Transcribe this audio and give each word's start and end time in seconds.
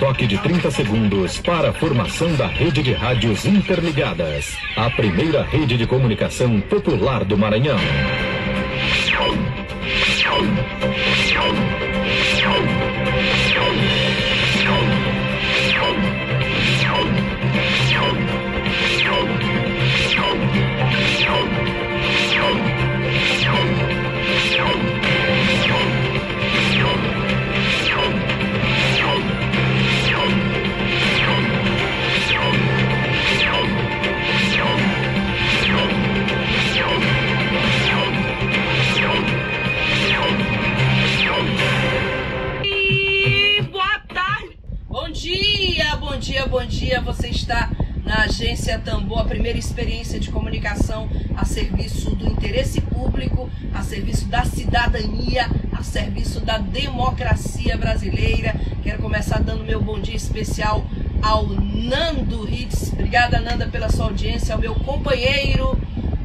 toque 0.00 0.26
de 0.26 0.38
30 0.38 0.70
segundos 0.70 1.38
para 1.40 1.68
a 1.68 1.72
formação 1.74 2.34
da 2.34 2.46
rede 2.46 2.82
de 2.82 2.94
rádios 2.94 3.44
interligadas. 3.44 4.56
A 4.74 4.88
primeira 4.88 5.42
rede 5.42 5.76
de 5.76 5.86
comunicação 5.86 6.58
popular 6.58 7.22
do 7.22 7.36
Maranhão. 7.36 7.78
Da 56.50 56.58
democracia 56.58 57.78
brasileira. 57.78 58.54
Quero 58.82 59.00
começar 59.00 59.40
dando 59.40 59.62
meu 59.62 59.80
bom 59.80 60.00
dia 60.00 60.16
especial 60.16 60.82
ao 61.22 61.46
Nando 61.46 62.42
Ritz. 62.42 62.92
Obrigada, 62.92 63.38
Nanda, 63.38 63.68
pela 63.68 63.88
sua 63.88 64.06
audiência, 64.06 64.52
ao 64.52 64.60
meu 64.60 64.74
companheiro 64.74 65.78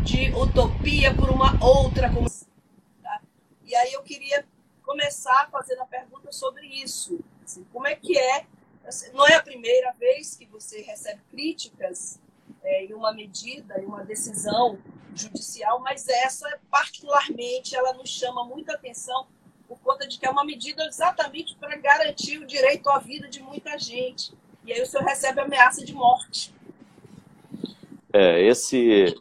de 0.04 0.32
utopia 0.32 1.14
por 1.14 1.30
uma 1.30 1.64
outra 1.64 2.08
comunidade. 2.10 3.24
E 3.64 3.76
aí 3.76 3.94
eu 3.94 4.02
queria 4.02 4.44
começar 4.82 5.48
fazendo 5.52 5.84
a 5.84 5.86
pergunta 5.86 6.32
sobre 6.32 6.66
isso. 6.66 7.20
Assim, 7.44 7.64
como 7.72 7.86
é 7.86 7.94
que 7.94 8.18
é? 8.18 8.48
assim, 8.84 9.12
Não 9.14 9.28
é 9.28 9.36
a 9.36 9.44
primeira 9.44 9.92
vez 9.92 10.36
que 10.36 10.48
você 10.48 10.82
recebe 10.82 11.22
críticas 11.30 12.20
é, 12.64 12.86
em 12.86 12.96
uma 12.96 13.14
medida, 13.14 13.80
em 13.80 13.86
uma 13.86 14.04
decisão 14.04 14.80
judicial, 15.14 15.82
mas 15.82 16.08
essa, 16.08 16.60
particularmente, 16.72 17.76
ela 17.76 17.94
nos 17.94 18.10
chama 18.10 18.44
muita 18.44 18.74
atenção 18.74 19.28
por 19.78 19.94
conta 19.94 20.08
de 20.08 20.18
que 20.18 20.26
é 20.26 20.30
uma 20.30 20.44
medida 20.44 20.86
exatamente 20.86 21.56
para 21.56 21.76
garantir 21.78 22.38
o 22.38 22.46
direito 22.46 22.90
à 22.90 23.00
vida 23.00 23.28
de 23.28 23.42
muita 23.42 23.78
gente. 23.78 24.34
E 24.66 24.74
aí 24.74 24.82
o 24.82 24.86
senhor 24.86 25.04
recebe 25.04 25.40
ameaça 25.42 25.86
de 25.86 25.94
morte. 25.94 26.54
É, 28.12 28.42
esse, 28.42 29.14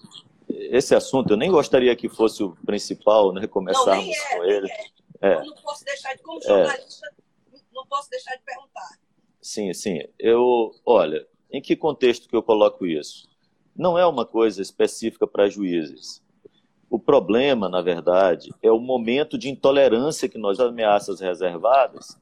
esse 0.48 0.94
assunto 0.94 1.32
eu 1.32 1.36
nem 1.36 1.50
gostaria 1.50 1.94
que 1.97 2.08
fosse 2.08 2.42
o 2.42 2.56
principal, 2.64 3.32
né? 3.32 3.43
Não, 3.43 3.48
Começarmos 3.48 4.04
nem 4.04 4.14
é, 4.14 4.37
com 4.37 4.44
ele. 4.44 4.70
é. 4.70 4.94
É. 5.25 5.37
Eu 5.37 5.47
não 5.47 5.54
posso 5.54 5.84
deixar 5.84 6.14
de, 6.14 6.22
como 6.22 6.41
jornalista, 6.43 7.10
não 7.72 7.87
posso 7.87 8.10
deixar 8.10 8.37
de 8.37 8.43
perguntar. 8.43 8.98
Sim, 9.41 9.72
sim. 9.72 10.00
Eu, 10.19 10.75
olha, 10.84 11.26
em 11.50 11.62
que 11.62 11.76
contexto 11.76 12.28
que 12.28 12.37
eu 12.37 12.43
coloco 12.43 12.87
isso? 12.87 13.28
Não 13.75 13.98
é 13.98 14.06
uma 14.06 14.26
coisa 14.26 14.60
específica 14.60 15.26
para 15.26 15.48
juízes. 15.48 16.22
O 16.94 16.99
problema, 17.00 17.69
na 17.69 17.82
verdade, 17.82 18.55
é 18.62 18.71
o 18.71 18.78
momento 18.78 19.37
de 19.37 19.50
intolerância 19.50 20.28
que 20.28 20.38
nós, 20.38 20.60
ameaças 20.60 21.19
reservadas, 21.19 22.16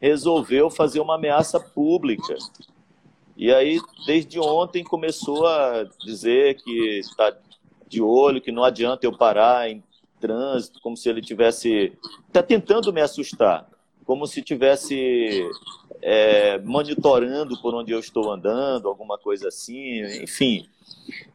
resolveu 0.00 0.68
fazer 0.68 0.98
uma 0.98 1.14
ameaça 1.14 1.60
pública. 1.60 2.34
E 3.36 3.54
aí, 3.54 3.80
desde 4.04 4.40
ontem, 4.40 4.82
começou 4.82 5.46
a 5.46 5.84
dizer 6.04 6.56
que 6.56 6.98
está 6.98 7.36
de 7.86 8.02
olho, 8.02 8.40
que 8.40 8.50
não 8.50 8.64
adianta 8.64 9.06
eu 9.06 9.16
parar 9.16 9.70
em 9.70 9.80
trânsito, 10.18 10.80
como 10.80 10.96
se 10.96 11.08
ele 11.08 11.20
tivesse. 11.20 11.96
Está 12.26 12.42
tentando 12.42 12.92
me 12.92 13.00
assustar, 13.00 13.70
como 14.04 14.26
se 14.26 14.42
tivesse 14.42 15.48
é, 16.06 16.58
monitorando 16.58 17.58
por 17.62 17.74
onde 17.74 17.90
eu 17.90 17.98
estou 17.98 18.30
andando, 18.30 18.88
alguma 18.88 19.16
coisa 19.16 19.48
assim, 19.48 20.02
enfim. 20.22 20.68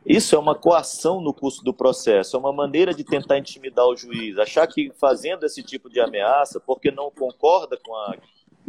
Isso 0.05 0.35
é 0.35 0.39
uma 0.39 0.53
coação 0.53 1.19
no 1.19 1.33
curso 1.33 1.63
do 1.63 1.73
processo, 1.73 2.35
é 2.35 2.39
uma 2.39 2.53
maneira 2.53 2.93
de 2.93 3.03
tentar 3.03 3.39
intimidar 3.39 3.87
o 3.87 3.95
juiz, 3.95 4.37
achar 4.37 4.67
que 4.67 4.91
fazendo 4.99 5.43
esse 5.43 5.63
tipo 5.63 5.89
de 5.89 5.99
ameaça, 5.99 6.59
porque 6.59 6.91
não 6.91 7.09
concorda 7.09 7.79
com, 7.83 7.95
a, 7.95 8.15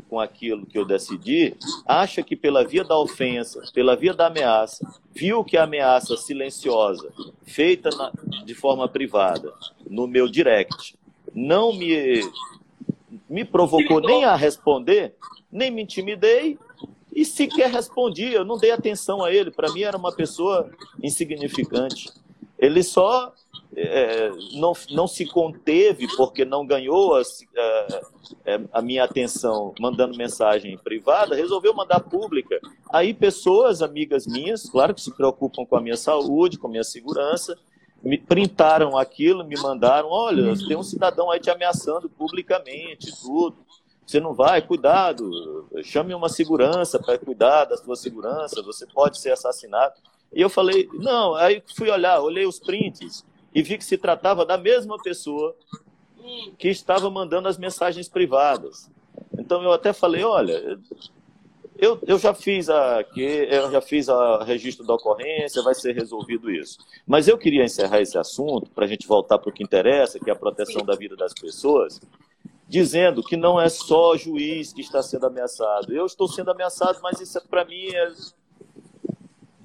com 0.08 0.18
aquilo 0.18 0.64
que 0.64 0.78
eu 0.78 0.86
decidi, 0.86 1.54
acha 1.84 2.22
que 2.22 2.34
pela 2.34 2.64
via 2.64 2.82
da 2.82 2.98
ofensa, 2.98 3.62
pela 3.74 3.94
via 3.94 4.14
da 4.14 4.28
ameaça, 4.28 4.86
viu 5.14 5.44
que 5.44 5.58
a 5.58 5.64
ameaça 5.64 6.16
silenciosa, 6.16 7.12
feita 7.44 7.90
na, 7.90 8.10
de 8.42 8.54
forma 8.54 8.88
privada, 8.88 9.52
no 9.86 10.06
meu 10.06 10.26
direct, 10.26 10.98
não 11.34 11.74
me, 11.74 12.22
me 13.30 13.44
provocou 13.44 14.00
nem 14.00 14.24
a 14.24 14.34
responder, 14.34 15.14
nem 15.50 15.70
me 15.70 15.82
intimidei, 15.82 16.58
e 17.14 17.24
sequer 17.24 17.70
respondi, 17.70 18.32
eu 18.32 18.44
não 18.44 18.58
dei 18.58 18.72
atenção 18.72 19.22
a 19.22 19.32
ele, 19.32 19.52
para 19.52 19.72
mim 19.72 19.82
era 19.82 19.96
uma 19.96 20.12
pessoa 20.12 20.68
insignificante. 21.00 22.10
Ele 22.58 22.82
só 22.82 23.32
é, 23.76 24.30
não, 24.54 24.72
não 24.90 25.06
se 25.06 25.24
conteve 25.26 26.06
porque 26.16 26.44
não 26.44 26.66
ganhou 26.66 27.16
a, 27.16 27.22
a, 27.22 28.78
a, 28.78 28.82
minha 28.82 29.04
atenção 29.04 29.72
mandando 29.80 30.16
mensagem 30.16 30.76
privada, 30.76 31.36
resolveu 31.36 31.72
mandar 31.72 32.00
pública. 32.00 32.60
Aí 32.92 33.14
pessoas, 33.14 33.80
amigas 33.80 34.26
minhas, 34.26 34.68
claro 34.68 34.92
que 34.94 35.00
se 35.00 35.14
preocupam 35.14 35.64
com 35.64 35.76
a 35.76 35.80
minha 35.80 35.96
saúde, 35.96 36.58
com 36.58 36.66
a 36.66 36.70
minha 36.70 36.84
segurança, 36.84 37.56
me 38.02 38.16
printaram 38.18 38.96
aquilo, 38.96 39.44
me 39.44 39.56
mandaram, 39.60 40.08
olha, 40.08 40.54
tem 40.66 40.76
um 40.76 40.82
cidadão 40.82 41.30
aí 41.30 41.38
te 41.38 41.50
ameaçando 41.50 42.08
publicamente, 42.08 43.12
tudo. 43.20 43.58
Você 44.06 44.18
não 44.18 44.34
vai, 44.34 44.60
cuidado, 44.60 45.68
chame 45.84 46.14
uma 46.14 46.28
segurança 46.28 46.98
para 46.98 47.18
cuidar 47.18 47.66
da 47.66 47.76
sua 47.76 47.94
segurança, 47.94 48.62
você 48.62 48.86
pode 48.86 49.18
ser 49.18 49.32
assassinado. 49.32 49.94
E 50.32 50.40
eu 50.40 50.50
falei, 50.50 50.88
não, 50.94 51.34
aí 51.34 51.62
fui 51.76 51.90
olhar, 51.90 52.20
olhei 52.20 52.46
os 52.46 52.58
prints 52.58 53.24
e 53.54 53.62
vi 53.62 53.78
que 53.78 53.84
se 53.84 53.96
tratava 53.96 54.44
da 54.44 54.56
mesma 54.56 54.96
pessoa 55.00 55.54
que 56.58 56.68
estava 56.68 57.10
mandando 57.10 57.48
as 57.48 57.58
mensagens 57.58 58.08
privadas. 58.08 58.90
Então 59.38 59.62
eu 59.62 59.72
até 59.72 59.92
falei, 59.92 60.24
olha, 60.24 60.78
eu, 61.80 61.98
eu 62.06 62.18
já 62.18 62.34
fiz 62.34 62.68
aqui, 62.68 63.48
eu 63.50 63.70
já 63.70 63.80
fiz 63.80 64.08
a 64.08 64.44
registro 64.44 64.86
da 64.86 64.94
ocorrência, 64.94 65.62
vai 65.62 65.74
ser 65.74 65.94
resolvido 65.94 66.50
isso. 66.50 66.78
Mas 67.06 67.26
eu 67.26 67.38
queria 67.38 67.64
encerrar 67.64 68.00
esse 68.00 68.18
assunto 68.18 68.70
para 68.70 68.84
a 68.84 68.88
gente 68.88 69.06
voltar 69.06 69.38
para 69.38 69.50
o 69.50 69.52
que 69.52 69.62
interessa, 69.62 70.20
que 70.20 70.30
é 70.30 70.32
a 70.32 70.36
proteção 70.36 70.84
da 70.84 70.94
vida 70.94 71.16
das 71.16 71.32
pessoas, 71.32 72.00
dizendo 72.68 73.22
que 73.22 73.36
não 73.36 73.60
é 73.60 73.68
só 73.68 74.16
juiz 74.16 74.72
que 74.72 74.80
está 74.80 75.02
sendo 75.02 75.26
ameaçado. 75.26 75.92
Eu 75.92 76.06
estou 76.06 76.28
sendo 76.28 76.50
ameaçado, 76.50 77.00
mas 77.02 77.20
isso 77.20 77.40
para 77.48 77.64
mim 77.64 77.88
é 77.94 78.12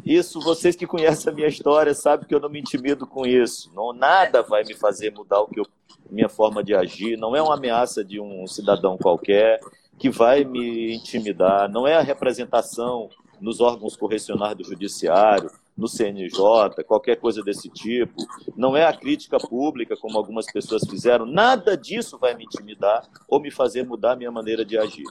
isso, 0.05 0.39
vocês 0.39 0.75
que 0.75 0.85
conhecem 0.85 1.33
a 1.33 1.35
minha 1.35 1.47
história 1.47 1.91
sabem 1.95 2.27
que 2.27 2.35
eu 2.35 2.39
não 2.39 2.47
me 2.47 2.59
intimido 2.59 3.07
com 3.07 3.25
isso. 3.25 3.71
Não, 3.73 3.91
nada 3.91 4.43
vai 4.43 4.63
me 4.63 4.75
fazer 4.75 5.11
mudar 5.11 5.41
o 5.41 5.47
que 5.47 5.59
eu, 5.59 5.65
minha 6.11 6.29
forma 6.29 6.63
de 6.63 6.75
agir. 6.75 7.17
Não 7.17 7.35
é 7.35 7.41
uma 7.41 7.55
ameaça 7.55 8.03
de 8.05 8.21
um 8.21 8.45
cidadão 8.45 8.99
qualquer 8.99 9.59
que 9.97 10.09
vai 10.09 10.43
me 10.43 10.95
intimidar. 10.95 11.69
Não 11.69 11.87
é 11.87 11.95
a 11.95 12.01
representação 12.01 13.09
nos 13.39 13.59
órgãos 13.59 13.95
correcionais 13.95 14.57
do 14.57 14.63
judiciário, 14.63 15.51
no 15.77 15.87
CNJ, 15.87 16.83
qualquer 16.87 17.17
coisa 17.17 17.43
desse 17.43 17.69
tipo. 17.69 18.15
Não 18.55 18.77
é 18.77 18.85
a 18.85 18.93
crítica 18.93 19.37
pública, 19.37 19.97
como 19.97 20.17
algumas 20.17 20.45
pessoas 20.45 20.83
fizeram. 20.89 21.25
Nada 21.25 21.75
disso 21.75 22.17
vai 22.17 22.33
me 22.33 22.45
intimidar 22.45 23.07
ou 23.27 23.39
me 23.39 23.51
fazer 23.51 23.85
mudar 23.85 24.13
a 24.13 24.15
minha 24.15 24.31
maneira 24.31 24.63
de 24.63 24.77
agir. 24.77 25.05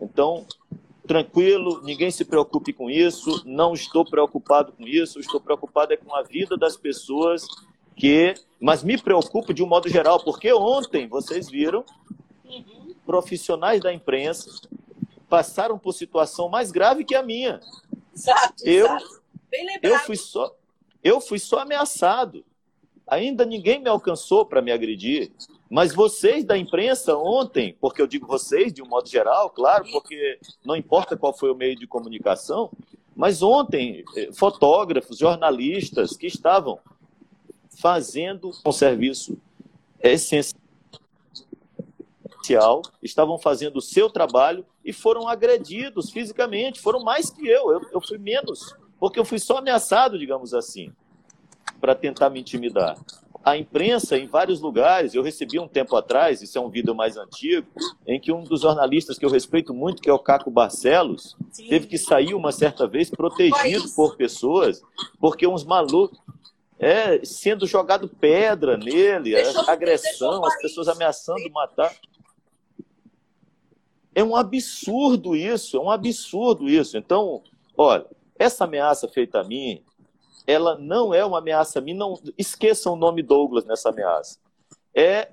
Então, 0.00 0.46
tranquilo, 1.06 1.82
ninguém 1.82 2.10
se 2.10 2.24
preocupe 2.24 2.72
com 2.72 2.90
isso, 2.90 3.42
não 3.44 3.74
estou 3.74 4.04
preocupado 4.04 4.72
com 4.72 4.86
isso, 4.86 5.20
estou 5.20 5.40
preocupado 5.40 5.92
é 5.92 5.96
com 5.96 6.14
a 6.14 6.22
vida 6.22 6.56
das 6.56 6.76
pessoas 6.76 7.46
que, 7.94 8.34
mas 8.60 8.82
me 8.82 8.98
preocupo 8.98 9.54
de 9.54 9.62
um 9.62 9.66
modo 9.66 9.88
geral, 9.88 10.22
porque 10.22 10.52
ontem 10.52 11.06
vocês 11.08 11.48
viram 11.48 11.84
profissionais 13.06 13.80
da 13.80 13.92
imprensa 13.92 14.50
passaram 15.28 15.78
por 15.78 15.92
situação 15.92 16.48
mais 16.48 16.70
grave 16.70 17.04
que 17.04 17.14
a 17.14 17.22
minha. 17.22 17.60
Exato, 18.14 18.66
Eu- 18.66 18.86
exato. 18.86 19.20
Eu 19.82 19.98
fui 20.00 20.16
só 20.16 20.54
eu 21.02 21.20
fui 21.20 21.38
só 21.38 21.60
ameaçado. 21.60 22.44
Ainda 23.06 23.44
ninguém 23.44 23.80
me 23.80 23.88
alcançou 23.88 24.44
para 24.44 24.60
me 24.60 24.72
agredir. 24.72 25.30
Mas 25.70 25.94
vocês 25.94 26.44
da 26.44 26.58
imprensa 26.58 27.16
ontem, 27.16 27.76
porque 27.80 28.02
eu 28.02 28.06
digo 28.08 28.26
vocês 28.26 28.72
de 28.72 28.82
um 28.82 28.86
modo 28.86 29.08
geral, 29.08 29.50
claro, 29.50 29.84
porque 29.92 30.38
não 30.64 30.74
importa 30.74 31.16
qual 31.16 31.32
foi 31.32 31.50
o 31.50 31.54
meio 31.54 31.76
de 31.76 31.86
comunicação, 31.86 32.70
mas 33.14 33.40
ontem 33.42 34.04
eh, 34.16 34.30
fotógrafos, 34.32 35.18
jornalistas 35.18 36.16
que 36.16 36.26
estavam 36.26 36.78
fazendo 37.80 38.50
um 38.64 38.72
serviço 38.72 39.36
essencial, 40.00 40.60
estavam 43.02 43.38
fazendo 43.38 43.76
o 43.76 43.82
seu 43.82 44.10
trabalho 44.10 44.64
e 44.84 44.92
foram 44.92 45.28
agredidos 45.28 46.10
fisicamente, 46.10 46.80
foram 46.80 47.02
mais 47.02 47.30
que 47.30 47.46
eu, 47.46 47.72
eu, 47.72 47.80
eu 47.92 48.00
fui 48.00 48.18
menos, 48.18 48.74
porque 48.98 49.18
eu 49.18 49.24
fui 49.24 49.38
só 49.38 49.58
ameaçado, 49.58 50.18
digamos 50.18 50.54
assim, 50.54 50.92
para 51.80 51.94
tentar 51.94 52.30
me 52.30 52.40
intimidar 52.40 52.96
a 53.46 53.56
imprensa 53.56 54.18
em 54.18 54.26
vários 54.26 54.60
lugares. 54.60 55.14
Eu 55.14 55.22
recebi 55.22 55.60
um 55.60 55.68
tempo 55.68 55.94
atrás, 55.94 56.42
isso 56.42 56.58
é 56.58 56.60
um 56.60 56.68
vídeo 56.68 56.92
mais 56.96 57.16
antigo, 57.16 57.68
em 58.04 58.18
que 58.18 58.32
um 58.32 58.42
dos 58.42 58.62
jornalistas 58.62 59.16
que 59.16 59.24
eu 59.24 59.30
respeito 59.30 59.72
muito, 59.72 60.02
que 60.02 60.10
é 60.10 60.12
o 60.12 60.18
Caco 60.18 60.50
Barcelos, 60.50 61.36
Sim. 61.52 61.68
teve 61.68 61.86
que 61.86 61.96
sair 61.96 62.34
uma 62.34 62.50
certa 62.50 62.88
vez 62.88 63.08
protegido 63.08 63.88
por 63.94 64.16
pessoas, 64.16 64.82
porque 65.20 65.46
uns 65.46 65.64
malucos. 65.64 66.18
É, 66.78 67.24
sendo 67.24 67.66
jogado 67.66 68.06
pedra 68.06 68.76
nele, 68.76 69.30
deixou, 69.30 69.62
agressão, 69.66 70.44
as 70.44 70.58
pessoas 70.60 70.88
ameaçando 70.88 71.50
matar. 71.50 71.90
É 74.16 74.24
um 74.24 74.34
absurdo 74.34 75.36
isso, 75.36 75.76
é 75.76 75.80
um 75.80 75.90
absurdo 75.90 76.66
isso. 76.70 76.96
Então, 76.96 77.42
olha, 77.76 78.06
essa 78.38 78.64
ameaça 78.64 79.06
feita 79.06 79.40
a 79.40 79.44
mim, 79.44 79.82
ela 80.46 80.78
não 80.78 81.12
é 81.12 81.22
uma 81.22 81.36
ameaça 81.36 81.80
a 81.80 81.82
mim, 81.82 81.92
não 81.92 82.18
esqueçam 82.38 82.94
o 82.94 82.96
nome 82.96 83.22
Douglas 83.22 83.66
nessa 83.66 83.90
ameaça. 83.90 84.38
É 84.94 85.32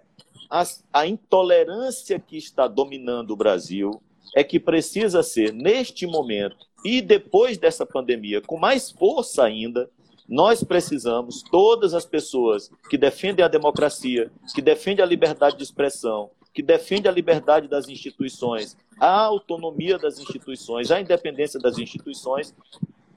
a, 0.50 0.63
a 0.91 1.07
intolerância 1.07 2.19
que 2.19 2.35
está 2.35 2.68
dominando 2.68 3.31
o 3.31 3.38
Brasil, 3.38 4.01
é 4.35 4.44
que 4.44 4.59
precisa 4.59 5.24
ser, 5.24 5.53
neste 5.53 6.06
momento 6.06 6.65
e 6.83 7.01
depois 7.01 7.57
dessa 7.57 7.85
pandemia, 7.85 8.41
com 8.41 8.57
mais 8.57 8.91
força 8.91 9.45
ainda, 9.45 9.89
nós 10.27 10.62
precisamos, 10.62 11.41
todas 11.44 11.94
as 11.94 12.06
pessoas 12.06 12.69
que 12.89 12.97
defendem 12.97 13.45
a 13.45 13.47
democracia, 13.47 14.30
que 14.53 14.62
defendem 14.62 15.03
a 15.03 15.07
liberdade 15.07 15.56
de 15.56 15.63
expressão, 15.63 16.31
que 16.53 16.61
defendem 16.61 17.09
a 17.09 17.13
liberdade 17.13 17.67
das 17.67 17.88
instituições, 17.88 18.77
a 19.00 19.21
autonomia 19.21 19.97
das 19.97 20.19
instituições, 20.19 20.91
a 20.91 21.01
independência 21.01 21.59
das 21.59 21.77
instituições, 21.77 22.53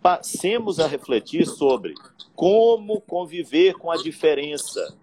passemos 0.02 0.80
a 0.80 0.86
refletir 0.86 1.46
sobre 1.46 1.94
como 2.34 3.00
conviver 3.00 3.74
com 3.74 3.90
a 3.90 3.96
diferença, 3.96 4.96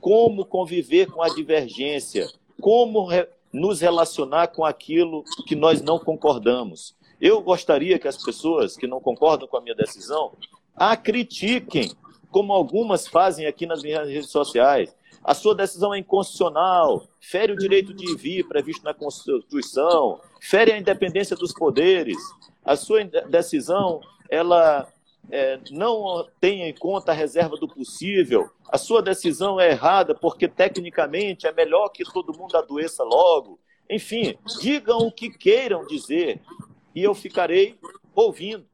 como 0.00 0.44
conviver 0.44 1.10
com 1.10 1.22
a 1.22 1.28
divergência, 1.28 2.28
como 2.60 3.06
re 3.06 3.26
nos 3.50 3.80
relacionar 3.80 4.48
com 4.48 4.62
aquilo 4.62 5.24
que 5.46 5.56
nós 5.56 5.80
não 5.80 5.98
concordamos. 5.98 6.94
Eu 7.18 7.40
gostaria 7.40 7.98
que 7.98 8.06
as 8.06 8.22
pessoas 8.22 8.76
que 8.76 8.86
não 8.86 9.00
concordam 9.00 9.48
com 9.48 9.56
a 9.56 9.60
minha 9.60 9.74
decisão 9.74 10.32
a 10.76 10.96
critiquem, 10.96 11.90
como 12.30 12.52
algumas 12.52 13.08
fazem 13.08 13.46
aqui 13.46 13.64
nas 13.64 13.82
minhas 13.82 14.08
redes 14.08 14.30
sociais. 14.30 14.94
A 15.22 15.34
sua 15.34 15.54
decisão 15.54 15.92
é 15.92 15.98
inconstitucional, 15.98 17.06
fere 17.20 17.52
o 17.52 17.56
direito 17.56 17.92
de 17.92 18.16
vir 18.16 18.46
previsto 18.46 18.84
na 18.84 18.94
Constituição, 18.94 20.20
fere 20.40 20.72
a 20.72 20.78
independência 20.78 21.36
dos 21.36 21.52
poderes. 21.52 22.16
A 22.64 22.76
sua 22.76 23.04
decisão 23.04 24.00
ela 24.30 24.88
é, 25.30 25.58
não 25.70 26.26
tem 26.40 26.62
em 26.62 26.74
conta 26.74 27.12
a 27.12 27.14
reserva 27.14 27.56
do 27.56 27.68
possível, 27.68 28.50
a 28.70 28.76
sua 28.76 29.02
decisão 29.02 29.58
é 29.58 29.70
errada 29.70 30.14
porque 30.14 30.46
tecnicamente 30.46 31.46
é 31.46 31.52
melhor 31.52 31.88
que 31.88 32.04
todo 32.04 32.36
mundo 32.36 32.56
adoeça 32.56 33.02
logo. 33.02 33.58
Enfim, 33.88 34.36
digam 34.60 34.98
o 34.98 35.12
que 35.12 35.30
queiram 35.30 35.86
dizer 35.86 36.42
e 36.94 37.02
eu 37.02 37.14
ficarei 37.14 37.78
ouvindo, 38.14 38.66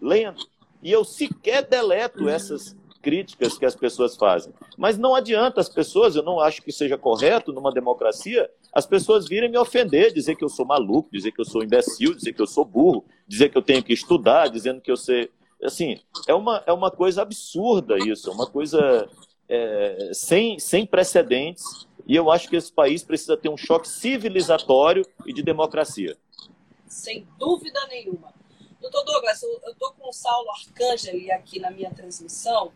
lendo. 0.00 0.44
E 0.82 0.90
eu 0.90 1.04
sequer 1.04 1.62
deleto 1.62 2.28
essas 2.28 2.76
críticas 3.02 3.56
que 3.56 3.64
as 3.64 3.74
pessoas 3.74 4.16
fazem. 4.16 4.52
Mas 4.76 4.98
não 4.98 5.14
adianta 5.14 5.60
as 5.60 5.68
pessoas, 5.68 6.16
eu 6.16 6.22
não 6.22 6.40
acho 6.40 6.62
que 6.62 6.72
seja 6.72 6.98
correto 6.98 7.52
numa 7.52 7.72
democracia, 7.72 8.50
as 8.72 8.86
pessoas 8.86 9.26
virem 9.26 9.50
me 9.50 9.58
ofender, 9.58 10.12
dizer 10.12 10.36
que 10.36 10.44
eu 10.44 10.48
sou 10.48 10.66
maluco, 10.66 11.10
dizer 11.12 11.32
que 11.32 11.40
eu 11.40 11.44
sou 11.44 11.62
imbecil, 11.62 12.14
dizer 12.14 12.32
que 12.32 12.42
eu 12.42 12.46
sou 12.46 12.64
burro, 12.64 13.04
dizer 13.26 13.48
que 13.48 13.58
eu 13.58 13.62
tenho 13.62 13.82
que 13.82 13.92
estudar, 13.92 14.48
dizendo 14.48 14.80
que 14.80 14.90
eu 14.90 14.96
sei. 14.96 15.30
Assim, 15.62 15.98
é 16.26 16.34
uma, 16.34 16.62
é 16.66 16.72
uma 16.72 16.90
coisa 16.90 17.22
absurda 17.22 17.96
isso, 17.98 18.30
é 18.30 18.32
uma 18.32 18.46
coisa 18.46 19.08
é, 19.48 20.10
sem, 20.12 20.58
sem 20.58 20.86
precedentes. 20.86 21.86
E 22.06 22.14
eu 22.14 22.30
acho 22.30 22.48
que 22.48 22.56
esse 22.56 22.72
país 22.72 23.02
precisa 23.02 23.36
ter 23.36 23.48
um 23.48 23.56
choque 23.56 23.88
civilizatório 23.88 25.04
e 25.26 25.32
de 25.32 25.42
democracia. 25.42 26.16
Sem 26.86 27.26
dúvida 27.38 27.86
nenhuma. 27.88 28.32
Doutor 28.80 29.04
Douglas, 29.04 29.42
eu 29.42 29.72
estou 29.72 29.92
com 29.92 30.08
o 30.08 30.12
Saulo 30.12 30.48
Arcângeli 30.50 31.30
aqui 31.32 31.58
na 31.58 31.70
minha 31.70 31.90
transmissão 31.90 32.72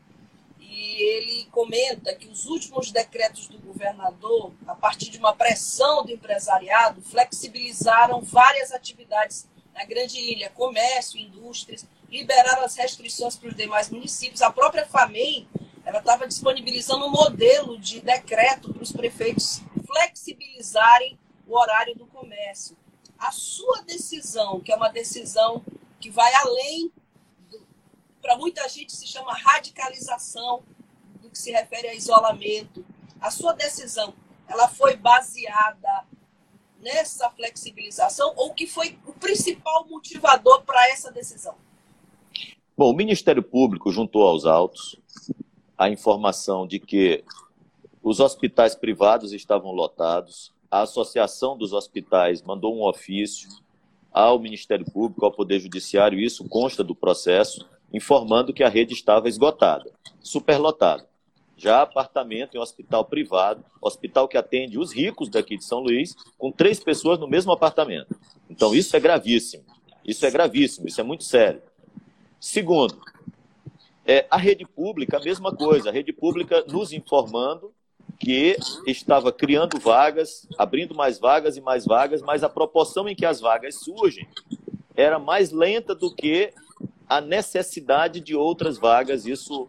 e 0.73 1.03
ele 1.03 1.45
comenta 1.51 2.15
que 2.15 2.27
os 2.27 2.47
últimos 2.47 2.91
decretos 2.91 3.47
do 3.47 3.59
governador, 3.59 4.53
a 4.67 4.75
partir 4.75 5.11
de 5.11 5.19
uma 5.19 5.35
pressão 5.35 6.03
do 6.03 6.11
empresariado, 6.11 7.03
flexibilizaram 7.03 8.23
várias 8.23 8.73
atividades 8.73 9.47
na 9.75 9.85
Grande 9.85 10.19
Ilha, 10.19 10.49
comércio, 10.51 11.21
indústrias, 11.21 11.87
liberaram 12.11 12.65
as 12.65 12.75
restrições 12.75 13.37
para 13.37 13.51
os 13.51 13.57
demais 13.57 13.91
municípios. 13.91 14.41
A 14.41 14.51
própria 14.51 14.87
FAMEI 14.87 15.47
estava 15.87 16.27
disponibilizando 16.27 17.07
um 17.07 17.11
modelo 17.11 17.79
de 17.79 18.01
decreto 18.01 18.73
para 18.73 18.83
os 18.83 18.93
prefeitos 18.93 19.61
flexibilizarem 19.87 21.19
o 21.47 21.59
horário 21.59 21.95
do 21.95 22.07
comércio. 22.07 22.77
A 23.19 23.31
sua 23.31 23.83
decisão, 23.83 24.61
que 24.61 24.73
é 24.73 24.77
uma 24.77 24.89
decisão 24.89 25.63
que 26.01 26.11
vai 26.11 26.33
além 26.35 26.91
para 28.23 28.39
muita 28.39 28.67
gente 28.69 28.93
se 28.93 29.07
chama 29.07 29.35
radicalização 29.35 30.63
do 31.21 31.29
que 31.29 31.37
se 31.37 31.51
refere 31.51 31.89
a 31.89 31.95
isolamento. 31.95 32.87
A 33.21 33.31
sua 33.31 33.53
decisão, 33.53 34.15
ela 34.49 34.69
foi 34.69 34.97
baseada 34.97 36.07
nessa 36.81 37.31
flexibilização 37.31 38.33
ou 38.37 38.55
que 38.55 38.67
foi 38.67 38.99
o 39.07 39.13
principal 39.13 39.87
motivador 39.89 40.63
para 40.63 40.89
essa 40.91 41.11
decisão? 41.13 41.55
Bom, 42.77 42.91
o 42.91 42.97
Ministério 42.97 43.43
Público 43.43 43.93
juntou 43.93 44.27
aos 44.27 44.47
autos 44.47 44.97
a 45.79 45.89
informação 45.89 46.67
de 46.67 46.81
que 46.81 47.25
os 48.03 48.19
hospitais 48.19 48.75
privados 48.75 49.33
estavam 49.33 49.71
lotados, 49.71 50.53
a 50.71 50.83
Associação 50.83 51.57
dos 51.57 51.73
Hospitais 51.73 52.43
mandou 52.43 52.75
um 52.75 52.83
ofício 52.83 53.49
ao 54.11 54.39
Ministério 54.39 54.85
Público, 54.91 55.25
ao 55.25 55.33
Poder 55.33 55.61
Judiciário, 55.61 56.19
isso 56.19 56.49
consta 56.49 56.83
do 56.83 56.95
processo, 56.95 57.69
informando 57.93 58.53
que 58.53 58.63
a 58.63 58.69
rede 58.69 58.95
estava 58.95 59.29
esgotada, 59.29 59.91
superlotada. 60.21 61.07
Já 61.57 61.83
apartamento 61.83 62.57
em 62.57 62.59
hospital 62.59 63.05
privado, 63.05 63.65
hospital 63.81 64.27
que 64.27 64.37
atende 64.37 64.79
os 64.79 64.93
ricos 64.93 65.29
daqui 65.29 65.57
de 65.57 65.65
São 65.65 65.81
Luís, 65.81 66.17
com 66.37 66.51
três 66.51 66.81
pessoas 66.81 67.19
no 67.19 67.29
mesmo 67.29 67.53
apartamento. 67.53 68.19
Então, 68.51 68.75
isso 68.75 68.97
é 68.97 69.01
gravíssimo. 69.01 69.65
Isso 70.05 70.27
é 70.27 70.31
gravíssimo, 70.31 70.89
isso 70.89 71.01
é 71.01 71.05
muito 71.05 71.23
sério. 71.23 71.63
Segundo, 72.41 72.99
é, 74.05 74.27
a 74.29 74.37
rede 74.37 74.67
pública, 74.67 75.19
a 75.19 75.23
mesma 75.23 75.55
coisa. 75.55 75.91
A 75.91 75.93
rede 75.93 76.13
pública 76.13 76.65
nos 76.67 76.93
informando 76.93 77.73
que 78.19 78.57
estava 78.87 79.33
criando 79.33 79.79
vagas, 79.79 80.47
abrindo 80.59 80.95
mais 80.95 81.19
vagas 81.19 81.57
e 81.57 81.61
mais 81.61 81.85
vagas, 81.85 82.23
mas 82.23 82.43
a 82.43 82.49
proporção 82.49 83.09
em 83.09 83.15
que 83.15 83.27
as 83.27 83.41
vagas 83.41 83.77
surgem 83.77 84.27
era 84.95 85.19
mais 85.19 85.51
lenta 85.51 85.95
do 85.95 86.15
que 86.15 86.53
a 87.17 87.21
necessidade 87.21 88.21
de 88.21 88.35
outras 88.35 88.79
vagas, 88.79 89.27
isso 89.27 89.67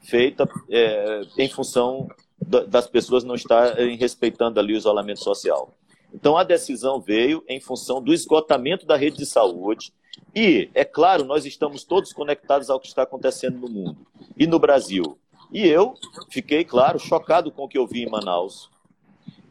feita 0.00 0.48
é, 0.70 1.22
em 1.36 1.48
função 1.48 2.08
das 2.40 2.86
pessoas 2.86 3.24
não 3.24 3.34
estarem 3.34 3.96
respeitando 3.96 4.60
ali 4.60 4.72
o 4.72 4.76
isolamento 4.76 5.22
social. 5.22 5.74
Então, 6.14 6.36
a 6.36 6.44
decisão 6.44 7.00
veio 7.00 7.44
em 7.48 7.60
função 7.60 8.00
do 8.00 8.14
esgotamento 8.14 8.86
da 8.86 8.96
rede 8.96 9.18
de 9.18 9.26
saúde. 9.26 9.92
E, 10.34 10.70
é 10.74 10.84
claro, 10.84 11.24
nós 11.24 11.44
estamos 11.44 11.84
todos 11.84 12.12
conectados 12.12 12.70
ao 12.70 12.80
que 12.80 12.86
está 12.86 13.02
acontecendo 13.02 13.58
no 13.58 13.68
mundo 13.68 14.06
e 14.36 14.46
no 14.46 14.58
Brasil. 14.58 15.18
E 15.52 15.66
eu 15.66 15.94
fiquei, 16.30 16.64
claro, 16.64 16.98
chocado 16.98 17.50
com 17.50 17.64
o 17.64 17.68
que 17.68 17.76
eu 17.76 17.86
vi 17.86 18.04
em 18.04 18.10
Manaus, 18.10 18.70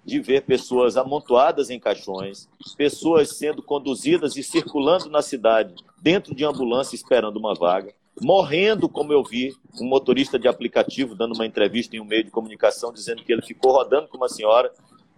de 0.05 0.19
ver 0.19 0.41
pessoas 0.41 0.95
amontoadas 0.95 1.69
em 1.69 1.79
caixões, 1.79 2.47
pessoas 2.77 3.37
sendo 3.37 3.63
conduzidas 3.63 4.35
e 4.35 4.43
circulando 4.43 5.09
na 5.09 5.21
cidade 5.21 5.73
dentro 6.01 6.35
de 6.35 6.45
ambulância 6.45 6.95
esperando 6.95 7.37
uma 7.37 7.55
vaga, 7.55 7.93
morrendo, 8.21 8.87
como 8.87 9.11
eu 9.11 9.23
vi, 9.23 9.53
um 9.81 9.87
motorista 9.87 10.37
de 10.37 10.47
aplicativo 10.47 11.15
dando 11.15 11.33
uma 11.33 11.45
entrevista 11.45 11.95
em 11.95 11.99
um 11.99 12.05
meio 12.05 12.23
de 12.23 12.31
comunicação 12.31 12.93
dizendo 12.93 13.23
que 13.23 13.33
ele 13.33 13.41
ficou 13.41 13.73
rodando 13.73 14.07
com 14.07 14.17
uma 14.17 14.29
senhora 14.29 14.71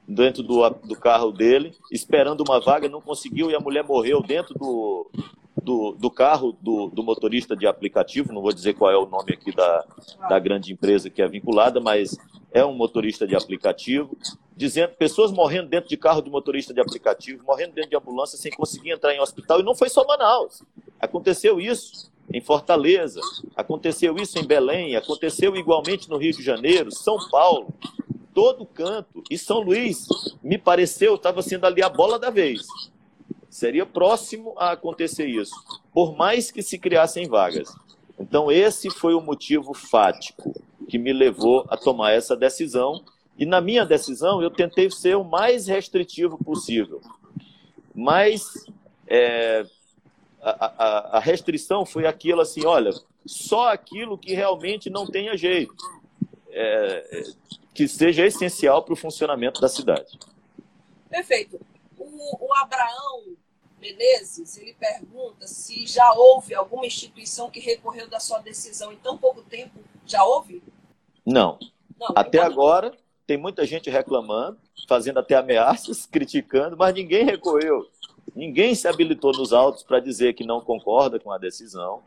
dentro 0.07 0.41
do, 0.41 0.67
do 0.69 0.95
carro 0.95 1.31
dele, 1.31 1.75
esperando 1.91 2.41
uma 2.41 2.61
vaga, 2.61 2.87
não 2.87 3.01
conseguiu 3.01 3.51
e 3.51 3.55
a 3.55 3.59
mulher 3.59 3.83
morreu 3.83 4.21
dentro 4.21 4.53
do, 4.53 5.11
do, 5.61 5.91
do 5.93 6.09
carro 6.09 6.57
do, 6.61 6.87
do, 6.87 7.03
motorista 7.03 7.55
de 7.55 7.65
aplicativo, 7.65 8.33
não 8.33 8.41
vou 8.41 8.53
dizer 8.53 8.73
qual 8.73 8.91
é 8.91 8.97
o 8.97 9.05
nome 9.05 9.33
aqui 9.33 9.53
da, 9.53 9.85
da 10.29 10.39
grande 10.39 10.71
empresa 10.71 11.09
que 11.09 11.21
é 11.21 11.27
vinculada, 11.27 11.79
mas 11.79 12.17
é 12.51 12.63
um 12.63 12.73
motorista 12.73 13.27
de 13.27 13.35
aplicativo, 13.35 14.17
dizendo 14.55 14.93
pessoas 14.93 15.31
morrendo 15.31 15.69
dentro 15.69 15.89
de 15.89 15.97
carro 15.97 16.21
de 16.21 16.29
motorista 16.29 16.73
de 16.73 16.79
aplicativo, 16.79 17.43
morrendo 17.45 17.73
dentro 17.73 17.91
de 17.91 17.97
ambulância 17.97 18.37
sem 18.37 18.51
conseguir 18.51 18.91
entrar 18.91 19.13
em 19.13 19.19
hospital. 19.19 19.59
E 19.59 19.63
não 19.63 19.75
foi 19.75 19.89
só 19.89 20.05
Manaus. 20.05 20.63
Aconteceu 20.99 21.59
isso 21.59 22.11
em 22.33 22.41
Fortaleza, 22.41 23.21
aconteceu 23.55 24.15
isso 24.17 24.37
em 24.37 24.45
Belém, 24.45 24.95
aconteceu 24.95 25.55
igualmente 25.55 26.09
no 26.09 26.17
Rio 26.17 26.33
de 26.33 26.43
Janeiro, 26.43 26.91
São 26.91 27.17
Paulo, 27.29 27.73
todo 28.33 28.65
canto. 28.65 29.23
E 29.29 29.37
São 29.37 29.59
Luís, 29.59 30.07
me 30.43 30.57
pareceu, 30.57 31.15
estava 31.15 31.41
sendo 31.41 31.65
ali 31.65 31.81
a 31.81 31.89
bola 31.89 32.19
da 32.19 32.29
vez. 32.29 32.67
Seria 33.49 33.85
próximo 33.85 34.53
a 34.57 34.71
acontecer 34.71 35.25
isso, 35.25 35.55
por 35.93 36.15
mais 36.15 36.51
que 36.51 36.61
se 36.61 36.77
criassem 36.77 37.27
vagas. 37.27 37.73
Então, 38.19 38.51
esse 38.51 38.89
foi 38.89 39.13
o 39.13 39.21
motivo 39.21 39.73
fático 39.73 40.53
que 40.87 40.97
me 40.97 41.13
levou 41.13 41.65
a 41.69 41.77
tomar 41.77 42.11
essa 42.11 42.35
decisão. 42.35 43.03
E 43.37 43.45
na 43.45 43.61
minha 43.61 43.85
decisão, 43.85 44.41
eu 44.41 44.49
tentei 44.49 44.89
ser 44.89 45.15
o 45.15 45.23
mais 45.23 45.67
restritivo 45.67 46.37
possível. 46.43 47.01
Mas 47.93 48.65
é, 49.07 49.65
a, 50.41 50.65
a, 50.65 51.17
a, 51.17 51.19
restrição 51.19 51.85
foi 51.85 52.05
aquilo 52.07 52.41
assim: 52.41 52.65
olha, 52.65 52.91
só 53.25 53.69
aquilo 53.69 54.17
que 54.17 54.33
realmente 54.33 54.89
não 54.89 55.05
tenha 55.05 55.37
jeito, 55.37 55.75
é, 56.49 57.23
que 57.73 57.87
seja 57.87 58.25
essencial 58.25 58.83
para 58.83 58.93
o 58.93 58.97
funcionamento 58.97 59.61
da 59.61 59.69
cidade. 59.69 60.17
Perfeito. 61.09 61.59
O, 62.17 62.47
o 62.47 62.53
Abraão 62.55 63.35
Menezes, 63.79 64.57
ele 64.57 64.73
pergunta 64.73 65.45
se 65.45 65.85
já 65.85 66.11
houve 66.13 66.55
alguma 66.55 66.85
instituição 66.85 67.49
que 67.49 67.59
recorreu 67.59 68.09
da 68.09 68.19
sua 68.19 68.39
decisão 68.39 68.91
em 68.91 68.97
tão 68.97 69.17
pouco 69.17 69.43
tempo. 69.43 69.79
Já 70.05 70.23
houve? 70.23 70.63
Não. 71.25 71.59
não 71.99 72.13
até 72.15 72.39
agora, 72.39 72.91
tem 73.27 73.37
muita 73.37 73.65
gente 73.65 73.89
reclamando, 73.89 74.57
fazendo 74.87 75.19
até 75.19 75.35
ameaças, 75.35 76.05
criticando, 76.11 76.75
mas 76.75 76.93
ninguém 76.93 77.23
recorreu. 77.23 77.87
Ninguém 78.35 78.73
se 78.73 78.87
habilitou 78.87 79.31
nos 79.31 79.53
autos 79.53 79.83
para 79.83 79.99
dizer 79.99 80.33
que 80.33 80.43
não 80.43 80.59
concorda 80.59 81.19
com 81.19 81.31
a 81.31 81.37
decisão, 81.37 82.01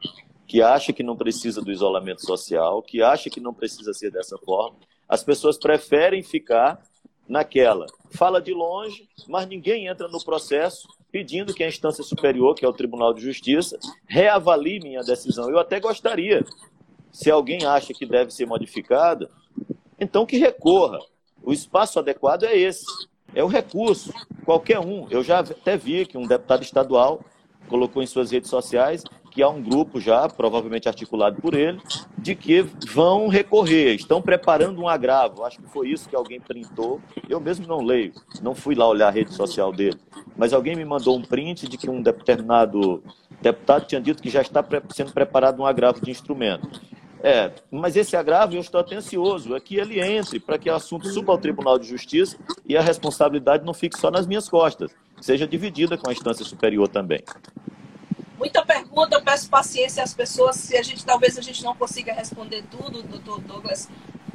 que 0.47 0.61
acha 0.61 0.93
que 0.93 1.03
não 1.03 1.17
precisa 1.17 1.61
do 1.63 1.71
isolamento 1.71 2.27
social, 2.27 2.83
que 2.83 3.03
acha 3.03 3.31
que 3.31 3.41
não 3.41 3.55
precisa 3.55 3.95
ser 3.95 4.11
dessa 4.11 4.37
forma. 4.39 4.77
As 5.09 5.23
pessoas 5.23 5.57
preferem 5.57 6.23
ficar 6.23 6.83
naquela. 7.29 7.87
Fala 8.11 8.41
de 8.41 8.53
longe, 8.53 9.09
mas 9.29 9.47
ninguém 9.47 9.87
entra 9.87 10.09
no 10.09 10.23
processo 10.23 10.89
pedindo 11.11 11.55
que 11.55 11.65
a 11.65 11.69
instância 11.69 12.05
superior, 12.05 12.55
que 12.55 12.65
é 12.65 12.69
o 12.69 12.73
Tribunal 12.73 13.13
de 13.13 13.21
Justiça, 13.21 13.79
reavalie 14.07 14.81
minha 14.81 15.03
decisão. 15.03 15.51
Eu 15.51 15.59
até 15.59 15.81
gostaria, 15.81 16.45
se 17.13 17.31
alguém 17.31 17.65
acha 17.65 17.93
que 17.93 18.07
deve 18.07 18.31
ser 18.31 18.47
modificada, 18.47 19.31
então 19.99 20.27
que 20.27 20.39
recorra. 20.39 20.99
O 21.43 21.53
espaço 21.53 21.99
adequado 21.99 22.45
é 22.45 22.57
esse, 22.57 22.85
é 23.35 23.43
o 23.43 23.49
recurso. 23.49 24.13
Qualquer 24.45 24.79
um. 24.79 25.07
Eu 25.11 25.23
já 25.23 25.41
até 25.41 25.77
vi 25.77 26.07
que 26.07 26.19
um 26.19 26.27
deputado 26.27 26.63
estadual 26.63 27.25
colocou 27.69 28.03
em 28.03 28.07
suas 28.07 28.31
redes 28.31 28.51
sociais 28.51 29.05
que 29.31 29.43
há 29.43 29.49
um 29.49 29.63
grupo 29.63 30.01
já, 30.01 30.29
provavelmente 30.29 30.89
articulado 30.89 31.41
por 31.41 31.55
ele, 31.55 31.81
de 32.19 32.35
que 32.35 32.63
vão 32.93 33.29
recorrer, 33.29 33.95
estão 33.95 34.21
preparando 34.21 34.81
um 34.81 34.89
agravo. 34.89 35.45
Acho 35.45 35.59
que 35.63 35.69
foi 35.69 35.89
isso 35.89 36.09
que 36.09 36.17
alguém 36.17 36.41
printou. 36.41 37.01
Eu 37.29 37.41
mesmo 37.41 37.67
não 37.67 37.81
leio, 37.81 38.13
não 38.43 38.55
fui 38.55 38.75
lá 38.75 38.89
olhar 38.89 39.09
a 39.09 39.11
rede 39.11 39.33
social 39.33 39.73
dele, 39.73 39.99
mas 40.37 40.53
alguém 40.53 40.75
me 40.75 40.85
mandou 40.85 41.17
um 41.17 41.23
print 41.23 41.69
de 41.69 41.79
que 41.79 41.89
um 41.89 42.03
determinado 42.03 43.03
deputado 43.41 43.87
tinha 43.87 44.01
dito 44.01 44.23
que 44.23 44.29
já 44.29 44.43
está 44.43 44.65
sendo 44.91 45.13
preparado 45.13 45.61
um 45.61 45.67
agravo 45.67 46.01
de 46.01 46.11
instrumento. 46.11 46.69
É, 47.23 47.53
mas 47.71 47.97
esse 47.97 48.17
agravo 48.17 48.55
eu 48.55 48.61
estou 48.61 48.81
atencioso, 48.81 49.55
é 49.55 49.61
que 49.61 49.77
ele 49.77 50.01
entre 50.01 50.41
para 50.41 50.59
que 50.59 50.71
o 50.71 50.75
assunto 50.75 51.07
suba 51.09 51.33
ao 51.33 51.39
Tribunal 51.39 51.79
de 51.79 51.87
Justiça 51.87 52.39
e 52.67 52.77
a 52.77 52.81
responsabilidade 52.81 53.65
não 53.65 53.75
fique 53.75 53.99
só 53.99 54.11
nas 54.11 54.27
minhas 54.27 54.49
costas, 54.49 54.91
seja 55.21 55.47
dividida 55.47 55.99
com 55.99 56.09
a 56.09 56.13
instância 56.13 56.45
superior 56.45 56.89
também. 56.89 57.23
Muita 58.41 58.65
pergunta, 58.65 59.17
eu 59.17 59.23
peço 59.23 59.51
paciência 59.51 60.03
às 60.03 60.15
pessoas. 60.15 60.57
Se 60.57 60.75
a 60.75 60.83
gente 60.83 61.05
talvez 61.05 61.37
a 61.37 61.43
gente 61.43 61.63
não 61.63 61.77
consiga 61.77 62.15
responder 62.15 62.65
tudo, 62.71 63.03
doutor 63.03 63.39
Douglas, 63.43 63.87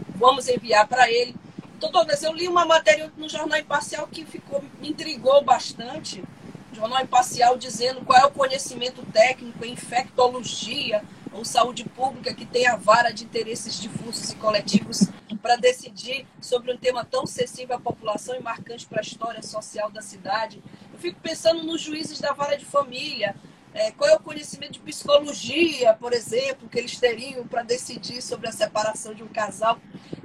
vamos 0.10 0.48
enviar 0.48 0.88
para 0.88 1.12
ele. 1.12 1.36
Doutor 1.80 2.02
Douglas, 2.02 2.22
eu 2.22 2.32
li 2.32 2.48
uma 2.48 2.66
matéria 2.66 3.12
no 3.18 3.28
Jornal 3.28 3.58
Imparcial 3.58 4.06
que 4.06 4.24
ficou, 4.24 4.64
me 4.80 4.90
intrigou 4.90 5.44
bastante. 5.44 6.24
Jornal 6.72 7.02
Imparcial 7.02 7.58
dizendo 7.58 8.06
qual 8.06 8.20
é 8.20 8.26
o 8.28 8.32
conhecimento 8.32 9.02
técnico 9.12 9.66
em 9.66 9.72
infectologia 9.72 11.02
ou 11.34 11.44
saúde 11.44 11.84
pública 11.86 12.32
que 12.32 12.46
tem 12.46 12.68
a 12.68 12.76
vara 12.76 13.10
de 13.10 13.24
interesses 13.24 13.82
difusos 13.82 14.30
e 14.30 14.36
coletivos 14.36 15.10
para 15.42 15.56
decidir 15.56 16.28
sobre 16.40 16.72
um 16.72 16.78
tema 16.78 17.04
tão 17.04 17.26
sensível 17.26 17.76
à 17.76 17.80
população 17.80 18.36
e 18.36 18.40
marcante 18.40 18.86
para 18.86 19.00
a 19.00 19.02
história 19.02 19.42
social 19.42 19.90
da 19.90 20.04
cidade. 20.04 20.62
Eu 20.94 21.00
fico 21.00 21.20
pensando 21.22 21.64
nos 21.64 21.82
juízes 21.82 22.20
da 22.20 22.34
vara 22.34 22.56
de 22.56 22.66
família, 22.66 23.36
é, 23.76 23.92
qual 23.92 24.10
é 24.10 24.16
o 24.16 24.20
conhecimento 24.22 24.72
de 24.72 24.80
psicologia, 24.80 25.94
por 25.94 26.14
exemplo, 26.14 26.70
que 26.70 26.80
eles 26.80 26.98
teriam 26.98 27.46
para 27.46 27.62
decidir 27.62 28.22
sobre 28.22 28.48
a 28.48 28.52
separação 28.54 29.14
de 29.14 29.22
um 29.22 29.28
casal? 29.28 29.78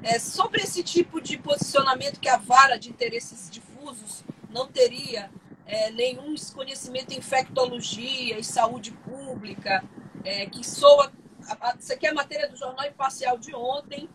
É, 0.05 0.21
sobre 0.21 0.63
esse 0.63 0.85
tipo 0.85 1.21
de 1.21 1.37
posicionamento 1.37 2.21
que 2.21 2.29
a 2.29 2.37
vara 2.37 2.79
de 2.79 2.89
interesses 2.89 3.51
difusos 3.51 4.23
não 4.49 4.69
teria 4.69 5.29
é, 5.67 5.91
nenhum 5.91 6.33
conhecimento 6.55 7.13
em 7.13 7.19
infectologia 7.19 8.39
e 8.39 8.45
saúde 8.45 8.93
pública, 8.93 9.83
é, 10.25 10.47
que 10.47 10.65
soa. 10.65 11.13
Isso 11.77 11.93
aqui 11.93 12.07
é 12.07 12.11
a 12.11 12.15
matéria 12.15 12.49
do 12.49 12.57
Jornal 12.57 12.87
Imparcial 12.87 13.37
de 13.37 13.53
ontem, 13.53 14.09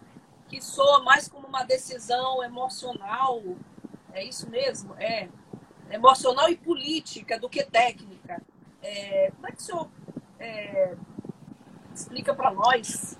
que 0.47 0.61
soa 0.61 1.03
mais 1.03 1.27
como 1.27 1.45
uma 1.45 1.65
decisão 1.65 2.41
emocional. 2.41 3.43
É 4.13 4.23
isso 4.23 4.49
mesmo? 4.49 4.95
É. 4.97 5.27
Emocional 5.91 6.49
e 6.49 6.55
política 6.55 7.37
do 7.37 7.49
que 7.49 7.65
técnica. 7.65 8.14
É, 8.85 9.31
como 9.31 9.47
é 9.47 9.51
que 9.51 9.57
o 9.57 9.61
senhor 9.61 9.89
é, 10.39 10.95
explica 11.93 12.35
para 12.35 12.51
nós 12.51 13.17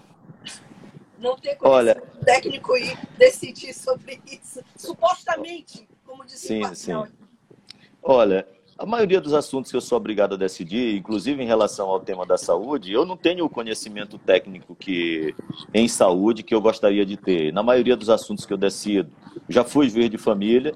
não 1.18 1.36
ter 1.38 1.58
Olha, 1.62 1.96
técnico 2.24 2.78
e 2.78 2.96
decidir 3.18 3.74
sobre 3.74 4.22
isso? 4.28 4.62
Supostamente, 4.76 5.88
como 6.06 6.24
disse 6.24 6.48
sim, 6.48 6.64
o 6.64 6.76
sim. 6.76 6.94
Olha, 8.04 8.48
a 8.78 8.86
maioria 8.86 9.20
dos 9.20 9.34
assuntos 9.34 9.72
que 9.72 9.78
eu 9.78 9.82
sou 9.82 9.98
obrigado 9.98 10.36
a 10.36 10.38
decidir, 10.38 10.96
inclusive 10.96 11.42
em 11.42 11.48
relação 11.48 11.90
ao 11.90 12.00
tema 12.00 12.28
da 12.28 12.38
saúde, 12.38 12.92
eu 12.94 13.04
não 13.04 13.18
tenho 13.18 13.44
o 13.44 13.50
conhecimento 13.50 14.20
técnico 14.20 14.76
que 14.76 15.34
em 15.74 15.88
saúde 15.88 16.44
que 16.44 16.54
eu 16.54 16.62
gostaria 16.62 17.06
de 17.06 17.18
ter. 17.18 17.52
Na 17.52 17.64
maioria 17.64 17.96
dos 17.96 18.10
assuntos 18.10 18.46
que 18.46 18.54
eu 18.54 18.58
decido, 18.58 19.12
já 19.50 19.64
fui 19.64 19.90
juiz 19.90 20.12
de 20.12 20.20
família, 20.20 20.76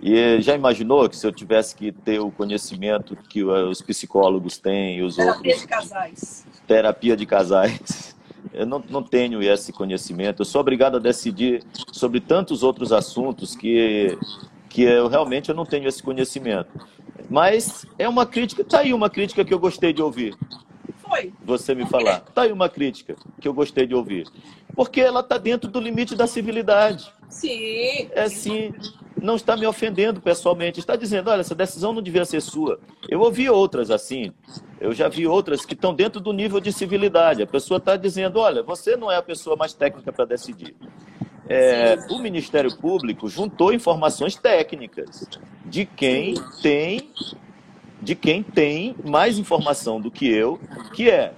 e 0.00 0.40
já 0.40 0.54
imaginou 0.54 1.08
que 1.08 1.16
se 1.16 1.26
eu 1.26 1.32
tivesse 1.32 1.74
que 1.74 1.90
ter 1.90 2.20
o 2.20 2.30
conhecimento 2.30 3.16
que 3.16 3.42
os 3.42 3.82
psicólogos 3.82 4.56
têm 4.56 4.98
e 4.98 5.02
os 5.02 5.16
terapia 5.16 5.34
outros... 5.34 5.42
Terapia 5.42 5.60
de 5.60 5.66
casais. 5.66 6.46
Terapia 6.66 7.16
de 7.16 7.26
casais. 7.26 8.18
Eu 8.52 8.64
não, 8.64 8.82
não 8.88 9.02
tenho 9.02 9.42
esse 9.42 9.72
conhecimento. 9.72 10.40
Eu 10.40 10.44
sou 10.44 10.60
obrigado 10.60 10.96
a 10.96 11.00
decidir 11.00 11.62
sobre 11.92 12.20
tantos 12.20 12.62
outros 12.62 12.92
assuntos 12.92 13.54
que, 13.54 14.16
que 14.68 14.82
eu 14.82 15.06
realmente 15.06 15.50
eu 15.50 15.54
não 15.54 15.66
tenho 15.66 15.86
esse 15.86 16.02
conhecimento. 16.02 16.70
Mas 17.28 17.84
é 17.98 18.08
uma 18.08 18.24
crítica, 18.24 18.64
tá 18.64 18.78
aí 18.78 18.94
uma 18.94 19.10
crítica 19.10 19.44
que 19.44 19.52
eu 19.52 19.58
gostei 19.58 19.92
de 19.92 20.00
ouvir. 20.00 20.36
Foi. 20.96 21.32
Você 21.44 21.74
me 21.74 21.84
falar. 21.86 22.20
Tá 22.20 22.42
aí 22.42 22.52
uma 22.52 22.68
crítica 22.68 23.16
que 23.40 23.46
eu 23.46 23.52
gostei 23.52 23.86
de 23.86 23.94
ouvir. 23.94 24.26
Porque 24.74 25.00
ela 25.00 25.20
está 25.20 25.36
dentro 25.36 25.68
do 25.68 25.80
limite 25.80 26.14
da 26.14 26.26
civilidade. 26.26 27.12
Sim. 27.28 28.08
É 28.12 28.28
sim 28.28 28.72
não 29.22 29.36
está 29.36 29.56
me 29.56 29.66
ofendendo 29.66 30.20
pessoalmente, 30.20 30.80
está 30.80 30.96
dizendo, 30.96 31.30
olha, 31.30 31.40
essa 31.40 31.54
decisão 31.54 31.92
não 31.92 32.02
devia 32.02 32.24
ser 32.24 32.40
sua. 32.40 32.80
Eu 33.08 33.20
ouvi 33.20 33.48
outras 33.48 33.90
assim, 33.90 34.32
eu 34.80 34.92
já 34.92 35.08
vi 35.08 35.26
outras 35.26 35.64
que 35.64 35.74
estão 35.74 35.94
dentro 35.94 36.20
do 36.20 36.32
nível 36.32 36.60
de 36.60 36.72
civilidade. 36.72 37.42
A 37.42 37.46
pessoa 37.46 37.78
está 37.78 37.96
dizendo, 37.96 38.38
olha, 38.38 38.62
você 38.62 38.96
não 38.96 39.10
é 39.10 39.16
a 39.16 39.22
pessoa 39.22 39.56
mais 39.56 39.72
técnica 39.72 40.12
para 40.12 40.24
decidir. 40.24 40.74
É, 41.48 41.96
o 42.10 42.18
Ministério 42.18 42.76
Público 42.76 43.28
juntou 43.28 43.72
informações 43.72 44.36
técnicas 44.36 45.26
de 45.64 45.86
quem 45.86 46.34
tem 46.62 47.10
de 48.00 48.14
quem 48.14 48.42
tem 48.42 48.94
mais 49.04 49.38
informação 49.38 50.00
do 50.00 50.10
que 50.10 50.28
eu, 50.28 50.60
que 50.94 51.10
é 51.10 51.34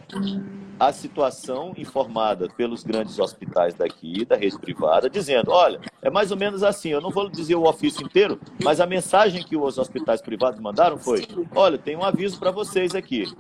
a 0.81 0.93
situação 0.93 1.75
informada 1.77 2.49
pelos 2.57 2.83
grandes 2.83 3.19
hospitais 3.19 3.75
daqui, 3.75 4.25
da 4.25 4.35
rede 4.37 4.59
privada, 4.59 5.11
dizendo: 5.11 5.51
olha, 5.51 5.79
é 6.01 6.09
mais 6.09 6.31
ou 6.31 6.39
menos 6.39 6.63
assim, 6.63 6.89
eu 6.89 7.03
não 7.03 7.11
vou 7.11 7.29
dizer 7.29 7.55
o 7.55 7.69
ofício 7.69 8.03
inteiro, 8.03 8.41
mas 8.65 8.81
a 8.81 8.87
mensagem 8.87 9.43
que 9.43 9.57
os 9.57 9.77
hospitais 9.77 10.23
privados 10.23 10.59
mandaram 10.59 10.97
foi: 10.97 11.27
olha, 11.55 11.77
tem 11.77 11.97
um 11.97 12.05
aviso 12.05 12.39
para 12.39 12.51
vocês 12.51 12.95
aqui. 12.95 13.31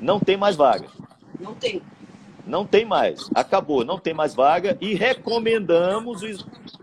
Não 0.00 0.18
tem 0.18 0.36
mais 0.36 0.56
vaga. 0.56 0.88
Não 1.38 1.54
tem. 1.54 1.80
Não 2.44 2.66
tem 2.66 2.84
mais. 2.84 3.30
Acabou, 3.34 3.84
não 3.84 3.98
tem 3.98 4.12
mais 4.12 4.34
vaga 4.34 4.76
e 4.80 4.92
recomendamos 4.94 6.20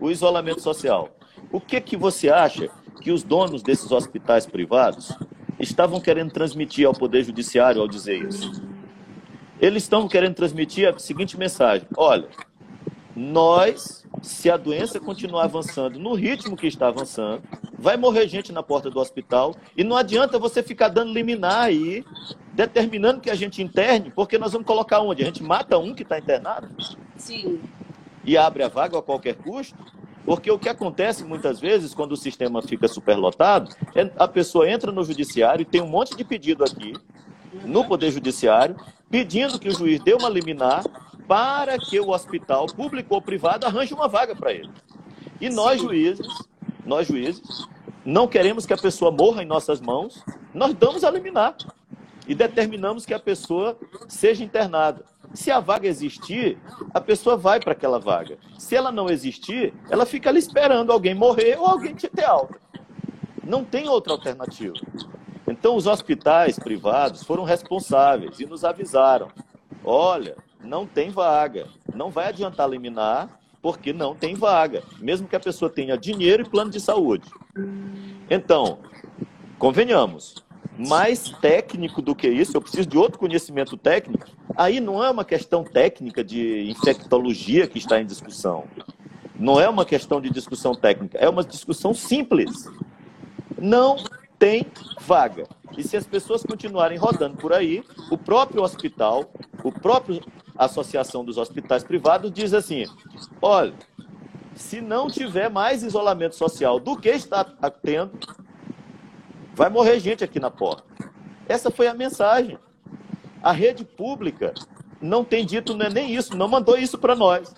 o 0.00 0.10
isolamento 0.10 0.60
social. 0.62 1.10
O 1.52 1.60
que, 1.60 1.80
que 1.80 1.96
você 1.96 2.30
acha 2.30 2.70
que 3.00 3.10
os 3.10 3.22
donos 3.22 3.62
desses 3.62 3.90
hospitais 3.90 4.46
privados 4.46 5.16
estavam 5.58 6.00
querendo 6.00 6.32
transmitir 6.32 6.86
ao 6.86 6.92
Poder 6.92 7.24
Judiciário 7.24 7.80
ao 7.80 7.88
dizer 7.88 8.22
isso? 8.26 8.62
Eles 9.60 9.84
estão 9.84 10.08
querendo 10.08 10.34
transmitir 10.34 10.88
a 10.88 10.98
seguinte 10.98 11.38
mensagem: 11.38 11.86
olha, 11.96 12.28
nós, 13.14 14.04
se 14.20 14.50
a 14.50 14.56
doença 14.56 14.98
continuar 14.98 15.44
avançando 15.44 15.98
no 15.98 16.14
ritmo 16.14 16.56
que 16.56 16.66
está 16.66 16.88
avançando, 16.88 17.42
vai 17.78 17.96
morrer 17.96 18.26
gente 18.28 18.52
na 18.52 18.62
porta 18.62 18.90
do 18.90 18.98
hospital 18.98 19.54
e 19.76 19.84
não 19.84 19.96
adianta 19.96 20.38
você 20.38 20.62
ficar 20.62 20.88
dando 20.88 21.12
liminar 21.12 21.64
aí, 21.64 22.04
determinando 22.52 23.20
que 23.20 23.30
a 23.30 23.34
gente 23.34 23.62
interne, 23.62 24.10
porque 24.10 24.38
nós 24.38 24.52
vamos 24.52 24.66
colocar 24.66 25.00
onde? 25.00 25.22
A 25.22 25.26
gente 25.26 25.42
mata 25.42 25.78
um 25.78 25.94
que 25.94 26.02
está 26.02 26.18
internado? 26.18 26.68
Sim. 27.16 27.60
E 28.24 28.36
abre 28.36 28.62
a 28.62 28.68
vaga 28.68 28.98
a 28.98 29.02
qualquer 29.02 29.34
custo? 29.34 29.76
Porque 30.24 30.50
o 30.50 30.58
que 30.58 30.68
acontece 30.68 31.24
muitas 31.24 31.60
vezes, 31.60 31.94
quando 31.94 32.12
o 32.12 32.16
sistema 32.16 32.62
fica 32.62 32.86
superlotado, 32.86 33.74
é 33.94 34.10
a 34.16 34.28
pessoa 34.28 34.70
entra 34.70 34.92
no 34.92 35.04
judiciário 35.04 35.62
e 35.62 35.66
tem 35.66 35.80
um 35.80 35.88
monte 35.88 36.16
de 36.16 36.24
pedido 36.24 36.64
aqui, 36.64 36.94
no 37.64 37.84
Poder 37.84 38.10
Judiciário, 38.10 38.76
pedindo 39.10 39.58
que 39.58 39.68
o 39.68 39.72
juiz 39.74 40.02
dê 40.02 40.14
uma 40.14 40.28
liminar 40.28 40.84
para 41.26 41.78
que 41.78 41.98
o 42.00 42.10
hospital, 42.10 42.66
público 42.66 43.14
ou 43.14 43.22
privado, 43.22 43.66
arranje 43.66 43.92
uma 43.92 44.08
vaga 44.08 44.34
para 44.34 44.52
ele. 44.52 44.70
E 45.40 45.50
nós, 45.50 45.80
juízes, 45.80 46.26
nós 46.84 47.06
juízes, 47.06 47.66
não 48.04 48.26
queremos 48.26 48.64
que 48.64 48.72
a 48.72 48.78
pessoa 48.78 49.10
morra 49.10 49.42
em 49.42 49.46
nossas 49.46 49.80
mãos, 49.80 50.24
nós 50.54 50.74
damos 50.74 51.04
a 51.04 51.10
liminar 51.10 51.56
e 52.26 52.34
determinamos 52.34 53.04
que 53.04 53.14
a 53.14 53.18
pessoa 53.18 53.76
seja 54.08 54.44
internada. 54.44 55.04
Se 55.34 55.50
a 55.50 55.60
vaga 55.60 55.88
existir, 55.88 56.58
a 56.92 57.00
pessoa 57.00 57.36
vai 57.36 57.58
para 57.58 57.72
aquela 57.72 57.98
vaga. 57.98 58.38
Se 58.58 58.76
ela 58.76 58.92
não 58.92 59.08
existir, 59.08 59.72
ela 59.90 60.04
fica 60.04 60.28
ali 60.28 60.38
esperando 60.38 60.92
alguém 60.92 61.14
morrer 61.14 61.58
ou 61.58 61.66
alguém 61.66 61.94
ter 61.94 62.24
alta. 62.24 62.60
Não 63.42 63.64
tem 63.64 63.88
outra 63.88 64.12
alternativa. 64.12 64.74
Então, 65.48 65.76
os 65.76 65.86
hospitais 65.86 66.58
privados 66.58 67.22
foram 67.22 67.44
responsáveis 67.44 68.38
e 68.40 68.46
nos 68.46 68.64
avisaram: 68.64 69.28
olha, 69.84 70.36
não 70.62 70.86
tem 70.86 71.10
vaga, 71.10 71.66
não 71.94 72.10
vai 72.10 72.28
adiantar 72.28 72.68
liminar, 72.68 73.40
porque 73.60 73.92
não 73.92 74.14
tem 74.14 74.34
vaga, 74.34 74.82
mesmo 74.98 75.28
que 75.28 75.36
a 75.36 75.40
pessoa 75.40 75.70
tenha 75.70 75.96
dinheiro 75.96 76.42
e 76.42 76.48
plano 76.48 76.70
de 76.70 76.80
saúde. 76.80 77.28
Então, 78.30 78.78
convenhamos, 79.58 80.41
mais 80.78 81.30
técnico 81.40 82.00
do 82.00 82.14
que 82.14 82.28
isso, 82.28 82.56
eu 82.56 82.60
preciso 82.60 82.88
de 82.88 82.96
outro 82.96 83.18
conhecimento 83.18 83.76
técnico. 83.76 84.26
Aí 84.56 84.80
não 84.80 85.02
é 85.02 85.10
uma 85.10 85.24
questão 85.24 85.62
técnica 85.62 86.24
de 86.24 86.70
infectologia 86.70 87.66
que 87.66 87.78
está 87.78 88.00
em 88.00 88.06
discussão. 88.06 88.64
Não 89.38 89.60
é 89.60 89.68
uma 89.68 89.84
questão 89.84 90.20
de 90.20 90.30
discussão 90.30 90.74
técnica, 90.74 91.18
é 91.18 91.28
uma 91.28 91.44
discussão 91.44 91.92
simples. 91.92 92.68
Não 93.58 93.96
tem 94.38 94.66
vaga. 95.00 95.46
E 95.76 95.82
se 95.82 95.96
as 95.96 96.06
pessoas 96.06 96.42
continuarem 96.42 96.98
rodando 96.98 97.36
por 97.36 97.52
aí, 97.52 97.82
o 98.10 98.18
próprio 98.18 98.62
hospital, 98.62 99.30
o 99.62 99.72
próprio 99.72 100.20
Associação 100.56 101.24
dos 101.24 101.38
Hospitais 101.38 101.84
Privados 101.84 102.30
diz 102.30 102.52
assim: 102.52 102.84
olha, 103.40 103.72
se 104.54 104.80
não 104.80 105.08
tiver 105.08 105.48
mais 105.48 105.82
isolamento 105.82 106.36
social 106.36 106.78
do 106.78 106.96
que 106.96 107.08
está 107.08 107.44
tendo, 107.70 108.18
Vai 109.54 109.68
morrer 109.68 110.00
gente 110.00 110.24
aqui 110.24 110.40
na 110.40 110.50
porta. 110.50 110.84
Essa 111.48 111.70
foi 111.70 111.86
a 111.86 111.94
mensagem. 111.94 112.58
A 113.42 113.52
rede 113.52 113.84
pública 113.84 114.54
não 115.00 115.24
tem 115.24 115.44
dito 115.44 115.80
é 115.82 115.90
nem 115.90 116.14
isso, 116.14 116.36
não 116.36 116.48
mandou 116.48 116.78
isso 116.78 116.96
para 116.96 117.14
nós. 117.14 117.54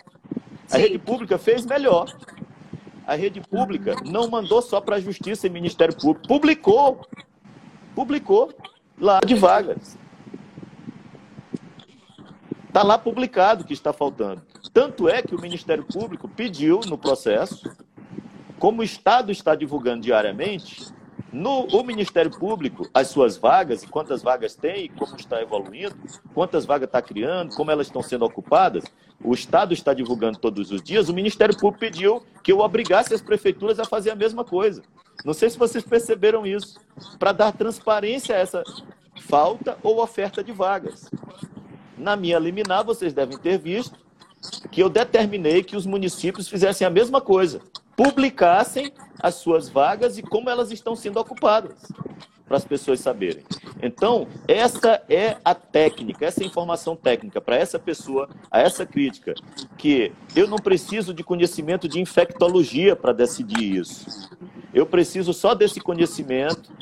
A 0.71 0.77
Sim. 0.77 0.79
rede 0.79 0.99
pública 0.99 1.39
fez 1.39 1.65
melhor. 1.67 2.07
A 3.07 3.15
rede 3.15 3.41
pública 3.41 3.95
não 4.05 4.29
mandou 4.29 4.63
só 4.63 4.81
para 4.81 4.97
a 4.97 5.01
Justiça 5.01 5.47
e 5.47 5.51
Ministério 5.51 5.95
Público, 5.95 6.27
publicou. 6.27 7.07
Publicou 7.95 8.53
lá 8.99 9.21
de 9.21 9.35
vagas. 9.35 9.99
Está 12.67 12.83
lá 12.83 12.99
publicado 12.99 13.65
que 13.65 13.73
está 13.73 13.93
faltando. 13.93 14.43
Tanto 14.73 15.09
é 15.09 15.23
que 15.23 15.35
o 15.35 15.41
Ministério 15.41 15.85
Público 15.85 16.28
pediu 16.28 16.80
no 16.89 16.99
processo, 16.99 17.71
como 18.59 18.80
o 18.80 18.85
Estado 18.85 19.30
está 19.30 19.54
divulgando 19.54 20.02
diariamente, 20.02 20.93
no 21.34 21.66
o 21.66 21.82
Ministério 21.82 22.30
Público, 22.30 22.88
as 22.94 23.08
suas 23.08 23.36
vagas, 23.36 23.82
e 23.82 23.88
quantas 23.88 24.23
vagas 24.23 24.54
tem, 24.54 24.88
como 24.90 25.16
está 25.16 25.42
evoluindo, 25.42 25.97
quantas 26.32 26.64
vagas 26.64 26.86
está 26.86 27.02
criando, 27.02 27.56
como 27.56 27.73
elas 27.73 27.88
estão 27.88 28.00
sendo 28.00 28.25
ocupadas, 28.25 28.84
o 29.23 29.34
Estado 29.34 29.75
está 29.75 29.92
divulgando 29.92 30.38
todos 30.38 30.70
os 30.70 30.80
dias, 30.80 31.08
o 31.08 31.12
Ministério 31.12 31.56
Público 31.58 31.80
pediu 31.80 32.23
que 32.40 32.52
eu 32.52 32.60
obrigasse 32.60 33.12
as 33.12 33.20
prefeituras 33.20 33.80
a 33.80 33.84
fazer 33.84 34.10
a 34.10 34.14
mesma 34.14 34.44
coisa. 34.44 34.82
Não 35.25 35.34
sei 35.34 35.50
se 35.50 35.58
vocês 35.58 35.82
perceberam 35.82 36.47
isso, 36.47 36.78
para 37.18 37.32
dar 37.32 37.50
transparência 37.50 38.36
a 38.36 38.38
essa 38.38 38.62
falta 39.23 39.76
ou 39.82 40.00
oferta 40.00 40.42
de 40.42 40.52
vagas. 40.52 41.10
Na 41.99 42.14
minha 42.14 42.38
liminar, 42.38 42.84
vocês 42.84 43.12
devem 43.12 43.36
ter 43.36 43.58
visto 43.58 43.99
que 44.70 44.80
eu 44.80 44.88
determinei 44.88 45.64
que 45.64 45.75
os 45.75 45.84
municípios 45.84 46.49
fizessem 46.49 46.86
a 46.86 46.90
mesma 46.90 47.20
coisa 47.20 47.60
publicassem 47.97 48.93
as 49.21 49.37
suas 49.37 49.69
vagas 49.69 50.19
e 50.19 50.23
como 50.23 50.50
elas 50.50 50.71
estão 50.71 50.95
sendo 50.95 51.19
ocupadas, 51.19 51.75
para 52.47 52.57
as 52.57 52.65
pessoas 52.65 53.00
saberem. 53.00 53.43
Então, 53.83 54.26
essa 54.47 55.02
é 55.09 55.37
a 55.45 55.54
técnica, 55.54 56.26
essa 56.26 56.45
informação 56.45 56.95
técnica 56.95 57.41
para 57.41 57.57
essa 57.57 57.78
pessoa, 57.78 58.28
a 58.50 58.61
essa 58.61 58.85
crítica, 58.85 59.35
que 59.78 60.13
eu 60.37 60.47
não 60.47 60.59
preciso 60.59 61.15
de 61.15 61.25
conhecimento 61.25 61.89
de 61.89 62.00
infectologia 62.00 62.95
para 62.95 63.13
decidir 63.13 63.76
isso. 63.76 64.30
Eu 64.73 64.85
preciso 64.85 65.33
só 65.33 65.54
desse 65.54 65.80
conhecimento. 65.80 66.73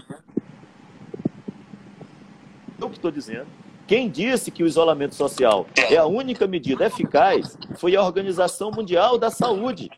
O 2.81 2.89
que 2.89 2.97
estou 2.97 3.13
dizendo. 3.13 3.47
Quem 3.87 4.09
disse 4.09 4.51
que 4.51 4.63
o 4.63 4.67
isolamento 4.67 5.15
social 5.15 5.67
é 5.77 5.97
a 5.97 6.07
única 6.07 6.47
medida 6.47 6.87
eficaz 6.87 7.57
foi 7.77 7.95
a 7.95 8.03
Organização 8.03 8.71
Mundial 8.71 9.19
da 9.19 9.31
Saúde. 9.31 9.91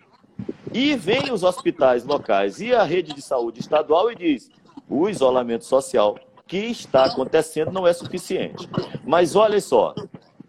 E 0.75 0.97
vem 0.97 1.33
os 1.33 1.45
hospitais 1.45 2.05
locais 2.05 2.61
e 2.61 2.75
a 2.75 2.83
rede 2.83 3.15
de 3.15 3.23
saúde 3.23 3.61
estadual 3.61 4.11
e 4.11 4.17
diz: 4.17 4.51
o 4.89 5.09
isolamento 5.09 5.65
social 5.65 6.19
que 6.49 6.57
está 6.57 7.05
acontecendo 7.05 7.71
não 7.71 7.87
é 7.87 7.93
suficiente. 7.93 8.69
Mas 9.07 9.37
olha 9.37 9.61
só, 9.61 9.95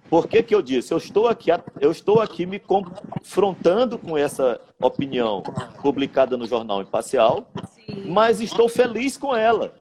por 0.10 0.28
que, 0.28 0.42
que 0.42 0.56
eu 0.56 0.64
disse? 0.64 0.92
Eu 0.92 0.98
estou 0.98 1.28
aqui, 1.28 1.52
eu 1.80 1.92
estou 1.92 2.22
aqui 2.22 2.48
me 2.48 2.58
confrontando 2.58 4.00
com 4.00 4.18
essa 4.18 4.60
opinião 4.82 5.44
publicada 5.84 6.36
no 6.36 6.48
jornal 6.48 6.82
Imparcial, 6.82 7.48
mas 8.08 8.42
estou 8.42 8.68
feliz 8.68 9.18
com 9.18 9.36
ela. 9.36 9.76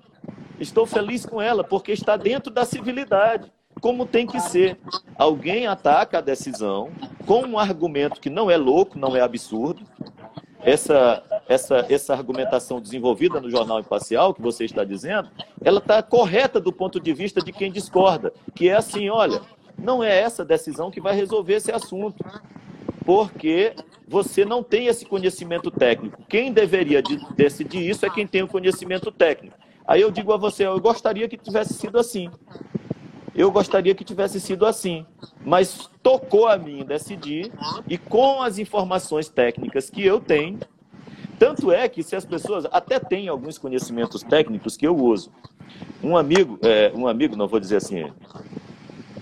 Estou 0.61 0.85
feliz 0.85 1.25
com 1.25 1.41
ela 1.41 1.65
porque 1.65 1.91
está 1.91 2.19
dentro 2.19 2.53
da 2.53 2.67
civilidade, 2.67 3.51
como 3.81 4.05
tem 4.05 4.27
que 4.27 4.39
ser. 4.41 4.79
Alguém 5.17 5.67
ataca 5.67 6.19
a 6.19 6.21
decisão 6.21 6.91
com 7.27 7.41
um 7.45 7.59
argumento 7.59 8.21
que 8.21 8.29
não 8.29 8.51
é 8.51 8.59
louco, 8.59 8.99
não 8.99 9.17
é 9.17 9.21
absurdo, 9.21 9.83
essa, 10.65 11.23
essa, 11.49 11.87
essa 11.89 12.15
argumentação 12.15 12.81
desenvolvida 12.81 13.41
no 13.41 13.51
jornal 13.51 13.81
imparcial, 13.81 14.33
que 14.33 14.41
você 14.41 14.65
está 14.65 14.83
dizendo, 14.83 15.29
ela 15.63 15.79
está 15.79 16.03
correta 16.03 16.59
do 16.59 16.73
ponto 16.73 16.99
de 16.99 17.13
vista 17.13 17.43
de 17.43 17.53
quem 17.53 17.71
discorda, 17.71 18.33
que 18.55 18.69
é 18.69 18.75
assim, 18.75 19.09
olha, 19.11 19.41
não 19.79 20.03
é 20.03 20.19
essa 20.21 20.45
decisão 20.45 20.91
que 20.91 21.01
vai 21.01 21.15
resolver 21.15 21.55
esse 21.55 21.71
assunto, 21.71 22.25
porque 23.05 23.75
você 24.09 24.45
não 24.45 24.63
tem 24.63 24.87
esse 24.87 25.05
conhecimento 25.05 25.71
técnico. 25.71 26.23
Quem 26.29 26.53
deveria 26.53 27.03
decidir 27.37 27.89
isso 27.89 28.07
é 28.07 28.11
quem 28.11 28.27
tem 28.27 28.43
o 28.43 28.49
conhecimento 28.49 29.11
técnico. 29.13 29.57
Aí 29.87 30.01
eu 30.01 30.11
digo 30.11 30.33
a 30.33 30.39
você, 30.39 30.67
eu 30.67 30.81
gostaria 30.81 31.29
que 31.29 31.37
tivesse 31.37 31.75
sido 31.75 31.99
assim. 31.99 32.31
Eu 33.35 33.51
gostaria 33.51 33.95
que 33.95 34.05
tivesse 34.05 34.41
sido 34.41 34.65
assim, 34.65 35.05
mas 35.45 35.91
tocou 36.03 36.47
a 36.47 36.57
mim 36.57 36.85
decidir 36.85 37.51
e 37.89 37.99
com 37.99 38.41
as 38.41 38.59
informações 38.59 39.29
técnicas 39.29 39.91
que 39.91 40.05
eu 40.05 40.21
tenho, 40.21 40.61
tanto 41.39 41.73
é 41.73 41.89
que 41.89 42.03
se 42.03 42.15
as 42.15 42.25
pessoas 42.25 42.65
até 42.71 43.01
têm 43.01 43.27
alguns 43.27 43.59
conhecimentos 43.59 44.23
técnicos 44.23 44.77
que 44.77 44.87
eu 44.87 44.97
uso, 44.97 45.33
um 46.01 46.17
amigo, 46.17 46.59
é, 46.63 46.93
um 46.95 47.09
amigo, 47.09 47.35
não 47.35 47.49
vou 47.49 47.59
dizer 47.59 47.77
assim, 47.77 48.13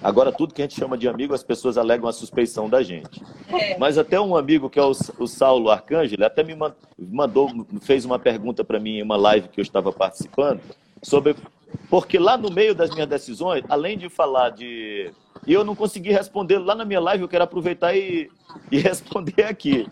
agora 0.02 0.30
tudo 0.30 0.52
que 0.52 0.60
a 0.60 0.66
gente 0.66 0.78
chama 0.78 0.98
de 0.98 1.08
amigo 1.08 1.32
as 1.32 1.42
pessoas 1.42 1.78
alegam 1.78 2.06
a 2.06 2.12
suspeição 2.12 2.68
da 2.68 2.82
gente, 2.82 3.22
é. 3.48 3.78
mas 3.78 3.96
até 3.96 4.20
um 4.20 4.36
amigo 4.36 4.68
que 4.68 4.78
é 4.78 4.82
o, 4.82 4.92
o 5.18 5.26
Saulo 5.26 5.70
Arcângelo 5.70 6.24
até 6.24 6.42
me 6.42 6.54
mandou, 6.98 7.50
fez 7.80 8.04
uma 8.04 8.18
pergunta 8.18 8.62
para 8.62 8.78
mim 8.78 8.98
em 8.98 9.02
uma 9.02 9.16
live 9.16 9.48
que 9.48 9.60
eu 9.60 9.62
estava 9.62 9.90
participando 9.90 10.60
sobre 11.02 11.34
porque 11.88 12.18
lá 12.18 12.36
no 12.36 12.50
meio 12.50 12.74
das 12.74 12.90
minhas 12.90 13.08
decisões, 13.08 13.64
além 13.68 13.98
de 13.98 14.08
falar 14.08 14.50
de. 14.50 15.12
E 15.46 15.52
eu 15.52 15.64
não 15.64 15.74
consegui 15.74 16.10
responder 16.10 16.58
lá 16.58 16.74
na 16.74 16.84
minha 16.84 17.00
live, 17.00 17.22
eu 17.22 17.28
quero 17.28 17.44
aproveitar 17.44 17.96
e, 17.96 18.30
e 18.70 18.78
responder 18.80 19.44
aqui. 19.44 19.86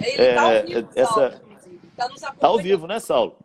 Ele 0.00 0.22
é, 0.22 0.34
tá 0.34 0.42
ao 0.42 0.62
vivo, 0.64 0.88
essa... 0.94 1.12
Saulo, 1.12 1.40
tá, 1.96 2.34
tá 2.38 2.46
ao 2.46 2.58
vivo, 2.58 2.86
né, 2.86 2.98
Saulo? 2.98 3.36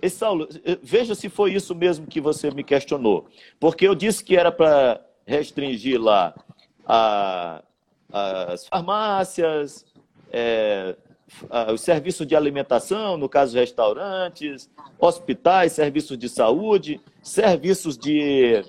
E, 0.00 0.08
Saulo, 0.08 0.48
eh, 0.64 0.78
veja 0.82 1.14
se 1.14 1.28
foi 1.28 1.52
isso 1.52 1.74
mesmo 1.74 2.06
que 2.06 2.20
você 2.20 2.50
me 2.50 2.64
questionou. 2.64 3.26
Porque 3.58 3.86
eu 3.86 3.94
disse 3.94 4.24
que 4.24 4.36
era 4.36 4.50
para 4.50 5.00
restringir 5.26 6.00
lá 6.00 6.34
a, 6.86 7.62
as 8.12 8.66
farmácias, 8.66 9.84
é, 10.32 10.96
uh, 11.44 11.72
os 11.72 11.80
serviços 11.80 12.26
de 12.26 12.36
alimentação, 12.36 13.16
no 13.16 13.28
caso 13.28 13.56
restaurantes, 13.56 14.70
hospitais, 14.98 15.72
serviços 15.72 16.18
de 16.18 16.28
saúde, 16.28 17.00
serviços 17.22 17.96
de 17.96 18.62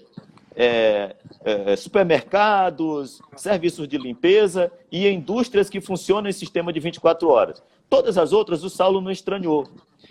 é, 0.56 1.16
é, 1.46 1.76
supermercados, 1.76 3.22
serviços 3.36 3.88
de 3.88 3.98
limpeza 3.98 4.72
e 4.92 5.08
indústrias 5.08 5.70
que 5.70 5.80
funcionam 5.80 6.30
em 6.30 6.34
sistema 6.34 6.74
de 6.74 6.80
24 6.80 7.30
horas. 7.30 7.64
Todas 7.90 8.18
as 8.18 8.34
outras 8.34 8.64
o 8.64 8.70
Saulo 8.70 9.02
não 9.02 9.12
estranhou. 9.12 9.68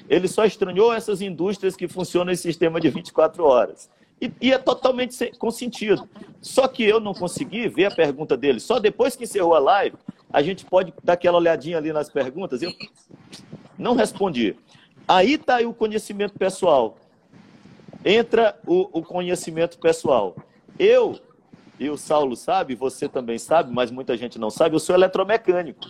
Ele 0.08 0.28
só 0.28 0.44
estranhou 0.44 0.92
essas 0.92 1.20
indústrias 1.20 1.76
que 1.76 1.86
funcionam 1.86 2.32
em 2.32 2.36
sistema 2.36 2.80
de 2.80 2.88
24 2.88 3.44
horas. 3.44 3.90
E, 4.20 4.30
e, 4.40 4.52
é 4.52 4.58
totalmente 4.58 5.30
com 5.38 5.50
sentido. 5.50 6.08
Só 6.42 6.68
que 6.68 6.84
eu 6.84 7.00
não 7.00 7.14
consegui 7.14 7.68
ver 7.68 7.86
a 7.86 7.90
pergunta 7.90 8.36
dele. 8.36 8.60
Só 8.60 8.78
depois 8.78 9.16
que 9.16 9.24
encerrou 9.24 9.54
a 9.54 9.58
live, 9.58 9.96
a 10.32 10.42
gente 10.42 10.64
pode 10.64 10.92
dar 11.02 11.14
aquela 11.14 11.38
olhadinha 11.38 11.78
ali 11.78 11.92
nas 11.92 12.08
perguntas. 12.08 12.62
Eu 12.62 12.72
não 13.78 13.94
respondi. 13.94 14.56
Aí 15.06 15.34
está 15.34 15.56
aí 15.56 15.66
o 15.66 15.74
conhecimento 15.74 16.38
pessoal. 16.38 16.96
Entra 18.04 18.58
o, 18.66 19.00
o 19.00 19.02
conhecimento 19.02 19.78
pessoal. 19.78 20.36
Eu, 20.78 21.18
e 21.78 21.90
o 21.90 21.96
Saulo 21.96 22.36
sabe, 22.36 22.74
você 22.74 23.08
também 23.08 23.38
sabe, 23.38 23.72
mas 23.72 23.90
muita 23.90 24.16
gente 24.16 24.38
não 24.38 24.50
sabe, 24.50 24.76
eu 24.76 24.80
sou 24.80 24.94
eletromecânico. 24.94 25.80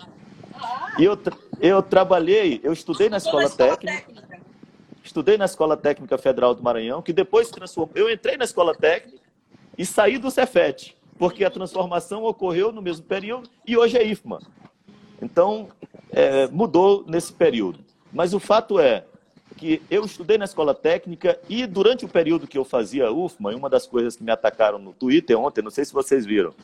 E 0.98 1.04
eu, 1.04 1.18
eu 1.60 1.82
trabalhei, 1.82 2.60
eu 2.62 2.72
estudei 2.72 3.08
na 3.08 3.18
escola, 3.18 3.44
escola 3.44 3.76
técnica, 3.76 4.04
técnica, 4.04 4.40
estudei 5.02 5.38
na 5.38 5.44
Escola 5.44 5.76
Técnica 5.76 6.18
Federal 6.18 6.54
do 6.54 6.62
Maranhão, 6.62 7.02
que 7.02 7.12
depois 7.12 7.50
transformou. 7.50 7.92
Eu 7.94 8.10
entrei 8.10 8.36
na 8.36 8.44
escola 8.44 8.74
técnica 8.74 9.18
e 9.78 9.86
saí 9.86 10.18
do 10.18 10.30
Cefet, 10.30 10.96
porque 11.20 11.44
a 11.44 11.50
transformação 11.50 12.24
ocorreu 12.24 12.72
no 12.72 12.80
mesmo 12.80 13.04
período 13.04 13.50
e 13.66 13.76
hoje 13.76 13.98
é 13.98 14.02
IFMA. 14.02 14.40
Então, 15.20 15.68
é, 16.10 16.48
mudou 16.48 17.04
nesse 17.06 17.30
período. 17.30 17.80
Mas 18.10 18.32
o 18.32 18.40
fato 18.40 18.80
é 18.80 19.04
que 19.54 19.82
eu 19.90 20.02
estudei 20.02 20.38
na 20.38 20.46
escola 20.46 20.74
técnica 20.74 21.38
e 21.46 21.66
durante 21.66 22.06
o 22.06 22.08
período 22.08 22.46
que 22.46 22.56
eu 22.56 22.64
fazia 22.64 23.12
UFMA, 23.12 23.54
uma 23.54 23.68
das 23.68 23.86
coisas 23.86 24.16
que 24.16 24.24
me 24.24 24.32
atacaram 24.32 24.78
no 24.78 24.94
Twitter 24.94 25.38
ontem, 25.38 25.60
não 25.60 25.70
sei 25.70 25.84
se 25.84 25.92
vocês 25.92 26.24
viram, 26.24 26.54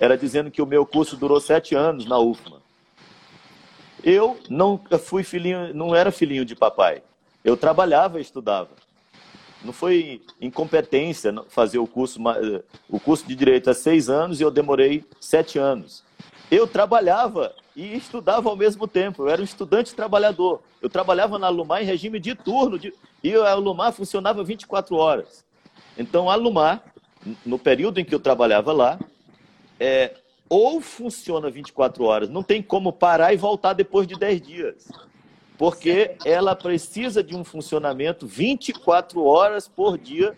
era 0.00 0.16
dizendo 0.16 0.50
que 0.50 0.62
o 0.62 0.66
meu 0.66 0.86
curso 0.86 1.14
durou 1.14 1.38
sete 1.38 1.74
anos 1.74 2.06
na 2.06 2.18
UFMA. 2.18 2.62
Eu 4.02 4.38
não 4.48 4.80
fui 4.98 5.24
filhinho, 5.24 5.74
não 5.74 5.94
era 5.94 6.10
filhinho 6.10 6.46
de 6.46 6.56
papai. 6.56 7.02
Eu 7.44 7.54
trabalhava 7.54 8.18
e 8.18 8.22
estudava. 8.22 8.70
Não 9.66 9.72
foi 9.72 10.22
incompetência 10.40 11.34
fazer 11.48 11.78
o 11.78 11.86
curso, 11.88 12.20
o 12.88 13.00
curso 13.00 13.26
de 13.26 13.34
direito 13.34 13.68
há 13.68 13.74
seis 13.74 14.08
anos 14.08 14.40
e 14.40 14.44
eu 14.44 14.50
demorei 14.50 15.04
sete 15.20 15.58
anos. 15.58 16.04
Eu 16.48 16.68
trabalhava 16.68 17.52
e 17.74 17.96
estudava 17.96 18.48
ao 18.48 18.54
mesmo 18.54 18.86
tempo. 18.86 19.24
Eu 19.24 19.28
era 19.28 19.42
um 19.42 19.44
estudante 19.44 19.92
trabalhador. 19.92 20.62
Eu 20.80 20.88
trabalhava 20.88 21.36
na 21.36 21.48
Lumar 21.48 21.82
em 21.82 21.86
regime 21.86 22.20
de 22.20 22.36
turno 22.36 22.78
de... 22.78 22.94
e 23.24 23.34
a 23.34 23.54
Lumar 23.54 23.92
funcionava 23.92 24.44
24 24.44 24.94
horas. 24.94 25.44
Então, 25.98 26.30
a 26.30 26.36
Lumar, 26.36 26.84
no 27.44 27.58
período 27.58 27.98
em 27.98 28.04
que 28.04 28.14
eu 28.14 28.20
trabalhava 28.20 28.72
lá, 28.72 29.00
é, 29.80 30.14
ou 30.48 30.80
funciona 30.80 31.50
24 31.50 32.04
horas, 32.04 32.28
não 32.28 32.44
tem 32.44 32.62
como 32.62 32.92
parar 32.92 33.34
e 33.34 33.36
voltar 33.36 33.72
depois 33.72 34.06
de 34.06 34.14
10 34.14 34.40
dias. 34.40 34.88
Porque 35.58 36.16
ela 36.24 36.54
precisa 36.54 37.22
de 37.22 37.34
um 37.34 37.44
funcionamento 37.44 38.26
24 38.26 39.24
horas 39.24 39.66
por 39.66 39.96
dia, 39.96 40.34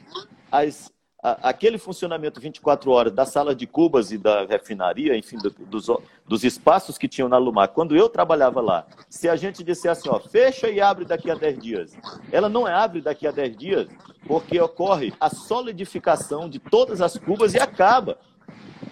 as, 0.50 0.92
a, 1.22 1.48
aquele 1.48 1.78
funcionamento 1.78 2.40
24 2.40 2.90
horas 2.90 3.12
da 3.12 3.26
sala 3.26 3.54
de 3.54 3.66
cubas 3.66 4.12
e 4.12 4.18
da 4.18 4.44
refinaria, 4.46 5.16
enfim, 5.16 5.36
do, 5.38 5.50
dos, 5.50 5.86
dos 6.26 6.44
espaços 6.44 6.96
que 6.96 7.08
tinham 7.08 7.28
na 7.28 7.36
Lumar. 7.36 7.68
Quando 7.68 7.96
eu 7.96 8.08
trabalhava 8.08 8.60
lá, 8.60 8.86
se 9.08 9.28
a 9.28 9.34
gente 9.34 9.64
dissesse 9.64 9.88
assim, 9.88 10.08
ó, 10.08 10.20
fecha 10.20 10.68
e 10.68 10.80
abre 10.80 11.04
daqui 11.04 11.30
a 11.30 11.34
10 11.34 11.58
dias, 11.58 11.96
ela 12.30 12.48
não 12.48 12.66
abre 12.66 13.00
daqui 13.00 13.26
a 13.26 13.32
10 13.32 13.56
dias, 13.56 13.88
porque 14.26 14.60
ocorre 14.60 15.12
a 15.18 15.28
solidificação 15.28 16.48
de 16.48 16.58
todas 16.58 17.00
as 17.00 17.16
cubas 17.16 17.54
e 17.54 17.58
acaba 17.58 18.18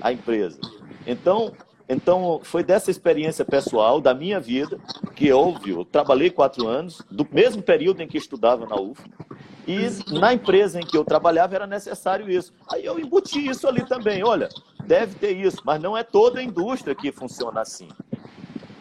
a 0.00 0.12
empresa. 0.12 0.58
Então, 1.06 1.52
então 1.88 2.40
foi 2.42 2.64
dessa 2.64 2.90
experiência 2.90 3.44
pessoal 3.44 4.00
da 4.00 4.12
minha 4.12 4.40
vida 4.40 4.78
que 5.14 5.32
houve. 5.32 5.70
Eu 5.70 5.84
trabalhei 5.84 6.30
quatro 6.30 6.66
anos, 6.66 7.00
do 7.10 7.26
mesmo 7.30 7.62
período 7.62 8.00
em 8.00 8.08
que 8.08 8.18
estudava 8.18 8.66
na 8.66 8.76
UF, 8.76 9.00
e 9.66 9.88
na 10.18 10.32
empresa 10.32 10.80
em 10.80 10.86
que 10.86 10.96
eu 10.96 11.04
trabalhava 11.04 11.54
era 11.54 11.66
necessário 11.66 12.30
isso. 12.30 12.52
Aí 12.72 12.84
eu 12.84 12.98
embuti 12.98 13.48
isso 13.48 13.66
ali 13.66 13.84
também. 13.84 14.22
Olha, 14.24 14.48
deve 14.84 15.16
ter 15.16 15.32
isso, 15.32 15.58
mas 15.64 15.80
não 15.80 15.96
é 15.96 16.02
toda 16.04 16.40
a 16.40 16.42
indústria 16.42 16.94
que 16.94 17.10
funciona 17.10 17.60
assim. 17.60 17.88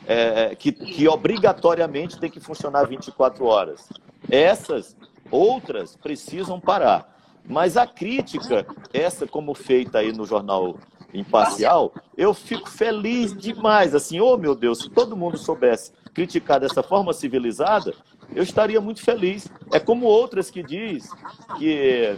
É, 0.08 0.56
que, 0.56 0.72
que 0.72 1.08
obrigatoriamente 1.08 2.20
tem 2.20 2.30
que 2.30 2.40
funcionar 2.40 2.86
24 2.86 3.44
horas. 3.46 3.90
Essas 4.30 4.96
outras 5.32 5.96
precisam 5.96 6.60
parar. 6.60 7.14
Mas 7.48 7.78
a 7.78 7.88
crítica, 7.88 8.66
essa 8.94 9.28
como 9.28 9.54
feita 9.56 10.00
aí 10.00 10.12
no 10.12 10.26
jornal 10.26 10.78
imparcial, 11.16 11.94
eu 12.18 12.34
fico 12.34 12.70
feliz 12.70 13.36
demais. 13.36 13.96
Assim, 13.96 14.20
oh 14.20 14.38
meu 14.38 14.56
Deus, 14.56 14.80
se 14.80 14.90
todo 14.90 15.18
mundo 15.18 15.38
soubesse 15.38 15.92
criticar 16.14 16.60
dessa 16.60 16.82
forma 16.82 17.14
civilizada, 17.14 17.94
eu 18.34 18.44
estaria 18.44 18.80
muito 18.80 19.02
feliz. 19.02 19.48
É 19.72 19.80
como 19.80 20.06
outras 20.06 20.50
que 20.50 20.64
diz 20.64 21.10
que 21.58 22.16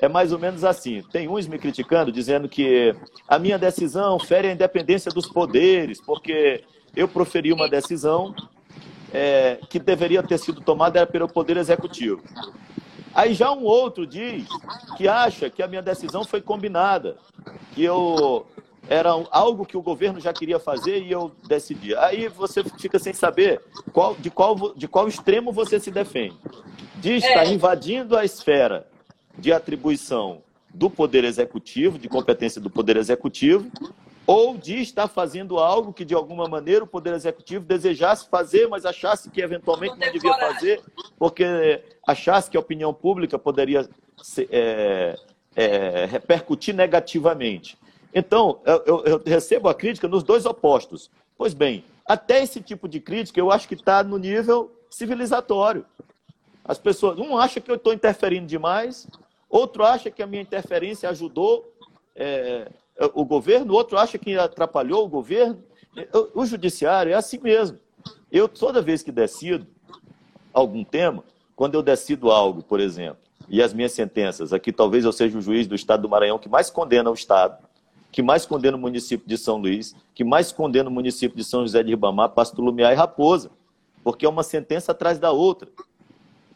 é 0.00 0.08
mais 0.08 0.32
ou 0.32 0.38
menos 0.38 0.64
assim. 0.64 1.02
Tem 1.12 1.28
uns 1.28 1.46
me 1.46 1.58
criticando, 1.58 2.12
dizendo 2.12 2.48
que 2.48 2.94
a 3.28 3.38
minha 3.38 3.58
decisão 3.58 4.18
fere 4.18 4.48
a 4.48 4.52
independência 4.52 5.10
dos 5.10 5.26
poderes, 5.26 6.00
porque 6.00 6.62
eu 6.94 7.08
proferi 7.08 7.52
uma 7.52 7.68
decisão 7.68 8.34
é, 9.12 9.58
que 9.68 9.78
deveria 9.78 10.22
ter 10.22 10.38
sido 10.38 10.60
tomada 10.60 11.06
pelo 11.06 11.28
Poder 11.28 11.56
Executivo. 11.56 12.22
Aí 13.14 13.32
já 13.34 13.52
um 13.52 13.62
outro 13.62 14.06
diz 14.06 14.46
que 14.96 15.06
acha 15.06 15.48
que 15.48 15.62
a 15.62 15.68
minha 15.68 15.82
decisão 15.82 16.24
foi 16.24 16.40
combinada, 16.40 17.16
que 17.72 17.84
eu 17.84 18.46
era 18.88 19.10
algo 19.30 19.64
que 19.64 19.76
o 19.76 19.82
governo 19.82 20.20
já 20.20 20.32
queria 20.32 20.58
fazer 20.58 21.02
e 21.02 21.10
eu 21.10 21.32
decidi. 21.46 21.94
Aí 21.96 22.28
você 22.28 22.62
fica 22.78 22.98
sem 22.98 23.12
saber 23.12 23.60
qual, 23.92 24.14
de, 24.14 24.30
qual, 24.30 24.74
de 24.74 24.88
qual 24.88 25.08
extremo 25.08 25.52
você 25.52 25.80
se 25.80 25.90
defende. 25.90 26.36
Diz 26.96 27.22
que 27.22 27.28
está 27.28 27.44
é. 27.44 27.52
invadindo 27.52 28.16
a 28.16 28.24
esfera 28.24 28.86
de 29.38 29.52
atribuição 29.52 30.42
do 30.72 30.90
Poder 30.90 31.24
Executivo, 31.24 31.98
de 31.98 32.08
competência 32.08 32.60
do 32.60 32.68
Poder 32.68 32.96
Executivo, 32.96 33.70
ou 34.26 34.56
de 34.56 34.80
estar 34.80 35.08
fazendo 35.08 35.58
algo 35.58 35.92
que 35.92 36.04
de 36.04 36.14
alguma 36.14 36.48
maneira 36.48 36.84
o 36.84 36.86
Poder 36.86 37.14
Executivo 37.14 37.64
desejasse 37.64 38.28
fazer, 38.28 38.66
mas 38.68 38.86
achasse 38.86 39.30
que 39.30 39.40
eventualmente 39.40 39.98
não 39.98 40.12
devia 40.12 40.34
fazer, 40.34 40.82
porque 41.18 41.82
achasse 42.06 42.50
que 42.50 42.56
a 42.56 42.60
opinião 42.60 42.92
pública 42.94 43.38
poderia 43.38 43.88
é, 44.50 45.18
é, 45.54 46.06
repercutir 46.06 46.74
negativamente. 46.74 47.76
Então, 48.14 48.60
eu, 48.64 49.04
eu, 49.04 49.22
recebo 49.24 49.68
a 49.68 49.74
crítica 49.74 50.08
nos 50.08 50.22
dois 50.22 50.46
opostos. 50.46 51.10
Pois 51.36 51.52
bem, 51.52 51.84
até 52.06 52.42
esse 52.42 52.60
tipo 52.60 52.88
de 52.88 53.00
crítica 53.00 53.40
eu 53.40 53.50
acho 53.50 53.66
que 53.66 53.74
está 53.74 54.02
no 54.02 54.18
nível 54.18 54.70
civilizatório. 54.88 55.84
As 56.64 56.78
pessoas, 56.78 57.18
um 57.18 57.36
acha 57.36 57.60
que 57.60 57.70
eu 57.70 57.74
estou 57.74 57.92
interferindo 57.92 58.46
demais, 58.46 59.06
outro 59.50 59.84
acha 59.84 60.10
que 60.10 60.22
a 60.22 60.26
minha 60.26 60.40
interferência 60.40 61.10
ajudou 61.10 61.70
é, 62.14 62.70
o 63.14 63.24
governo, 63.24 63.74
outro 63.74 63.98
acha 63.98 64.18
que 64.18 64.36
atrapalhou 64.36 65.04
o 65.04 65.08
governo. 65.08 65.62
O 66.34 66.44
judiciário 66.44 67.12
é 67.12 67.14
assim 67.14 67.38
mesmo. 67.38 67.78
Eu, 68.30 68.48
toda 68.48 68.82
vez 68.82 69.02
que 69.02 69.12
decido 69.12 69.66
algum 70.52 70.84
tema, 70.84 71.24
quando 71.56 71.74
eu 71.74 71.82
decido 71.82 72.30
algo, 72.30 72.62
por 72.62 72.80
exemplo, 72.80 73.18
e 73.48 73.62
as 73.62 73.72
minhas 73.72 73.92
sentenças, 73.92 74.52
aqui 74.52 74.72
talvez 74.72 75.04
eu 75.04 75.12
seja 75.12 75.38
o 75.38 75.42
juiz 75.42 75.66
do 75.66 75.74
Estado 75.74 76.02
do 76.02 76.08
Maranhão 76.08 76.38
que 76.38 76.48
mais 76.48 76.70
condena 76.70 77.10
o 77.10 77.14
Estado, 77.14 77.58
que 78.10 78.22
mais 78.22 78.46
condena 78.46 78.76
o 78.76 78.80
município 78.80 79.26
de 79.26 79.36
São 79.36 79.56
Luís, 79.56 79.94
que 80.14 80.24
mais 80.24 80.52
condena 80.52 80.88
o 80.88 80.92
município 80.92 81.36
de 81.36 81.44
São 81.44 81.62
José 81.62 81.82
de 81.82 81.90
Ribamar, 81.90 82.30
Pasto 82.30 82.62
Lumiar 82.62 82.92
e 82.92 82.96
Raposa, 82.96 83.50
porque 84.02 84.24
é 84.24 84.28
uma 84.28 84.42
sentença 84.42 84.92
atrás 84.92 85.18
da 85.18 85.32
outra, 85.32 85.68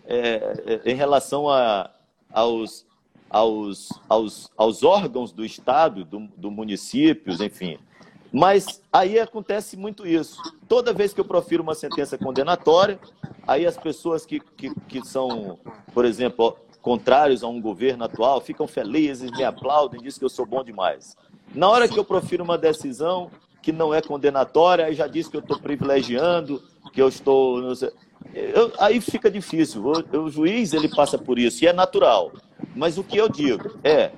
é, 0.06 0.80
é, 0.84 0.90
em 0.90 0.94
relação 0.94 1.48
a, 1.48 1.90
aos, 2.32 2.86
aos, 3.30 3.88
aos, 4.08 4.50
aos 4.56 4.82
órgãos 4.82 5.32
do 5.32 5.44
Estado, 5.44 6.04
do, 6.04 6.28
do 6.36 6.50
municípios, 6.50 7.40
enfim. 7.40 7.78
Mas 8.32 8.82
aí 8.92 9.18
acontece 9.18 9.76
muito 9.76 10.06
isso. 10.06 10.40
Toda 10.68 10.92
vez 10.92 11.12
que 11.12 11.20
eu 11.20 11.24
profiro 11.24 11.62
uma 11.62 11.74
sentença 11.74 12.18
condenatória, 12.18 12.98
aí 13.46 13.66
as 13.66 13.76
pessoas 13.76 14.26
que, 14.26 14.40
que, 14.40 14.74
que 14.86 15.06
são, 15.06 15.58
por 15.94 16.04
exemplo, 16.04 16.56
contrários 16.82 17.42
a 17.42 17.48
um 17.48 17.60
governo 17.60 18.04
atual 18.04 18.40
ficam 18.40 18.66
felizes, 18.66 19.30
me 19.30 19.44
aplaudem, 19.44 20.00
dizem 20.00 20.18
que 20.18 20.24
eu 20.24 20.30
sou 20.30 20.46
bom 20.46 20.62
demais. 20.62 21.16
Na 21.54 21.68
hora 21.68 21.88
que 21.88 21.98
eu 21.98 22.04
profiro 22.04 22.44
uma 22.44 22.58
decisão 22.58 23.30
que 23.62 23.72
não 23.72 23.92
é 23.92 24.00
condenatória, 24.00 24.86
aí 24.86 24.94
já 24.94 25.06
diz 25.06 25.28
que 25.28 25.36
eu 25.36 25.40
estou 25.40 25.58
privilegiando, 25.58 26.62
que 26.92 27.00
eu 27.00 27.08
estou. 27.08 27.60
Eu, 28.34 28.72
aí 28.78 29.00
fica 29.00 29.30
difícil. 29.30 29.84
O, 29.84 30.18
o 30.18 30.30
juiz 30.30 30.72
ele 30.72 30.88
passa 30.88 31.18
por 31.18 31.38
isso 31.38 31.64
e 31.64 31.66
é 31.66 31.72
natural. 31.72 32.32
Mas 32.74 32.98
o 32.98 33.04
que 33.04 33.16
eu 33.16 33.28
digo 33.28 33.78
é, 33.82 34.10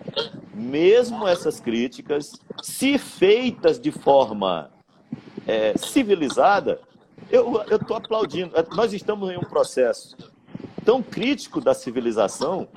mesmo 0.54 1.26
essas 1.26 1.60
críticas, 1.60 2.32
se 2.62 2.98
feitas 2.98 3.78
de 3.78 3.90
forma 3.90 4.70
é, 5.46 5.76
civilizada, 5.76 6.80
eu 7.30 7.62
estou 7.70 7.96
aplaudindo. 7.96 8.52
Nós 8.74 8.92
estamos 8.92 9.30
em 9.30 9.36
um 9.36 9.44
processo 9.44 10.16
tão 10.84 11.02
crítico 11.02 11.60
da 11.60 11.74
civilização 11.74 12.68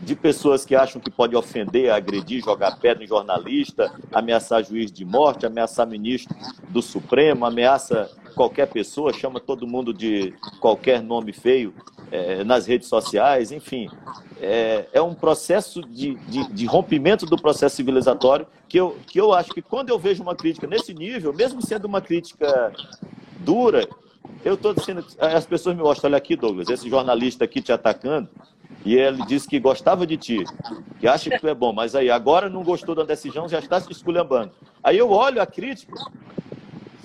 de 0.00 0.14
pessoas 0.14 0.64
que 0.64 0.74
acham 0.74 1.00
que 1.00 1.10
pode 1.10 1.36
ofender, 1.36 1.90
agredir, 1.90 2.42
jogar 2.42 2.78
pedra 2.78 3.04
em 3.04 3.06
jornalista, 3.06 3.92
ameaçar 4.12 4.64
juiz 4.64 4.90
de 4.90 5.04
morte, 5.04 5.46
ameaçar 5.46 5.86
ministro 5.86 6.34
do 6.68 6.82
Supremo, 6.82 7.44
ameaça 7.44 8.10
qualquer 8.34 8.66
pessoa, 8.68 9.12
chama 9.12 9.40
todo 9.40 9.66
mundo 9.66 9.92
de 9.92 10.32
qualquer 10.60 11.02
nome 11.02 11.32
feio 11.32 11.74
é, 12.10 12.44
nas 12.44 12.66
redes 12.66 12.88
sociais, 12.88 13.52
enfim. 13.52 13.90
É, 14.40 14.86
é 14.92 15.02
um 15.02 15.14
processo 15.14 15.82
de, 15.82 16.14
de, 16.14 16.48
de, 16.52 16.66
rompimento 16.66 17.26
do 17.26 17.36
processo 17.36 17.74
civilizatório 17.74 18.46
que 18.68 18.78
eu, 18.78 18.96
que 19.08 19.20
eu 19.20 19.32
acho 19.32 19.50
que 19.50 19.60
quando 19.60 19.88
eu 19.88 19.98
vejo 19.98 20.22
uma 20.22 20.36
crítica 20.36 20.66
nesse 20.66 20.94
nível, 20.94 21.32
mesmo 21.32 21.60
sendo 21.60 21.86
uma 21.86 22.00
crítica 22.00 22.72
dura, 23.40 23.88
eu 24.44 24.54
estou 24.54 24.72
dizendo, 24.72 25.04
as 25.18 25.44
pessoas 25.44 25.74
me 25.74 25.82
mostram, 25.82 26.08
olha 26.08 26.18
aqui, 26.18 26.36
Douglas, 26.36 26.68
esse 26.68 26.88
jornalista 26.88 27.44
aqui 27.44 27.60
te 27.60 27.72
atacando, 27.72 28.28
e 28.84 28.94
ele 28.94 29.24
disse 29.26 29.48
que 29.48 29.58
gostava 29.58 30.06
de 30.06 30.16
ti, 30.16 30.44
que 30.98 31.06
acha 31.06 31.30
que 31.30 31.38
tu 31.38 31.48
é 31.48 31.54
bom, 31.54 31.72
mas 31.72 31.94
aí 31.94 32.10
agora 32.10 32.48
não 32.48 32.62
gostou 32.62 32.94
da 32.94 33.02
decisão, 33.02 33.48
já 33.48 33.58
está 33.58 33.80
se 33.80 33.90
esculhambando. 33.90 34.52
Aí 34.82 34.96
eu 34.96 35.10
olho 35.10 35.42
a 35.42 35.46
crítica, 35.46 35.94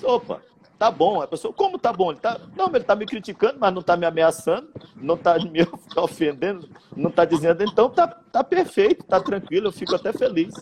opa, 0.04 0.42
tá 0.78 0.92
bom. 0.92 1.22
A 1.22 1.28
pessoa, 1.28 1.54
como 1.54 1.80
tá 1.80 1.94
bom? 1.94 2.12
Ele 2.12 2.20
tá, 2.20 2.40
não, 2.56 2.68
ele 2.68 2.84
tá 2.84 2.96
me 2.96 3.06
criticando, 3.06 3.58
mas 3.60 3.74
não 3.74 3.82
tá 3.82 3.96
me 3.96 4.06
ameaçando, 4.06 4.70
não 4.96 5.18
tá 5.18 5.40
me 5.40 5.68
ofendendo, 5.96 6.70
não 6.96 7.10
tá 7.10 7.26
dizendo, 7.26 7.64
então 7.64 7.90
tá, 7.90 8.08
tá 8.08 8.44
perfeito, 8.44 9.04
tá 9.06 9.20
tranquilo, 9.20 9.68
eu 9.68 9.72
fico 9.72 9.96
até 9.96 10.12
feliz. 10.12 10.54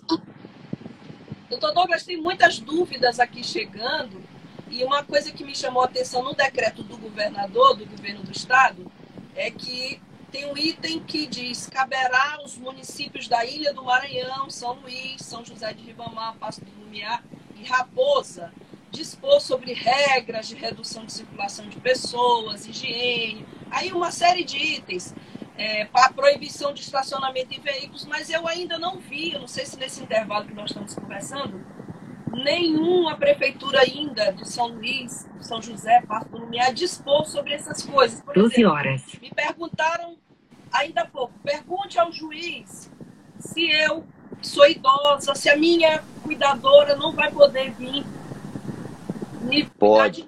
Doutor 1.50 1.74
Douglas, 1.74 2.04
tem 2.04 2.22
muitas 2.22 2.60
dúvidas 2.60 3.20
aqui 3.20 3.44
chegando, 3.44 4.22
e 4.70 4.84
uma 4.86 5.04
coisa 5.04 5.32
que 5.32 5.44
me 5.44 5.56
chamou 5.56 5.82
a 5.82 5.86
atenção 5.86 6.24
no 6.24 6.34
decreto 6.34 6.82
do 6.82 6.98
governador, 6.98 7.76
do 7.76 7.86
governo 7.86 8.24
do 8.24 8.32
estado, 8.32 8.90
é 9.36 9.52
que 9.52 10.00
tem 10.32 10.46
um 10.46 10.58
item 10.58 11.00
que 11.02 11.28
diz 11.28 11.68
caberá 11.68 12.36
aos 12.36 12.58
municípios 12.58 13.28
da 13.28 13.46
Ilha 13.46 13.74
do 13.74 13.84
Maranhão, 13.84 14.50
São 14.50 14.74
Luís, 14.74 15.22
São 15.22 15.44
José 15.44 15.74
de 15.74 15.84
Ribamar, 15.84 16.36
Passo 16.38 16.64
do 16.64 16.72
Lumiar 16.80 17.24
e 17.56 17.64
Raposa 17.66 18.52
dispor 18.92 19.40
sobre 19.40 19.74
regras 19.74 20.48
de 20.48 20.56
redução 20.56 21.06
de 21.06 21.14
circulação 21.14 21.68
de 21.70 21.80
pessoas, 21.80 22.68
higiene, 22.68 23.46
aí 23.72 23.92
uma 23.94 24.12
série 24.12 24.44
de 24.44 24.58
itens, 24.58 25.16
é, 25.58 25.86
para 25.86 26.12
proibição 26.12 26.74
de 26.74 26.82
estacionamento 26.82 27.50
de 27.50 27.60
veículos, 27.60 28.06
mas 28.06 28.30
eu 28.30 28.48
ainda 28.48 28.78
não 28.78 29.00
vi, 29.00 29.34
eu 29.34 29.40
não 29.40 29.48
sei 29.48 29.66
se 29.66 29.78
nesse 29.78 30.04
intervalo 30.04 30.46
que 30.46 30.54
nós 30.54 30.72
estamos 30.72 30.94
conversando, 30.94 31.64
nenhuma 32.34 33.16
prefeitura 33.16 33.82
ainda 33.82 34.32
de 34.32 34.48
São 34.48 34.68
Luís, 34.68 35.28
São 35.40 35.62
José, 35.62 36.02
Passo 36.02 36.30
do 36.30 36.38
Lumiar, 36.40 36.74
dispor 36.74 37.26
sobre 37.26 37.54
essas 37.54 37.84
coisas. 37.84 38.22
Por 38.22 38.34
12 38.34 38.54
exemplo, 38.54 38.72
horas. 38.72 39.04
Me 39.22 39.30
perguntaram 39.30 40.18
ainda 40.72 41.02
há 41.02 41.06
pouco, 41.06 41.34
pergunte 41.44 42.00
ao 42.00 42.12
juiz 42.12 42.90
se 43.40 43.70
eu 43.70 44.06
sou 44.42 44.68
idosa, 44.68 45.36
se 45.36 45.50
a 45.50 45.58
minha 45.58 46.04
cuidadora 46.24 46.96
não 46.96 47.12
vai 47.12 47.32
poder 47.32 47.72
vir 47.72 48.06
Pode. 49.78 50.28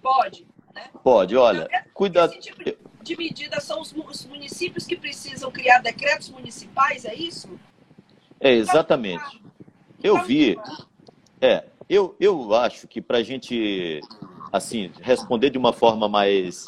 Pode, 0.00 0.46
né? 0.74 0.90
Pode, 1.02 1.36
olha, 1.36 1.68
então, 1.70 1.82
cuidado. 1.92 2.32
Esse 2.32 2.40
tipo 2.40 2.62
de 3.02 3.16
medida 3.16 3.60
são 3.60 3.80
os 3.80 3.92
municípios 4.26 4.86
que 4.86 4.96
precisam 4.96 5.50
criar 5.50 5.80
decretos 5.80 6.28
municipais, 6.28 7.04
é 7.04 7.14
isso? 7.14 7.48
É, 8.40 8.52
exatamente. 8.52 9.42
Eu 10.02 10.22
vi. 10.24 10.56
É, 11.40 11.64
eu, 11.88 12.14
eu 12.20 12.54
acho 12.54 12.86
que 12.86 13.00
para 13.00 13.18
a 13.18 13.22
gente, 13.22 14.00
assim, 14.52 14.90
responder 15.00 15.50
de 15.50 15.58
uma 15.58 15.72
forma 15.72 16.08
mais, 16.08 16.66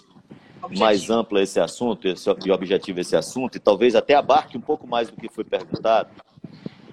mais 0.77 1.11
ampla 1.11 1.43
esse 1.43 1.61
assunto, 1.61 2.09
esse, 2.09 2.29
e 2.45 2.51
objetivo 2.51 3.01
esse 3.01 3.17
assunto, 3.17 3.57
e 3.57 3.61
talvez 3.61 3.95
até 3.95 4.15
abarque 4.15 4.57
um 4.57 4.61
pouco 4.61 4.87
mais 4.87 5.11
do 5.11 5.17
que 5.17 5.29
foi 5.29 5.45
perguntado, 5.45 6.11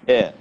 é 0.08 0.34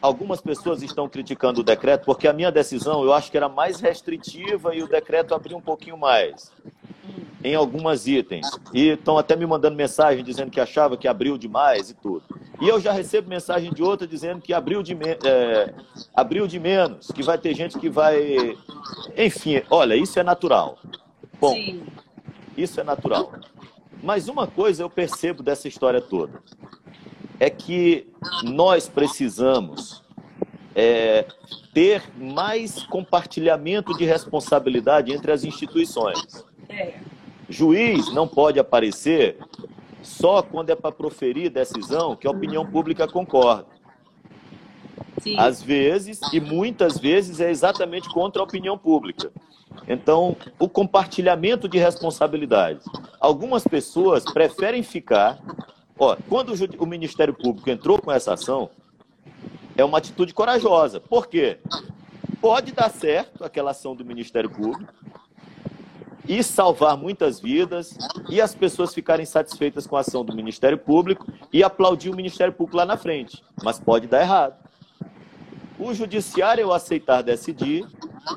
algumas 0.00 0.40
pessoas 0.40 0.82
estão 0.82 1.08
criticando 1.08 1.60
o 1.60 1.64
decreto 1.64 2.04
porque 2.04 2.28
a 2.28 2.32
minha 2.32 2.52
decisão 2.52 3.02
eu 3.02 3.12
acho 3.12 3.30
que 3.30 3.36
era 3.36 3.48
mais 3.48 3.80
restritiva 3.80 4.74
e 4.74 4.82
o 4.82 4.86
decreto 4.86 5.34
abriu 5.34 5.56
um 5.56 5.62
pouquinho 5.62 5.96
mais 5.96 6.52
em 7.44 7.54
algumas 7.54 8.06
itens. 8.06 8.46
E 8.72 8.88
estão 8.88 9.18
até 9.18 9.36
me 9.36 9.44
mandando 9.44 9.76
mensagem 9.76 10.24
dizendo 10.24 10.50
que 10.50 10.58
achava 10.58 10.96
que 10.96 11.06
abriu 11.06 11.36
demais 11.36 11.90
e 11.90 11.94
tudo. 11.94 12.22
E 12.60 12.68
eu 12.68 12.80
já 12.80 12.90
recebo 12.90 13.28
mensagem 13.28 13.70
de 13.70 13.82
outra 13.82 14.06
dizendo 14.06 14.40
que 14.40 14.54
abriu 14.54 14.82
de, 14.82 14.96
é, 15.24 15.74
abriu 16.14 16.46
de 16.46 16.58
menos, 16.58 17.08
que 17.08 17.22
vai 17.22 17.36
ter 17.36 17.54
gente 17.54 17.78
que 17.78 17.90
vai. 17.90 18.56
Enfim, 19.16 19.62
olha, 19.70 19.94
isso 19.94 20.18
é 20.18 20.22
natural. 20.22 20.78
Bom, 21.38 21.52
Sim. 21.52 21.82
Isso 22.56 22.80
é 22.80 22.84
natural. 22.84 23.32
Mas 24.02 24.28
uma 24.28 24.46
coisa 24.46 24.82
eu 24.82 24.90
percebo 24.90 25.42
dessa 25.42 25.66
história 25.66 26.00
toda 26.00 26.42
é 27.40 27.50
que 27.50 28.06
nós 28.42 28.88
precisamos 28.88 30.02
é, 30.74 31.26
ter 31.72 32.02
mais 32.16 32.84
compartilhamento 32.84 33.96
de 33.96 34.04
responsabilidade 34.04 35.12
entre 35.12 35.32
as 35.32 35.44
instituições. 35.44 36.44
Juiz 37.48 38.12
não 38.12 38.26
pode 38.26 38.58
aparecer 38.58 39.38
só 40.02 40.42
quando 40.42 40.70
é 40.70 40.76
para 40.76 40.92
proferir 40.92 41.50
decisão 41.50 42.16
que 42.16 42.26
a 42.26 42.30
opinião 42.30 42.66
pública 42.66 43.06
concorda. 43.06 43.73
Sim. 45.24 45.36
Às 45.38 45.60
vezes, 45.60 46.20
e 46.32 46.40
muitas 46.40 46.98
vezes, 46.98 47.40
é 47.40 47.50
exatamente 47.50 48.08
contra 48.10 48.40
a 48.40 48.44
opinião 48.44 48.78
pública. 48.78 49.32
Então, 49.88 50.36
o 50.58 50.68
compartilhamento 50.68 51.68
de 51.68 51.78
responsabilidades. 51.78 52.86
Algumas 53.18 53.64
pessoas 53.64 54.22
preferem 54.24 54.84
ficar 54.84 55.40
Ó, 55.98 56.16
quando 56.28 56.52
o 56.78 56.86
Ministério 56.86 57.32
Público 57.32 57.70
entrou 57.70 58.00
com 58.00 58.10
essa 58.10 58.34
ação, 58.34 58.70
é 59.76 59.84
uma 59.84 59.98
atitude 59.98 60.34
corajosa. 60.34 61.00
Por 61.00 61.28
quê? 61.28 61.58
Pode 62.40 62.72
dar 62.72 62.90
certo 62.90 63.44
aquela 63.44 63.70
ação 63.70 63.94
do 63.94 64.04
Ministério 64.04 64.50
Público 64.50 64.92
e 66.28 66.42
salvar 66.42 66.96
muitas 66.96 67.38
vidas 67.38 67.96
e 68.28 68.40
as 68.40 68.54
pessoas 68.54 68.92
ficarem 68.92 69.24
satisfeitas 69.24 69.86
com 69.86 69.96
a 69.96 70.00
ação 70.00 70.24
do 70.24 70.34
Ministério 70.34 70.78
Público 70.78 71.26
e 71.52 71.62
aplaudir 71.62 72.10
o 72.10 72.16
Ministério 72.16 72.52
Público 72.52 72.76
lá 72.76 72.84
na 72.84 72.96
frente. 72.96 73.42
Mas 73.62 73.78
pode 73.78 74.06
dar 74.06 74.20
errado. 74.20 74.63
O 75.78 75.92
Judiciário, 75.92 76.66
ao 76.66 76.72
aceitar 76.72 77.22
decidir, 77.22 77.86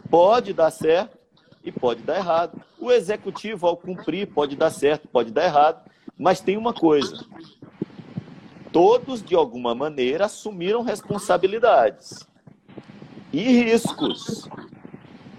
pode 0.10 0.54
dar 0.54 0.72
certo 0.72 1.18
e 1.64 1.72
pode 1.72 2.02
dar 2.02 2.18
errado. 2.18 2.60
O 2.80 2.92
Executivo, 2.92 3.68
ao 3.68 3.78
cumprir, 3.78 4.28
pode 4.28 4.56
dar 4.56 4.72
certo, 4.72 5.08
pode 5.08 5.32
dar 5.32 5.46
errado. 5.46 5.90
Mas 6.18 6.40
tem 6.40 6.58
uma 6.58 6.74
coisa: 6.74 7.26
todos, 8.72 9.22
de 9.22 9.36
alguma 9.36 9.76
maneira, 9.76 10.26
assumiram 10.26 10.82
responsabilidades 10.82 12.28
e 13.32 13.42
riscos. 13.42 14.50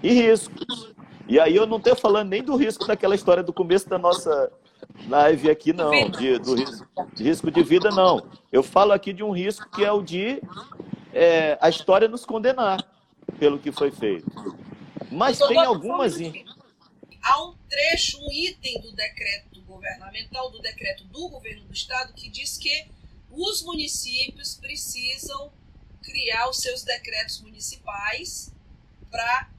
E 0.01 0.13
riscos. 0.13 0.93
E 1.27 1.39
aí 1.39 1.55
eu 1.55 1.67
não 1.67 1.77
estou 1.77 1.95
falando 1.95 2.29
nem 2.29 2.41
do 2.41 2.55
risco 2.55 2.87
daquela 2.87 3.13
história 3.13 3.43
do 3.43 3.53
começo 3.53 3.89
da 3.89 3.97
nossa 3.97 4.51
live 5.07 5.49
aqui, 5.49 5.73
não, 5.73 6.09
de, 6.09 6.37
do 6.39 6.55
risco, 6.55 6.87
de 7.13 7.23
risco 7.23 7.51
de 7.51 7.63
vida, 7.63 7.89
não. 7.91 8.29
Eu 8.51 8.63
falo 8.63 8.91
aqui 8.91 9.13
de 9.13 9.23
um 9.23 9.31
risco 9.31 9.69
que 9.69 9.83
é 9.83 9.91
o 9.91 10.01
de 10.01 10.41
é, 11.13 11.57
a 11.61 11.69
história 11.69 12.07
nos 12.07 12.25
condenar 12.25 12.85
pelo 13.39 13.59
que 13.59 13.71
foi 13.71 13.91
feito. 13.91 14.29
Mas 15.11 15.37
tem 15.37 15.57
algumas. 15.57 16.15
Há 17.21 17.43
um 17.43 17.55
trecho, 17.69 18.19
um 18.21 18.31
item 18.31 18.81
do 18.81 18.91
decreto 18.93 19.61
governamental, 19.61 20.49
do 20.51 20.59
decreto 20.59 21.03
do 21.05 21.29
governo 21.29 21.65
do 21.65 21.73
estado, 21.73 22.13
que 22.13 22.29
diz 22.29 22.57
que 22.57 22.87
os 23.31 23.61
municípios 23.63 24.55
precisam 24.55 25.51
criar 26.01 26.49
os 26.49 26.57
seus 26.57 26.83
decretos 26.83 27.41
municipais 27.41 28.53
para 29.11 29.49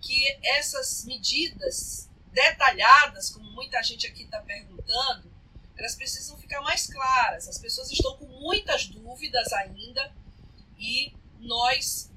que 0.00 0.38
essas 0.42 1.04
medidas 1.04 2.08
detalhadas, 2.36 3.30
como 3.30 3.50
muita 3.52 3.82
gente 3.82 4.06
aqui 4.06 4.24
está 4.24 4.40
perguntando, 4.42 5.32
elas 5.74 5.94
precisam 5.94 6.36
ficar 6.36 6.60
mais 6.60 6.86
claras. 6.86 7.48
As 7.48 7.58
pessoas 7.58 7.90
estão 7.90 8.14
com 8.18 8.26
muitas 8.26 8.86
dúvidas 8.86 9.50
ainda 9.54 10.14
e 10.78 11.14
nós 11.40 12.12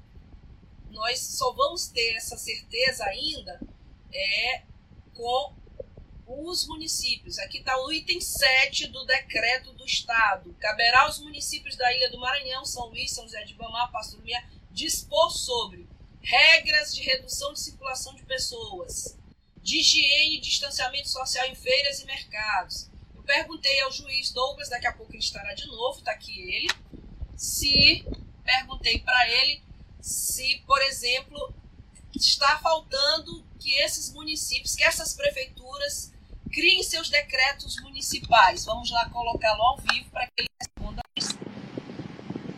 nós 0.90 1.20
só 1.20 1.52
vamos 1.52 1.86
ter 1.86 2.16
essa 2.16 2.36
certeza 2.36 3.04
ainda 3.04 3.60
é 4.12 4.62
com 5.14 5.54
os 6.26 6.66
municípios. 6.66 7.38
Aqui 7.38 7.58
está 7.58 7.80
o 7.82 7.90
item 7.90 8.20
7 8.20 8.88
do 8.88 9.06
decreto 9.06 9.72
do 9.72 9.86
Estado. 9.86 10.54
Caberá 10.60 11.02
aos 11.02 11.18
municípios 11.20 11.76
da 11.76 11.92
Ilha 11.94 12.10
do 12.10 12.18
Maranhão, 12.18 12.64
São 12.64 12.88
Luís, 12.88 13.12
São 13.12 13.24
José 13.24 13.42
de 13.44 13.52
Ibamar, 13.52 13.90
Pasto 13.90 14.16
Lumiar, 14.16 14.50
dispor 14.70 15.30
sobre 15.30 15.88
regras 16.20 16.94
de 16.94 17.02
redução 17.02 17.52
de 17.52 17.60
circulação 17.60 18.14
de 18.14 18.22
pessoas, 18.24 19.16
de 19.62 19.78
higiene 19.78 20.36
e 20.36 20.40
distanciamento 20.40 21.08
social 21.08 21.46
em 21.46 21.54
feiras 21.54 22.00
e 22.00 22.06
mercados. 22.06 22.88
Eu 23.14 23.22
perguntei 23.22 23.80
ao 23.80 23.92
juiz 23.92 24.32
Douglas, 24.32 24.68
daqui 24.68 24.86
a 24.86 24.92
pouco 24.92 25.12
ele 25.12 25.18
estará 25.18 25.54
de 25.54 25.66
novo, 25.66 25.98
está 25.98 26.12
aqui 26.12 26.40
ele, 26.40 26.68
se 27.36 28.04
perguntei 28.44 28.98
para 28.98 29.28
ele 29.28 29.62
se, 30.00 30.62
por 30.66 30.80
exemplo, 30.82 31.54
está 32.14 32.58
faltando 32.58 33.44
que 33.58 33.72
esses 33.80 34.12
municípios, 34.12 34.74
que 34.74 34.82
essas 34.82 35.14
prefeituras 35.14 36.12
criem 36.50 36.82
seus 36.82 37.08
decretos 37.10 37.80
municipais. 37.82 38.64
Vamos 38.64 38.90
lá 38.90 39.08
colocá-lo 39.10 39.62
ao 39.62 39.78
vivo 39.78 40.10
para 40.10 40.26
que 40.26 40.32
ele 40.38 40.48
responda. 40.60 41.02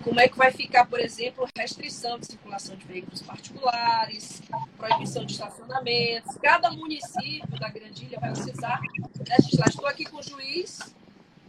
Como 0.03 0.21
é 0.21 0.29
que 0.29 0.37
vai 0.37 0.51
ficar, 0.51 0.87
por 0.87 0.99
exemplo, 0.99 1.49
restrição 1.57 2.19
de 2.19 2.27
circulação 2.27 2.75
de 2.77 2.85
veículos 2.85 3.23
particulares, 3.23 4.43
proibição 4.77 5.25
de 5.25 5.33
estacionamentos. 5.33 6.37
Cada 6.43 6.71
município 6.71 7.59
da 7.59 7.69
Grandilha 7.69 8.19
vai 8.19 8.33
precisar 8.33 8.81
legislar. 9.29 9.69
Estou 9.69 9.87
aqui 9.87 10.05
com 10.05 10.19
o 10.19 10.23
juiz 10.23 10.95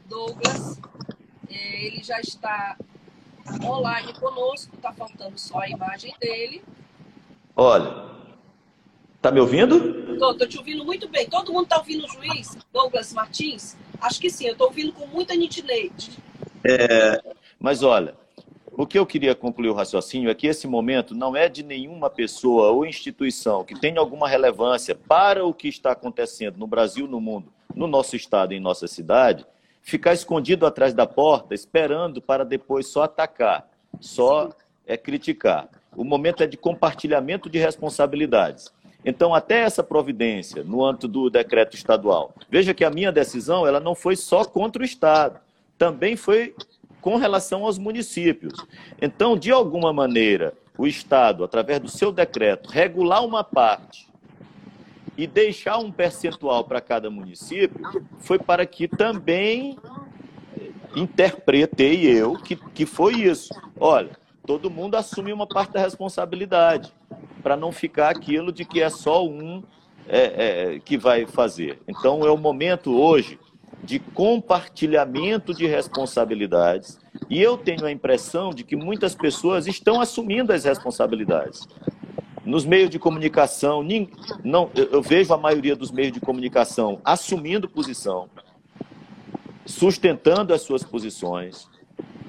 Douglas. 0.08 0.80
É, 1.50 1.86
ele 1.86 2.04
já 2.04 2.20
está 2.20 2.78
online 3.64 4.14
conosco, 4.14 4.76
está 4.76 4.94
faltando 4.94 5.40
só 5.40 5.60
a 5.60 5.70
imagem 5.70 6.14
dele. 6.20 6.64
Olha, 7.56 8.06
tá 9.22 9.32
me 9.32 9.40
ouvindo? 9.40 10.14
Estou, 10.14 10.32
estou 10.32 10.48
te 10.48 10.58
ouvindo 10.58 10.86
muito 10.86 11.08
bem. 11.08 11.28
Todo 11.28 11.52
mundo 11.52 11.64
está 11.64 11.78
ouvindo 11.78 12.06
o 12.06 12.10
juiz 12.10 12.56
Douglas 12.72 13.14
Martins? 13.14 13.76
Acho 14.00 14.20
que 14.20 14.30
sim, 14.30 14.46
eu 14.46 14.54
estou 14.54 14.68
ouvindo 14.68 14.94
com 14.94 15.08
muita 15.08 15.36
nitidez. 15.36 16.12
É, 16.64 17.22
mas 17.60 17.84
olha, 17.84 18.16
o 18.76 18.88
que 18.88 18.98
eu 18.98 19.06
queria 19.06 19.36
concluir 19.36 19.70
o 19.70 19.74
raciocínio 19.74 20.30
é 20.30 20.36
que 20.36 20.48
esse 20.48 20.68
momento 20.68 21.14
não 21.14 21.36
é 21.36 21.48
de 21.48 21.64
nenhuma 21.64 22.10
pessoa 22.10 22.72
ou 22.72 22.86
instituição 22.86 23.64
que 23.64 23.80
tenha 23.80 24.00
alguma 24.00 24.28
relevância 24.28 24.96
para 24.96 25.46
o 25.46 25.54
que 25.54 25.68
está 25.68 25.92
acontecendo 25.92 26.58
no 26.58 26.66
Brasil, 26.66 27.08
no 27.08 27.22
mundo, 27.22 27.54
no 27.76 27.86
nosso 27.88 28.16
estado, 28.16 28.54
em 28.54 28.60
nossa 28.60 28.88
cidade, 28.88 29.46
ficar 29.82 30.14
escondido 30.14 30.66
atrás 30.66 30.94
da 30.94 31.06
porta, 31.06 31.54
esperando 31.54 32.22
para 32.22 32.44
depois 32.44 32.88
só 32.88 33.04
atacar, 33.04 33.70
só 34.00 34.50
é 34.88 34.98
criticar. 34.98 35.70
O 35.96 36.04
momento 36.04 36.42
é 36.42 36.48
de 36.48 36.58
compartilhamento 36.58 37.50
de 37.50 37.60
responsabilidades. 37.60 38.74
Então, 39.06 39.36
até 39.36 39.60
essa 39.60 39.84
providência 39.84 40.64
no 40.64 40.84
âmbito 40.84 41.08
do 41.08 41.30
decreto 41.30 41.76
estadual. 41.76 42.34
Veja 42.50 42.74
que 42.74 42.86
a 42.86 42.90
minha 42.90 43.12
decisão 43.12 43.68
ela 43.68 43.80
não 43.80 43.94
foi 43.94 44.16
só 44.16 44.46
contra 44.46 44.82
o 44.82 44.86
Estado, 44.86 45.40
também 45.78 46.16
foi 46.16 46.56
com 47.04 47.18
relação 47.18 47.66
aos 47.66 47.78
municípios. 47.78 48.54
Então, 49.00 49.38
de 49.38 49.52
alguma 49.52 49.92
maneira, 49.92 50.54
o 50.78 50.88
Estado, 50.88 51.44
através 51.44 51.80
do 51.82 51.90
seu 51.90 52.14
decreto, 52.14 52.70
regular 52.70 53.24
uma 53.26 53.44
parte 53.44 54.08
e 55.18 55.28
deixar 55.28 55.78
um 55.78 55.92
percentual 55.92 56.64
para 56.64 56.80
cada 56.80 57.10
município, 57.10 58.08
foi 58.20 58.40
para 58.40 58.66
que 58.66 58.88
também 58.88 59.78
interpretei 60.96 62.06
eu 62.06 62.36
que, 62.36 62.56
que 62.56 62.86
foi 62.86 63.16
isso. 63.16 63.54
Olha, 63.78 64.12
todo 64.48 64.72
mundo 64.72 64.96
assume 64.96 65.34
uma 65.34 65.46
parte 65.46 65.74
da 65.74 65.82
responsabilidade, 65.82 66.94
para 67.44 67.58
não 67.58 67.74
ficar 67.74 68.10
aquilo 68.12 68.50
de 68.50 68.64
que 68.64 68.82
é 68.82 68.90
só 68.90 69.28
um 69.28 69.62
é, 70.08 70.76
é, 70.76 70.80
que 70.80 70.98
vai 70.98 71.26
fazer. 71.26 71.82
Então, 71.86 72.26
é 72.26 72.32
o 72.32 72.38
momento 72.38 72.98
hoje 72.98 73.38
de 73.84 74.00
compartilhamento 74.00 75.54
de 75.54 75.68
responsabilidades. 75.68 76.98
E 77.30 77.42
eu 77.42 77.58
tenho 77.58 77.86
a 77.86 77.92
impressão 77.92 78.52
de 78.52 78.64
que 78.64 78.76
muitas 78.76 79.14
pessoas 79.14 79.68
estão 79.68 80.00
assumindo 80.00 80.54
as 80.54 80.64
responsabilidades. 80.64 81.68
Nos 82.46 82.66
meios 82.66 82.90
de 82.90 83.00
comunicação, 83.00 83.86
não, 84.44 84.70
eu 84.74 85.02
vejo 85.02 85.34
a 85.34 85.38
maioria 85.38 85.76
dos 85.76 85.92
meios 85.92 86.12
de 86.12 86.20
comunicação 86.20 87.00
assumindo 87.04 87.70
posição, 87.70 88.30
sustentando 89.66 90.54
as 90.54 90.62
suas 90.62 90.84
posições. 90.84 91.70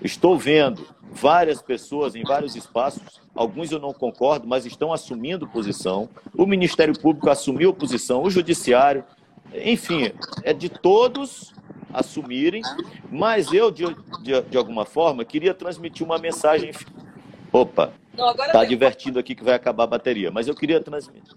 Estou 0.02 0.38
vendo 0.38 0.86
várias 1.10 1.62
pessoas 1.62 2.14
em 2.14 2.22
vários 2.22 2.54
espaços, 2.54 3.02
alguns 3.34 3.70
eu 3.72 3.78
não 3.78 3.92
concordo, 3.92 4.46
mas 4.46 4.66
estão 4.66 4.92
assumindo 4.92 5.48
posição. 5.48 6.08
O 6.36 6.46
Ministério 6.46 6.98
Público 6.98 7.30
assumiu 7.30 7.72
posição, 7.72 8.22
o 8.22 8.30
Judiciário, 8.30 9.04
enfim, 9.52 10.12
é 10.42 10.52
de 10.52 10.68
todos 10.68 11.52
assumirem, 11.92 12.62
mas 13.10 13.52
eu, 13.52 13.70
de, 13.70 13.84
de, 14.22 14.42
de 14.42 14.56
alguma 14.56 14.84
forma, 14.84 15.24
queria 15.24 15.54
transmitir 15.54 16.04
uma 16.04 16.18
mensagem. 16.18 16.72
Opa, 17.52 17.92
está 18.46 18.64
divertindo 18.64 19.18
aqui 19.18 19.34
que 19.34 19.44
vai 19.44 19.54
acabar 19.54 19.84
a 19.84 19.88
bateria, 19.88 20.30
mas 20.30 20.48
eu 20.48 20.54
queria 20.54 20.80
transmitir. 20.80 21.36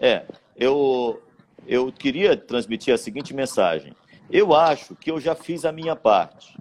É, 0.00 0.24
eu, 0.56 1.20
eu 1.66 1.90
queria 1.92 2.36
transmitir 2.36 2.94
a 2.94 2.98
seguinte 2.98 3.34
mensagem. 3.34 3.92
Eu 4.30 4.54
acho 4.54 4.94
que 4.94 5.10
eu 5.10 5.20
já 5.20 5.34
fiz 5.34 5.64
a 5.64 5.72
minha 5.72 5.96
parte. 5.96 6.56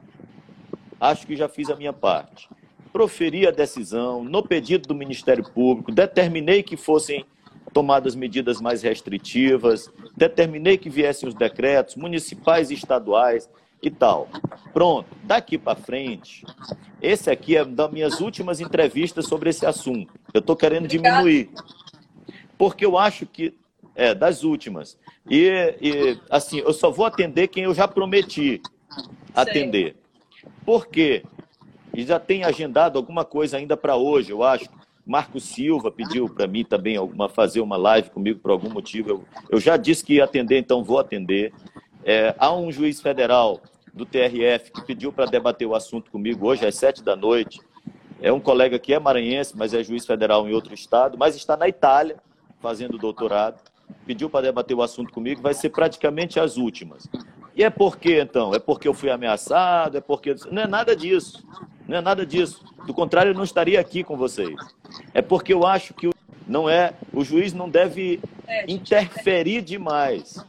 Acho 1.00 1.28
que 1.28 1.36
já 1.36 1.48
fiz 1.48 1.70
a 1.70 1.76
minha 1.76 1.94
parte. 1.94 2.50
Proferi 2.92 3.46
a 3.46 3.52
decisão 3.52 4.24
no 4.24 4.42
pedido 4.42 4.88
do 4.88 4.96
Ministério 4.96 5.44
Público, 5.44 5.92
determinei 5.92 6.64
que 6.64 6.78
fossem 6.78 7.26
tomadas 7.76 8.16
medidas 8.16 8.62
mais 8.62 8.84
restritivas, 8.84 9.92
determinei 10.16 10.78
que 10.78 10.90
viessem 10.90 11.28
os 11.28 11.36
decretos 11.36 11.98
municipais 11.98 12.72
e 12.72 12.74
estaduais 12.74 13.50
e 13.84 13.92
tal. 13.92 14.30
Pronto, 14.72 15.10
daqui 15.24 15.58
para 15.58 15.76
frente, 15.76 16.46
esse 17.02 17.30
aqui 17.30 17.58
é 17.58 17.66
das 17.66 17.92
minhas 17.92 18.22
últimas 18.22 18.62
entrevistas 18.62 19.28
sobre 19.28 19.50
esse 19.50 19.66
assunto. 19.66 20.14
Eu 20.34 20.40
estou 20.40 20.56
querendo 20.56 20.88
diminuir, 20.88 21.50
porque 22.58 22.86
eu 22.86 22.98
acho 22.98 23.26
que 23.26 23.54
é 23.94 24.16
das 24.16 24.46
últimas. 24.46 24.98
E, 25.30 25.76
e 25.82 26.18
assim, 26.30 26.60
eu 26.60 26.72
só 26.72 26.90
vou 26.90 27.06
atender 27.06 27.50
quem 27.50 27.66
eu 27.66 27.74
já 27.74 27.90
prometi 27.90 28.62
atender. 29.36 29.98
Por 30.66 30.88
quê? 30.88 31.24
E 31.94 32.06
já 32.06 32.22
tem 32.22 32.46
agendado 32.46 32.98
alguma 32.98 33.26
coisa 33.26 33.58
ainda 33.58 33.76
para 33.76 33.98
hoje, 33.98 34.32
eu 34.32 34.44
acho. 34.44 34.70
Marco 35.06 35.40
Silva 35.40 35.92
pediu 35.92 36.28
para 36.28 36.48
mim 36.48 36.66
também 36.66 36.96
fazer 37.34 37.62
uma 37.62 37.78
live 37.78 38.10
comigo 38.10 38.40
por 38.40 38.52
algum 38.52 38.70
motivo. 38.70 39.10
Eu, 39.10 39.26
eu 39.52 39.60
já 39.60 39.78
disse 39.78 40.04
que 40.04 40.16
ia 40.16 40.24
atender, 40.24 40.58
então 40.58 40.84
vou 40.84 40.98
atender. 40.98 41.54
É, 42.04 42.34
há 42.40 42.54
um 42.54 42.72
juiz 42.72 43.00
federal 43.02 43.62
do 43.94 44.06
TRF 44.06 44.72
que 44.72 44.82
pediu 44.82 45.14
para 45.14 45.26
debater 45.26 45.68
o 45.68 45.76
assunto 45.76 46.10
comigo 46.10 46.48
hoje 46.48 46.66
às 46.66 46.76
sete 46.76 47.04
da 47.04 47.16
noite. 47.16 47.62
É 48.22 48.32
um 48.32 48.40
colega 48.40 48.80
que 48.80 48.94
é 48.94 49.00
maranhense, 49.00 49.56
mas 49.56 49.74
é 49.74 49.84
juiz 49.84 50.06
federal 50.06 50.48
em 50.48 50.54
outro 50.54 50.74
estado, 50.74 51.18
mas 51.18 51.36
está 51.36 51.56
na 51.56 51.68
Itália 51.68 52.18
fazendo 52.60 52.98
doutorado. 52.98 53.62
Pediu 54.06 54.30
para 54.30 54.48
debater 54.48 54.76
o 54.76 54.82
assunto 54.82 55.14
comigo, 55.14 55.42
vai 55.42 55.54
ser 55.54 55.70
praticamente 55.70 56.40
as 56.40 56.58
últimas. 56.58 57.08
E 57.56 57.64
é 57.64 57.70
por 57.70 57.98
quê, 57.98 58.22
então? 58.22 58.54
É 58.54 58.60
porque 58.60 58.88
eu 58.88 58.94
fui 58.94 59.10
ameaçado? 59.10 59.98
É 59.98 60.02
porque. 60.02 60.36
Não 60.52 60.62
é 60.62 60.68
nada 60.68 60.96
disso. 60.96 61.44
Não 61.88 61.98
é 61.98 62.02
nada 62.02 62.26
disso. 62.26 62.64
Do 62.86 62.94
contrário, 62.94 63.32
eu 63.32 63.36
não 63.36 63.44
estaria 63.44 63.80
aqui 63.80 64.04
com 64.04 64.18
vocês. 64.18 64.56
É 65.14 65.22
porque 65.22 65.54
eu 65.54 65.66
acho 65.66 65.94
que 65.94 66.10
não 66.48 66.70
é, 66.70 66.94
o 67.12 67.24
juiz 67.24 67.54
não 67.54 67.70
deve 67.70 68.20
interferir 68.68 69.62
demais. 69.62 70.46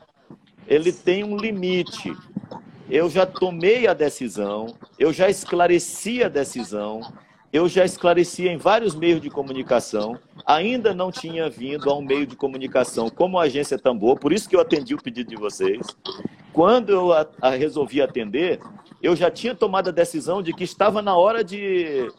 Ele 0.67 0.93
tem 0.93 1.25
um 1.25 1.37
limite. 1.37 2.15
Eu 2.89 3.09
já 3.11 3.27
tomei 3.27 3.87
a 3.87 3.95
decisão, 3.95 4.67
eu 4.99 5.13
já 5.13 5.29
esclareci 5.29 6.23
a 6.23 6.29
decisão, 6.29 7.01
eu 7.57 7.71
já 7.71 7.87
esclareci 7.87 8.47
em 8.47 8.59
vários 8.59 8.95
meios 8.95 9.19
de 9.19 9.31
comunicação, 9.31 10.19
ainda 10.45 10.93
não 10.93 11.11
tinha 11.11 11.49
vindo 11.49 11.89
a 11.89 11.97
um 11.97 12.03
meio 12.03 12.27
de 12.27 12.37
comunicação 12.37 13.09
como 13.09 13.39
a 13.39 13.45
agência 13.45 13.79
Tambor, 13.79 14.19
por 14.19 14.31
isso 14.31 14.47
que 14.47 14.55
eu 14.55 14.61
atendi 14.61 14.95
o 14.95 15.03
pedido 15.03 15.31
de 15.31 15.37
vocês. 15.37 15.81
Quando 16.53 16.91
eu 16.91 17.15
a, 17.15 17.27
a 17.41 17.51
resolvi 17.51 18.03
atender, 18.03 18.61
eu 19.03 19.17
já 19.17 19.31
tinha 19.31 19.55
tomado 19.55 19.89
a 19.89 19.91
decisão 19.91 20.43
de 20.43 20.53
que 20.53 20.65
estava 20.65 21.01
na 21.01 21.17
hora 21.17 21.43
de, 21.43 22.13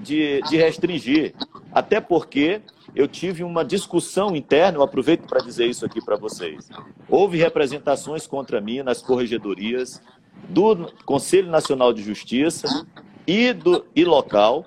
de, 0.00 0.40
de 0.42 0.56
restringir. 0.56 1.32
Até 1.70 2.00
porque 2.00 2.60
eu 2.92 3.06
tive 3.06 3.44
uma 3.44 3.64
discussão 3.64 4.34
interna, 4.34 4.78
eu 4.78 4.82
aproveito 4.82 5.28
para 5.28 5.40
dizer 5.40 5.66
isso 5.66 5.86
aqui 5.86 6.04
para 6.04 6.16
vocês. 6.16 6.68
Houve 7.08 7.38
representações 7.38 8.26
contra 8.26 8.60
mim 8.60 8.82
nas 8.82 9.00
corregedorias 9.00 10.02
do 10.48 10.92
Conselho 11.04 11.48
Nacional 11.48 11.92
de 11.92 12.02
Justiça 12.02 12.66
e, 13.26 13.52
do, 13.52 13.86
e 13.94 14.04
local, 14.04 14.64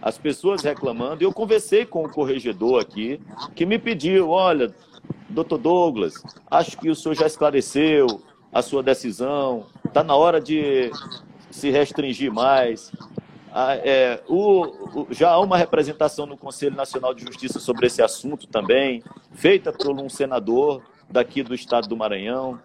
as 0.00 0.18
pessoas 0.18 0.62
reclamando. 0.62 1.22
Eu 1.22 1.32
conversei 1.32 1.84
com 1.84 2.04
o 2.04 2.08
corregedor 2.08 2.80
aqui, 2.80 3.20
que 3.54 3.66
me 3.66 3.78
pediu: 3.78 4.30
olha, 4.30 4.74
doutor 5.28 5.58
Douglas, 5.58 6.14
acho 6.50 6.78
que 6.78 6.88
o 6.90 6.94
senhor 6.94 7.14
já 7.14 7.26
esclareceu 7.26 8.06
a 8.52 8.62
sua 8.62 8.82
decisão, 8.82 9.66
está 9.84 10.02
na 10.02 10.14
hora 10.14 10.40
de 10.40 10.90
se 11.50 11.70
restringir 11.70 12.32
mais. 12.32 12.92
Ah, 13.52 13.74
é, 13.76 14.22
o, 14.28 15.00
o, 15.00 15.06
já 15.10 15.30
há 15.30 15.40
uma 15.40 15.56
representação 15.56 16.26
no 16.26 16.36
Conselho 16.36 16.76
Nacional 16.76 17.14
de 17.14 17.24
Justiça 17.24 17.58
sobre 17.58 17.86
esse 17.86 18.02
assunto 18.02 18.46
também, 18.46 19.02
feita 19.32 19.72
por 19.72 19.90
um 19.90 20.08
senador 20.08 20.82
daqui 21.10 21.42
do 21.42 21.54
estado 21.54 21.88
do 21.88 21.96
Maranhão. 21.96 22.60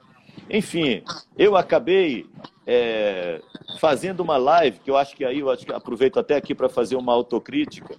Enfim, 0.49 1.03
eu 1.37 1.55
acabei 1.55 2.25
é, 2.65 3.41
fazendo 3.79 4.21
uma 4.21 4.37
live, 4.37 4.79
que 4.79 4.89
eu 4.89 4.97
acho 4.97 5.15
que 5.15 5.25
aí 5.25 5.39
eu 5.39 5.49
acho 5.49 5.65
que 5.65 5.73
aproveito 5.73 6.19
até 6.19 6.35
aqui 6.35 6.55
para 6.55 6.69
fazer 6.69 6.95
uma 6.95 7.13
autocrítica. 7.13 7.95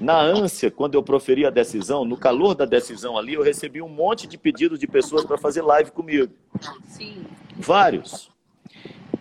Na 0.00 0.20
ânsia, 0.20 0.70
quando 0.70 0.94
eu 0.94 1.02
proferi 1.02 1.44
a 1.44 1.50
decisão, 1.50 2.04
no 2.04 2.16
calor 2.16 2.54
da 2.54 2.64
decisão 2.64 3.18
ali, 3.18 3.34
eu 3.34 3.42
recebi 3.42 3.82
um 3.82 3.88
monte 3.88 4.26
de 4.26 4.38
pedidos 4.38 4.78
de 4.78 4.86
pessoas 4.86 5.24
para 5.24 5.36
fazer 5.36 5.62
live 5.62 5.90
comigo. 5.90 6.32
Sim. 6.84 7.24
Vários. 7.56 8.30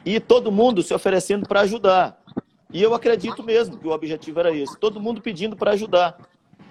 E 0.05 0.19
todo 0.19 0.51
mundo 0.51 0.83
se 0.83 0.93
oferecendo 0.93 1.47
para 1.47 1.61
ajudar. 1.61 2.21
E 2.71 2.81
eu 2.81 2.93
acredito 2.93 3.43
mesmo 3.43 3.77
que 3.77 3.88
o 3.88 3.91
objetivo 3.91 4.39
era 4.39 4.55
esse. 4.55 4.77
Todo 4.77 4.99
mundo 4.99 5.21
pedindo 5.21 5.55
para 5.55 5.71
ajudar. 5.71 6.17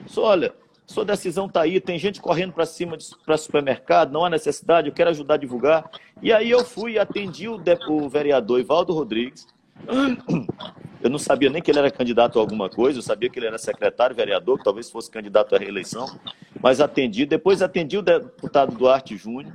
Só 0.06 0.24
olha, 0.24 0.54
sua 0.86 1.04
decisão 1.04 1.46
está 1.46 1.62
aí, 1.62 1.80
tem 1.80 1.98
gente 1.98 2.20
correndo 2.20 2.52
para 2.52 2.64
cima 2.64 2.96
para 3.24 3.36
supermercado, 3.36 4.12
não 4.12 4.24
há 4.24 4.30
necessidade, 4.30 4.88
eu 4.88 4.94
quero 4.94 5.10
ajudar 5.10 5.34
a 5.34 5.38
divulgar. 5.38 5.90
E 6.22 6.32
aí 6.32 6.48
eu 6.48 6.64
fui 6.64 6.92
e 6.92 6.98
atendi 6.98 7.48
o, 7.48 7.60
o 7.88 8.08
vereador 8.08 8.60
Ivaldo 8.60 8.94
Rodrigues. 8.94 9.46
Eu 11.02 11.10
não 11.10 11.18
sabia 11.18 11.50
nem 11.50 11.62
que 11.62 11.70
ele 11.70 11.78
era 11.78 11.90
candidato 11.90 12.38
a 12.38 12.42
alguma 12.42 12.68
coisa, 12.68 12.98
eu 12.98 13.02
sabia 13.02 13.28
que 13.28 13.38
ele 13.38 13.46
era 13.46 13.58
secretário, 13.58 14.16
vereador, 14.16 14.58
que 14.58 14.64
talvez 14.64 14.90
fosse 14.90 15.08
candidato 15.08 15.54
à 15.54 15.58
reeleição, 15.58 16.18
mas 16.60 16.80
atendi. 16.80 17.26
Depois 17.26 17.62
atendi 17.62 17.98
o 17.98 18.02
deputado 18.02 18.74
Duarte 18.74 19.16
Júnior 19.16 19.52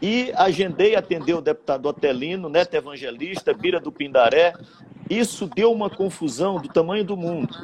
e 0.00 0.32
agendei 0.34 0.94
atender 0.94 1.34
o 1.34 1.42
deputado 1.42 1.86
Otelino, 1.86 2.48
neto 2.48 2.72
evangelista, 2.72 3.52
Bira 3.52 3.80
do 3.80 3.92
Pindaré. 3.92 4.54
Isso 5.10 5.46
deu 5.46 5.72
uma 5.72 5.90
confusão 5.90 6.58
do 6.58 6.68
tamanho 6.68 7.04
do 7.04 7.16
mundo 7.16 7.54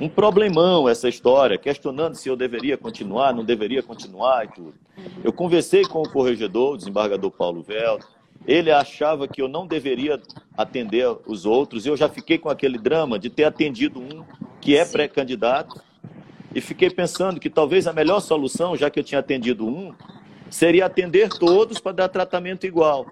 um 0.00 0.08
problemão 0.08 0.88
essa 0.88 1.08
história, 1.08 1.58
questionando 1.58 2.14
se 2.14 2.28
eu 2.28 2.36
deveria 2.36 2.76
continuar, 2.76 3.32
não 3.32 3.44
deveria 3.44 3.82
continuar 3.82 4.44
e 4.44 4.48
tudo. 4.48 4.74
Eu 5.22 5.32
conversei 5.32 5.82
com 5.82 6.02
o 6.02 6.08
corregedor, 6.08 6.74
o 6.74 6.76
desembargador 6.76 7.30
Paulo 7.30 7.62
Velto, 7.62 8.06
ele 8.46 8.70
achava 8.70 9.26
que 9.26 9.40
eu 9.40 9.48
não 9.48 9.66
deveria 9.66 10.20
atender 10.56 11.06
os 11.26 11.46
outros, 11.46 11.86
e 11.86 11.88
eu 11.88 11.96
já 11.96 12.08
fiquei 12.08 12.38
com 12.38 12.48
aquele 12.48 12.78
drama 12.78 13.18
de 13.18 13.30
ter 13.30 13.44
atendido 13.44 14.00
um 14.00 14.24
que 14.60 14.76
é 14.76 14.84
pré-candidato, 14.84 15.80
e 16.54 16.60
fiquei 16.60 16.90
pensando 16.90 17.40
que 17.40 17.50
talvez 17.50 17.86
a 17.86 17.92
melhor 17.92 18.20
solução, 18.20 18.76
já 18.76 18.88
que 18.88 19.00
eu 19.00 19.04
tinha 19.04 19.18
atendido 19.18 19.66
um, 19.66 19.92
seria 20.48 20.86
atender 20.86 21.28
todos 21.28 21.80
para 21.80 21.92
dar 21.92 22.08
tratamento 22.08 22.64
igual. 22.64 23.06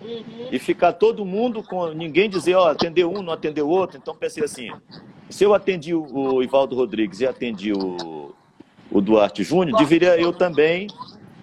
Uhum. 0.00 0.48
E 0.50 0.58
ficar 0.58 0.92
todo 0.92 1.24
mundo 1.24 1.62
com. 1.62 1.88
ninguém 1.88 2.30
dizer, 2.30 2.54
ó, 2.54 2.68
atendeu 2.68 3.10
um, 3.10 3.22
não 3.22 3.32
atendeu 3.32 3.68
outro. 3.68 3.98
Então 3.98 4.14
pensei 4.14 4.44
assim: 4.44 4.70
se 5.28 5.44
eu 5.44 5.54
atendi 5.54 5.94
o 5.94 6.42
Ivaldo 6.42 6.76
Rodrigues 6.76 7.20
e 7.20 7.26
atendi 7.26 7.72
o, 7.72 8.34
o 8.90 9.00
Duarte 9.00 9.42
Júnior, 9.42 9.78
deveria 9.78 10.18
eu 10.18 10.32
também, 10.32 10.86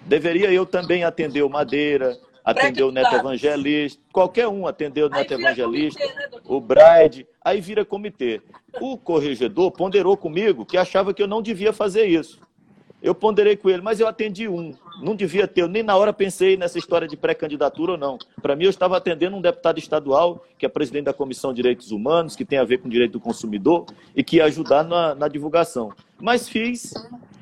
deveria 0.06 0.52
eu 0.52 0.64
também 0.64 1.04
atender 1.04 1.42
o 1.42 1.50
Madeira, 1.50 2.16
atender 2.44 2.82
o 2.82 2.92
Neto 2.92 3.14
Evangelista, 3.14 4.00
qualquer 4.12 4.48
um 4.48 4.66
atender 4.66 5.04
o 5.04 5.08
Neto 5.08 5.32
Evangelista, 5.32 6.00
comitê, 6.00 6.14
né, 6.14 6.40
o 6.44 6.60
Bride, 6.60 7.26
aí 7.42 7.60
vira 7.60 7.84
comitê. 7.84 8.42
O 8.80 8.98
corregedor 8.98 9.70
ponderou 9.70 10.16
comigo 10.16 10.66
que 10.66 10.76
achava 10.76 11.14
que 11.14 11.22
eu 11.22 11.28
não 11.28 11.40
devia 11.40 11.72
fazer 11.72 12.06
isso. 12.06 12.40
Eu 13.04 13.14
ponderei 13.14 13.54
com 13.54 13.68
ele, 13.68 13.82
mas 13.82 14.00
eu 14.00 14.08
atendi 14.08 14.48
um. 14.48 14.72
Não 15.02 15.14
devia 15.14 15.46
ter, 15.46 15.60
eu 15.60 15.68
nem 15.68 15.82
na 15.82 15.94
hora 15.94 16.10
pensei 16.10 16.56
nessa 16.56 16.78
história 16.78 17.06
de 17.06 17.18
pré-candidatura 17.18 17.92
ou 17.92 17.98
não. 17.98 18.16
Para 18.40 18.56
mim, 18.56 18.64
eu 18.64 18.70
estava 18.70 18.96
atendendo 18.96 19.36
um 19.36 19.42
deputado 19.42 19.78
estadual, 19.78 20.42
que 20.56 20.64
é 20.64 20.70
presidente 20.70 21.04
da 21.04 21.12
Comissão 21.12 21.52
de 21.52 21.56
Direitos 21.56 21.90
Humanos, 21.90 22.34
que 22.34 22.46
tem 22.46 22.58
a 22.58 22.64
ver 22.64 22.78
com 22.78 22.88
o 22.88 22.90
direito 22.90 23.12
do 23.12 23.20
consumidor 23.20 23.84
e 24.16 24.24
que 24.24 24.36
ia 24.36 24.46
ajudar 24.46 24.84
na, 24.84 25.14
na 25.14 25.28
divulgação. 25.28 25.92
Mas 26.18 26.48
fiz, 26.48 26.94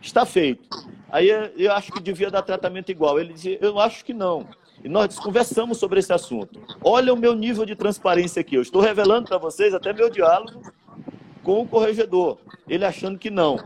está 0.03 0.27
feito. 0.27 0.69
Aí 1.09 1.29
eu 1.57 1.71
acho 1.71 1.93
que 1.93 2.03
devia 2.03 2.29
dar 2.29 2.43
tratamento 2.43 2.91
igual. 2.91 3.21
Ele 3.21 3.33
dizia, 3.33 3.57
eu 3.61 3.79
acho 3.79 4.05
que 4.05 4.13
não. 4.13 4.49
E 4.83 4.89
nós 4.89 5.17
conversamos 5.17 5.79
sobre 5.79 6.01
esse 6.01 6.13
assunto. 6.13 6.61
Olha 6.83 7.15
o 7.15 7.17
meu 7.17 7.37
nível 7.37 7.65
de 7.65 7.77
transparência 7.77 8.41
aqui. 8.41 8.57
Eu 8.57 8.63
estou 8.63 8.83
revelando 8.83 9.29
para 9.29 9.39
vocês 9.39 9.73
até 9.73 9.93
meu 9.93 10.11
diálogo 10.11 10.61
com 11.43 11.61
o 11.61 11.69
corregedor. 11.69 12.39
Ele 12.69 12.85
achando 12.85 13.19
que 13.19 13.31
não. 13.31 13.57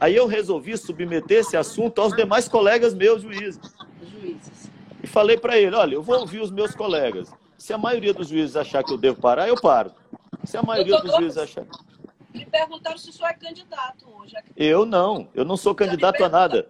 Aí 0.00 0.16
eu 0.16 0.26
resolvi 0.26 0.76
submeter 0.76 1.38
esse 1.38 1.56
assunto 1.56 2.00
aos 2.00 2.14
demais 2.14 2.48
colegas 2.48 2.94
meus 2.94 3.22
juízes. 3.22 3.60
Juízes. 4.02 4.70
E 5.02 5.06
falei 5.06 5.36
para 5.36 5.58
ele: 5.58 5.76
olha, 5.76 5.94
eu 5.94 6.02
vou 6.02 6.18
ouvir 6.18 6.40
os 6.40 6.50
meus 6.50 6.74
colegas. 6.74 7.32
Se 7.56 7.72
a 7.72 7.78
maioria 7.78 8.14
dos 8.14 8.28
juízes 8.28 8.56
achar 8.56 8.82
que 8.82 8.92
eu 8.92 8.98
devo 8.98 9.20
parar, 9.20 9.48
eu 9.48 9.60
paro. 9.60 9.92
Se 10.44 10.56
a 10.56 10.62
maioria 10.62 10.98
dos 11.00 11.14
juízes 11.16 11.38
achar. 11.38 11.66
Me 12.32 12.46
perguntaram 12.46 12.96
se 12.96 13.10
o 13.10 13.12
senhor 13.12 13.28
é 13.28 13.34
candidato 13.34 14.06
hoje. 14.16 14.34
Eu 14.56 14.86
não, 14.86 15.28
eu 15.34 15.44
não 15.44 15.56
sou 15.56 15.74
candidato 15.74 16.24
a 16.24 16.28
nada. 16.28 16.68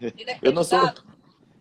Ele 0.00 0.30
é 0.30 0.38
eu 0.42 0.52
não 0.52 0.62
sou. 0.62 0.92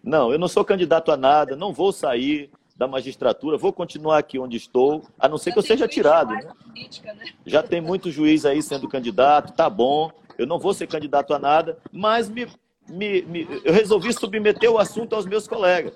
Não, 0.04 0.32
eu 0.32 0.40
não 0.40 0.48
sou 0.48 0.64
candidato 0.64 1.12
a 1.12 1.18
nada, 1.18 1.56
não 1.56 1.74
vou 1.74 1.92
sair 1.92 2.50
da 2.78 2.88
magistratura, 2.88 3.58
vou 3.58 3.74
continuar 3.74 4.20
aqui 4.20 4.38
onde 4.38 4.56
estou, 4.56 5.04
a 5.18 5.28
não 5.28 5.38
ser 5.38 5.50
Já 5.50 5.54
que 5.54 5.60
eu 5.60 5.64
seja 5.64 5.88
tirado. 5.88 6.34
Né? 6.34 6.48
Política, 6.64 7.14
né? 7.14 7.26
Já 7.46 7.64
tem 7.64 7.82
muito 7.82 8.12
juiz 8.12 8.46
aí 8.46 8.62
sendo 8.62 8.88
candidato, 8.88 9.54
tá 9.54 9.70
bom 9.70 10.12
eu 10.38 10.46
não 10.46 10.60
vou 10.60 10.74
ser 10.74 10.88
candidato 10.88 11.34
a 11.34 11.40
nada, 11.40 11.78
mas 11.92 12.30
me, 12.30 12.48
me, 12.88 13.22
me, 13.24 13.48
eu 13.64 13.74
resolvi 13.74 14.14
submeter 14.14 14.72
o 14.72 14.78
assunto 14.78 15.16
aos 15.16 15.26
meus 15.26 15.48
colegas. 15.48 15.94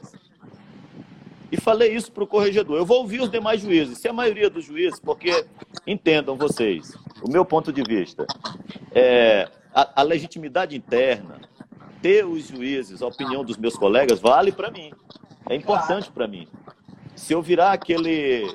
E 1.52 1.58
falei 1.58 1.94
isso 1.94 2.12
para 2.12 2.24
o 2.24 2.28
corregedor. 2.28 2.78
Eu 2.78 2.86
vou 2.86 3.00
ouvir 3.00 3.22
os 3.22 3.30
demais 3.30 3.62
juízes. 3.62 3.98
Se 3.98 4.08
a 4.08 4.14
maioria 4.14 4.50
dos 4.50 4.66
juízes, 4.66 5.00
porque 5.00 5.46
entendam 5.86 6.38
vocês, 6.38 6.96
o 7.22 7.30
meu 7.30 7.46
ponto 7.46 7.74
de 7.74 7.84
vista, 7.84 8.26
é, 8.94 9.50
a, 9.74 10.02
a 10.02 10.04
legitimidade 10.04 10.76
interna, 10.76 11.42
ter 12.02 12.26
os 12.26 12.48
juízes, 12.48 13.02
a 13.02 13.08
opinião 13.08 13.44
dos 13.44 13.58
meus 13.58 13.76
colegas, 13.76 14.20
vale 14.20 14.52
para 14.52 14.72
mim. 14.72 14.92
É 15.52 15.56
importante 15.56 16.10
para 16.10 16.30
mim. 16.30 16.47
Se 17.14 17.34
eu 17.34 17.41
virar 17.41 17.74
aquele 17.74 18.49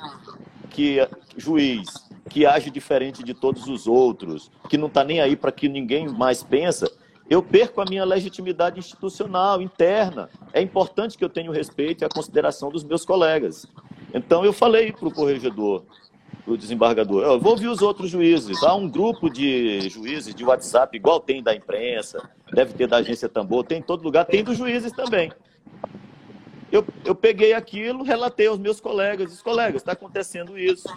que 0.71 1.07
juiz 1.37 1.85
que 2.31 2.47
age 2.47 2.71
diferente 2.71 3.23
de 3.23 3.35
todos 3.35 3.69
os 3.69 3.87
outros, 3.87 4.51
que 4.69 4.79
não 4.79 4.89
está 4.89 5.05
nem 5.05 5.21
aí 5.21 5.37
para 5.37 5.53
que 5.53 5.69
ninguém 5.69 6.09
mais 6.09 6.43
pensa, 6.43 6.91
eu 7.29 7.43
perco 7.43 7.83
a 7.83 7.85
minha 7.85 8.03
legitimidade 8.03 8.79
institucional, 8.79 9.61
interna. 9.61 10.31
É 10.55 10.63
importante 10.63 11.19
que 11.19 11.25
eu 11.25 11.29
tenha 11.29 11.51
o 11.51 11.53
respeito 11.53 12.03
e 12.03 12.07
a 12.07 12.09
consideração 12.09 12.71
dos 12.71 12.83
meus 12.83 13.05
colegas. 13.05 13.67
Então 14.15 14.43
eu 14.43 14.53
falei 14.53 14.91
para 14.91 15.07
o 15.07 15.13
corregedor, 15.13 15.85
para 16.47 16.55
o 16.55 16.57
desembargador, 16.57 17.25
eu 17.25 17.39
vou 17.39 17.53
ouvir 17.53 17.69
os 17.69 17.83
outros 17.83 18.09
juízes. 18.09 18.63
Há 18.63 18.75
um 18.75 18.89
grupo 18.89 19.29
de 19.29 19.87
juízes 19.91 20.35
de 20.35 20.45
WhatsApp, 20.47 20.97
igual 20.97 21.21
tem 21.21 21.43
da 21.43 21.55
imprensa, 21.55 22.27
deve 22.55 22.73
ter 22.73 22.89
da 22.89 22.97
agência 22.97 23.29
Tambor, 23.29 23.65
tem 23.65 23.81
em 23.81 23.83
todo 23.83 24.03
lugar, 24.03 24.25
tem 24.25 24.43
dos 24.43 24.57
juízes 24.57 24.93
também. 24.93 25.31
Eu, 26.71 26.85
eu 27.05 27.15
peguei 27.15 27.53
aquilo, 27.53 28.03
relatei 28.03 28.49
aos 28.49 28.59
meus 28.59 28.81
colegas, 28.81 29.33
os 29.33 29.43
colegas, 29.43 29.83
está 29.83 29.93
acontecendo 29.93 30.59
isso 30.59 30.89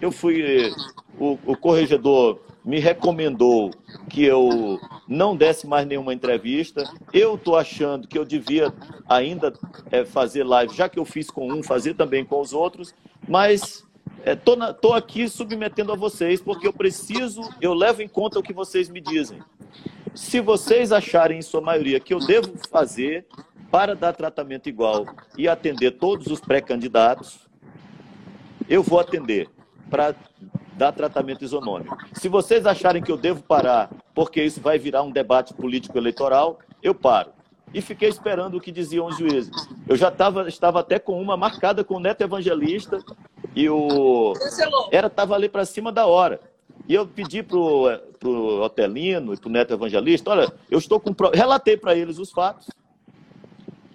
eu 0.00 0.12
fui. 0.12 0.72
O, 1.18 1.38
o 1.46 1.56
corregedor 1.56 2.40
me 2.64 2.78
recomendou 2.78 3.70
que 4.10 4.24
eu 4.24 4.78
não 5.08 5.34
desse 5.36 5.66
mais 5.66 5.86
nenhuma 5.86 6.12
entrevista. 6.12 6.84
Eu 7.12 7.36
estou 7.36 7.56
achando 7.56 8.06
que 8.06 8.18
eu 8.18 8.24
devia 8.24 8.72
ainda 9.08 9.52
é, 9.90 10.04
fazer 10.04 10.44
live, 10.44 10.74
já 10.74 10.88
que 10.88 10.98
eu 10.98 11.04
fiz 11.04 11.30
com 11.30 11.50
um, 11.50 11.62
fazer 11.62 11.94
também 11.94 12.24
com 12.24 12.40
os 12.40 12.52
outros, 12.52 12.94
mas 13.26 13.86
estou 14.24 14.94
é, 14.94 14.98
aqui 14.98 15.28
submetendo 15.28 15.92
a 15.92 15.96
vocês 15.96 16.40
porque 16.40 16.66
eu 16.66 16.72
preciso, 16.72 17.40
eu 17.60 17.72
levo 17.72 18.02
em 18.02 18.08
conta 18.08 18.38
o 18.38 18.42
que 18.42 18.52
vocês 18.52 18.88
me 18.90 19.00
dizem. 19.00 19.40
Se 20.14 20.40
vocês 20.40 20.92
acharem, 20.92 21.38
em 21.38 21.42
sua 21.42 21.60
maioria, 21.60 22.00
que 22.00 22.12
eu 22.12 22.18
devo 22.18 22.52
fazer 22.70 23.26
para 23.76 23.94
dar 23.94 24.14
tratamento 24.14 24.70
igual 24.70 25.04
e 25.36 25.46
atender 25.46 25.90
todos 25.90 26.28
os 26.28 26.40
pré-candidatos, 26.40 27.40
eu 28.66 28.82
vou 28.82 28.98
atender 28.98 29.50
para 29.90 30.14
dar 30.72 30.92
tratamento 30.92 31.44
isonômico. 31.44 31.94
Se 32.14 32.26
vocês 32.26 32.64
acharem 32.64 33.02
que 33.02 33.12
eu 33.12 33.18
devo 33.18 33.42
parar 33.42 33.90
porque 34.14 34.42
isso 34.42 34.62
vai 34.62 34.78
virar 34.78 35.02
um 35.02 35.10
debate 35.10 35.52
político 35.52 35.98
eleitoral, 35.98 36.58
eu 36.82 36.94
paro. 36.94 37.32
E 37.74 37.82
fiquei 37.82 38.08
esperando 38.08 38.56
o 38.56 38.60
que 38.62 38.72
diziam 38.72 39.08
os 39.08 39.18
juízes. 39.18 39.68
Eu 39.86 39.94
já 39.94 40.10
tava, 40.10 40.48
estava 40.48 40.80
até 40.80 40.98
com 40.98 41.20
uma 41.20 41.36
marcada 41.36 41.84
com 41.84 41.96
o 41.96 42.00
Neto 42.00 42.22
Evangelista 42.22 43.04
e 43.54 43.68
o. 43.68 44.32
Era 44.90 45.08
estava 45.08 45.34
ali 45.34 45.50
para 45.50 45.66
cima 45.66 45.92
da 45.92 46.06
hora. 46.06 46.40
E 46.88 46.94
eu 46.94 47.06
pedi 47.06 47.42
para 47.42 47.58
o 47.58 48.62
Otelino 48.62 49.34
e 49.34 49.36
para 49.36 49.48
o 49.48 49.52
Neto 49.52 49.74
Evangelista: 49.74 50.30
olha, 50.30 50.50
eu 50.70 50.78
estou 50.78 50.98
com. 50.98 51.14
Relatei 51.34 51.76
para 51.76 51.94
eles 51.94 52.18
os 52.18 52.30
fatos 52.30 52.68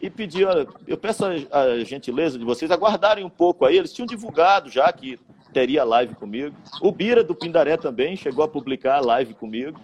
e 0.02 0.10
pedi, 0.10 0.44
olha, 0.44 0.68
eu 0.88 0.98
peço 0.98 1.24
a, 1.26 1.60
a 1.60 1.84
gentileza 1.84 2.40
de 2.40 2.44
vocês 2.44 2.72
aguardarem 2.72 3.24
um 3.24 3.30
pouco 3.30 3.66
aí. 3.66 3.78
Eles 3.78 3.94
tinham 3.94 4.08
divulgado 4.08 4.70
já 4.70 4.92
que 4.92 5.20
teria 5.54 5.84
live 5.84 6.16
comigo. 6.16 6.56
O 6.82 6.92
Bira 6.92 7.24
do 7.24 7.36
Pindaré 7.36 7.78
também 7.78 8.16
chegou 8.16 8.44
a 8.44 8.48
publicar 8.48 8.98
a 8.98 9.02
live 9.02 9.36
comigo. 9.36 9.80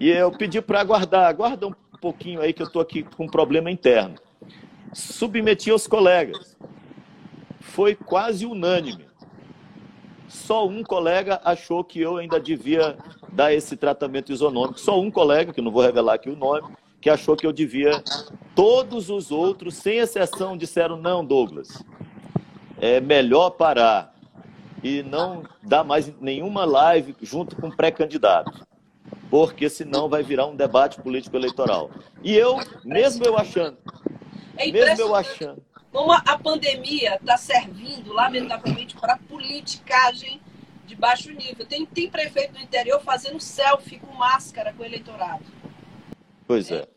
E 0.00 0.08
eu 0.08 0.30
pedi 0.30 0.62
para 0.62 0.80
aguardar, 0.80 1.26
aguarda 1.26 1.66
um 1.66 1.74
pouquinho 2.00 2.40
aí 2.40 2.52
que 2.52 2.62
eu 2.62 2.66
estou 2.66 2.80
aqui 2.80 3.02
com 3.02 3.24
um 3.24 3.28
problema 3.28 3.70
interno. 3.70 4.14
Submeti 4.94 5.70
aos 5.70 5.86
colegas. 5.86 6.56
Foi 7.60 7.94
quase 7.94 8.46
unânime. 8.46 9.06
Só 10.28 10.66
um 10.66 10.82
colega 10.82 11.40
achou 11.44 11.84
que 11.84 12.00
eu 12.00 12.16
ainda 12.16 12.40
devia 12.40 12.96
dar 13.32 13.52
esse 13.52 13.76
tratamento 13.76 14.32
isonômico. 14.32 14.80
Só 14.80 14.98
um 14.98 15.10
colega, 15.10 15.52
que 15.52 15.60
não 15.60 15.70
vou 15.70 15.82
revelar 15.82 16.14
aqui 16.14 16.30
o 16.30 16.36
nome, 16.36 16.68
que 17.00 17.10
achou 17.10 17.36
que 17.36 17.46
eu 17.46 17.52
devia. 17.52 18.02
Todos 18.54 19.10
os 19.10 19.30
outros, 19.30 19.74
sem 19.74 19.98
exceção, 19.98 20.56
disseram: 20.56 20.96
não, 20.96 21.24
Douglas, 21.24 21.82
é 22.80 23.00
melhor 23.00 23.50
parar 23.50 24.14
e 24.82 25.02
não 25.02 25.44
dar 25.62 25.84
mais 25.84 26.12
nenhuma 26.20 26.64
live 26.64 27.14
junto 27.22 27.56
com 27.56 27.70
pré-candidato, 27.70 28.66
porque 29.30 29.68
senão 29.68 30.08
vai 30.08 30.22
virar 30.22 30.46
um 30.46 30.56
debate 30.56 31.00
político 31.00 31.36
eleitoral. 31.36 31.90
E 32.22 32.34
eu, 32.34 32.58
mesmo 32.84 33.24
eu 33.24 33.36
achando, 33.36 33.76
é 34.56 34.70
mesmo 34.70 35.00
eu 35.00 35.14
achando, 35.14 35.62
como 35.92 36.12
a 36.12 36.38
pandemia 36.38 37.16
está 37.16 37.36
servindo, 37.36 38.12
lamentavelmente, 38.12 38.96
para 38.96 39.16
politicagem 39.16 40.40
de 40.86 40.94
baixo 40.94 41.30
nível. 41.30 41.66
Tem, 41.66 41.84
tem 41.84 42.08
prefeito 42.08 42.54
do 42.54 42.60
interior 42.60 43.00
fazendo 43.00 43.40
selfie 43.40 43.98
com 43.98 44.14
máscara 44.14 44.72
com 44.72 44.82
o 44.82 44.86
eleitorado. 44.86 45.44
Pois 46.48 46.70
é. 46.70 46.88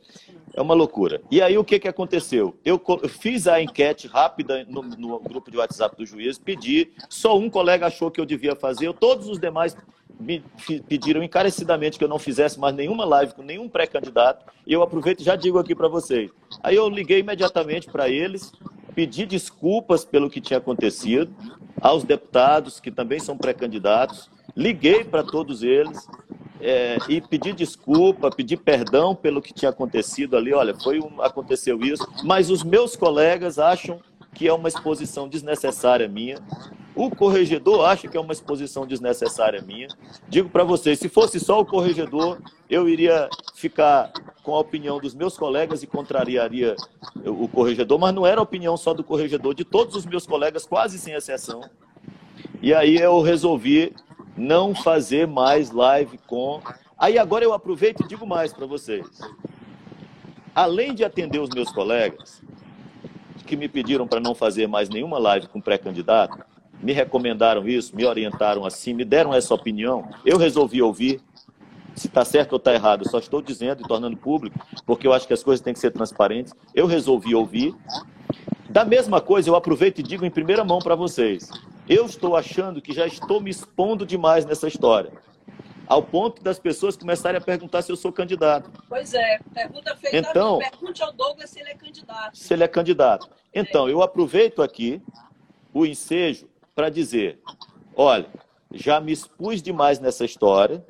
É 0.53 0.61
uma 0.61 0.73
loucura. 0.73 1.21
E 1.29 1.41
aí 1.41 1.57
o 1.57 1.63
que, 1.63 1.77
que 1.77 1.87
aconteceu? 1.87 2.57
Eu, 2.63 2.81
fiz 3.07 3.47
a 3.47 3.61
enquete 3.61 4.07
rápida 4.07 4.65
no, 4.67 4.81
no, 4.81 5.19
grupo 5.19 5.51
de 5.51 5.57
WhatsApp 5.57 5.95
do 5.95 6.05
juiz, 6.05 6.37
pedi, 6.37 6.91
só 7.09 7.37
um 7.37 7.49
colega 7.49 7.85
achou 7.87 8.09
que 8.09 8.19
eu 8.19 8.25
devia 8.25 8.55
fazer, 8.55 8.91
todos 8.93 9.27
os 9.27 9.39
demais 9.39 9.75
me 10.19 10.43
pediram 10.87 11.23
encarecidamente 11.23 11.97
que 11.97 12.03
eu 12.03 12.07
não 12.07 12.19
fizesse 12.19 12.59
mais 12.59 12.75
nenhuma 12.75 13.05
live 13.05 13.33
com 13.33 13.43
nenhum 13.43 13.67
pré-candidato, 13.67 14.45
e 14.67 14.73
eu 14.73 14.81
aproveito 14.81 15.21
e 15.21 15.23
já 15.23 15.35
digo 15.35 15.57
aqui 15.57 15.73
para 15.73 15.87
vocês. 15.87 16.29
Aí 16.61 16.75
eu 16.75 16.87
liguei 16.89 17.19
imediatamente 17.19 17.87
para 17.89 18.09
eles, 18.09 18.51
pedi 18.93 19.25
desculpas 19.25 20.03
pelo 20.05 20.29
que 20.29 20.41
tinha 20.41 20.59
acontecido, 20.59 21.33
aos 21.79 22.03
deputados 22.03 22.79
que 22.79 22.91
também 22.91 23.19
são 23.19 23.37
pré-candidatos, 23.37 24.29
liguei 24.55 25.03
para 25.03 25.23
todos 25.23 25.63
eles, 25.63 26.07
é, 26.61 26.97
e 27.09 27.19
pedir 27.19 27.53
desculpa, 27.53 28.29
pedir 28.29 28.57
perdão 28.57 29.15
pelo 29.15 29.41
que 29.41 29.53
tinha 29.53 29.69
acontecido 29.69 30.37
ali. 30.37 30.53
Olha, 30.53 30.75
foi 30.75 30.99
um, 30.99 31.21
aconteceu 31.21 31.81
isso, 31.81 32.07
mas 32.23 32.49
os 32.49 32.63
meus 32.63 32.95
colegas 32.95 33.57
acham 33.57 33.99
que 34.33 34.47
é 34.47 34.53
uma 34.53 34.69
exposição 34.69 35.27
desnecessária 35.27 36.07
minha. 36.07 36.37
O 36.95 37.09
corregedor 37.09 37.85
acha 37.85 38.07
que 38.07 38.15
é 38.15 38.19
uma 38.19 38.33
exposição 38.33 38.85
desnecessária 38.85 39.61
minha. 39.61 39.87
Digo 40.29 40.49
para 40.49 40.63
vocês, 40.63 40.99
se 40.99 41.09
fosse 41.09 41.39
só 41.39 41.59
o 41.59 41.65
corregedor, 41.65 42.37
eu 42.69 42.87
iria 42.87 43.29
ficar 43.55 44.11
com 44.43 44.55
a 44.55 44.59
opinião 44.59 44.99
dos 44.99 45.13
meus 45.13 45.37
colegas 45.37 45.83
e 45.83 45.87
contrariaria 45.87 46.75
o 47.25 47.47
corregedor, 47.47 47.97
mas 47.99 48.13
não 48.13 48.25
era 48.25 48.39
a 48.39 48.43
opinião 48.43 48.75
só 48.77 48.93
do 48.93 49.03
corregedor, 49.03 49.53
de 49.53 49.63
todos 49.63 49.95
os 49.95 50.05
meus 50.05 50.25
colegas, 50.25 50.65
quase 50.65 50.99
sem 50.99 51.13
exceção. 51.13 51.61
E 52.61 52.73
aí 52.73 52.97
eu 52.97 53.21
resolvi 53.21 53.93
não 54.41 54.73
fazer 54.73 55.27
mais 55.27 55.71
live 55.71 56.17
com. 56.25 56.59
Aí 56.97 57.17
agora 57.17 57.45
eu 57.45 57.53
aproveito 57.53 58.01
e 58.01 58.07
digo 58.07 58.25
mais 58.25 58.51
para 58.51 58.65
vocês. 58.65 59.07
Além 60.53 60.95
de 60.95 61.03
atender 61.03 61.39
os 61.39 61.49
meus 61.49 61.71
colegas, 61.71 62.41
que 63.45 63.55
me 63.55 63.67
pediram 63.67 64.07
para 64.07 64.19
não 64.19 64.33
fazer 64.33 64.67
mais 64.67 64.89
nenhuma 64.89 65.19
live 65.19 65.47
com 65.47 65.61
pré-candidato, 65.61 66.43
me 66.81 66.91
recomendaram 66.91 67.67
isso, 67.67 67.95
me 67.95 68.05
orientaram 68.05 68.65
assim, 68.65 68.93
me 68.93 69.05
deram 69.05 69.33
essa 69.33 69.53
opinião, 69.53 70.09
eu 70.25 70.37
resolvi 70.37 70.81
ouvir. 70.81 71.21
Se 71.93 72.07
está 72.07 72.23
certo 72.23 72.53
ou 72.53 72.57
está 72.57 72.73
errado, 72.73 73.03
eu 73.03 73.09
só 73.09 73.19
estou 73.19 73.41
dizendo 73.41 73.81
e 73.81 73.87
tornando 73.87 74.17
público, 74.17 74.57
porque 74.85 75.05
eu 75.05 75.13
acho 75.13 75.27
que 75.27 75.33
as 75.33 75.43
coisas 75.43 75.61
têm 75.61 75.73
que 75.73 75.79
ser 75.79 75.91
transparentes. 75.91 76.53
Eu 76.73 76.87
resolvi 76.87 77.35
ouvir. 77.35 77.75
Da 78.69 78.85
mesma 78.85 79.19
coisa, 79.19 79.49
eu 79.49 79.55
aproveito 79.55 79.99
e 79.99 80.03
digo 80.03 80.25
em 80.25 80.31
primeira 80.31 80.63
mão 80.63 80.79
para 80.79 80.95
vocês. 80.95 81.51
Eu 81.87 82.05
estou 82.05 82.35
achando 82.35 82.81
que 82.81 82.93
já 82.93 83.07
estou 83.07 83.41
me 83.41 83.49
expondo 83.49 84.05
demais 84.05 84.45
nessa 84.45 84.67
história. 84.67 85.11
Ao 85.87 86.01
ponto 86.01 86.41
das 86.41 86.57
pessoas 86.57 86.95
começarem 86.95 87.37
a 87.37 87.43
perguntar 87.43 87.81
se 87.81 87.91
eu 87.91 87.97
sou 87.97 88.13
candidato. 88.13 88.71
Pois 88.87 89.13
é, 89.13 89.39
pergunta 89.53 89.95
feita 89.97 90.17
então, 90.17 90.59
pergunte 90.59 91.03
ao 91.03 91.11
Douglas 91.11 91.49
se 91.49 91.59
ele 91.59 91.69
é 91.69 91.75
candidato. 91.75 92.37
Se 92.37 92.53
ele 92.53 92.63
é 92.63 92.67
candidato. 92.67 93.29
Então, 93.53 93.89
eu 93.89 94.01
aproveito 94.01 94.61
aqui 94.61 95.01
o 95.73 95.85
ensejo 95.85 96.47
para 96.73 96.89
dizer: 96.89 97.41
olha, 97.95 98.27
já 98.71 99.01
me 99.01 99.11
expus 99.11 99.61
demais 99.61 99.99
nessa 99.99 100.23
história, 100.23 100.85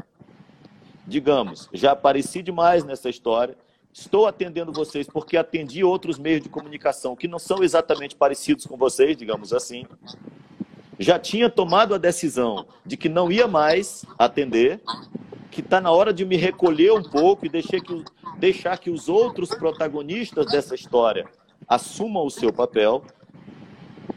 digamos, 1.07 1.67
já 1.73 1.93
apareci 1.93 2.43
demais 2.43 2.83
nessa 2.83 3.09
história, 3.09 3.57
estou 3.91 4.27
atendendo 4.27 4.71
vocês 4.71 5.07
porque 5.07 5.35
atendi 5.35 5.83
outros 5.83 6.19
meios 6.19 6.43
de 6.43 6.49
comunicação 6.49 7.15
que 7.15 7.27
não 7.27 7.39
são 7.39 7.63
exatamente 7.63 8.15
parecidos 8.15 8.67
com 8.67 8.77
vocês, 8.77 9.17
digamos 9.17 9.51
assim 9.51 9.87
já 11.01 11.17
tinha 11.17 11.49
tomado 11.49 11.95
a 11.95 11.97
decisão 11.97 12.67
de 12.85 12.95
que 12.95 13.09
não 13.09 13.31
ia 13.31 13.47
mais 13.47 14.05
atender, 14.19 14.79
que 15.49 15.59
está 15.59 15.81
na 15.81 15.89
hora 15.89 16.13
de 16.13 16.23
me 16.23 16.37
recolher 16.37 16.93
um 16.93 17.01
pouco 17.01 17.43
e 17.43 17.49
deixar 17.49 17.81
que, 17.81 18.05
deixar 18.37 18.77
que 18.77 18.91
os 18.91 19.09
outros 19.09 19.49
protagonistas 19.49 20.45
dessa 20.45 20.75
história 20.75 21.25
assumam 21.67 22.23
o 22.23 22.29
seu 22.29 22.53
papel. 22.53 23.03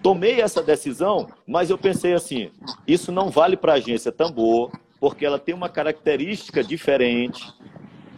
Tomei 0.02 0.42
essa 0.42 0.62
decisão, 0.62 1.26
mas 1.46 1.70
eu 1.70 1.78
pensei 1.78 2.12
assim: 2.12 2.50
isso 2.86 3.10
não 3.10 3.30
vale 3.30 3.56
para 3.56 3.72
a 3.72 3.76
agência 3.76 4.12
Tambor, 4.12 4.70
porque 5.00 5.24
ela 5.24 5.38
tem 5.38 5.54
uma 5.54 5.70
característica 5.70 6.62
diferente, 6.62 7.50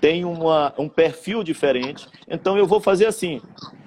tem 0.00 0.24
uma, 0.24 0.74
um 0.76 0.88
perfil 0.88 1.44
diferente. 1.44 2.08
Então 2.28 2.58
eu 2.58 2.66
vou 2.66 2.80
fazer 2.80 3.06
assim: 3.06 3.40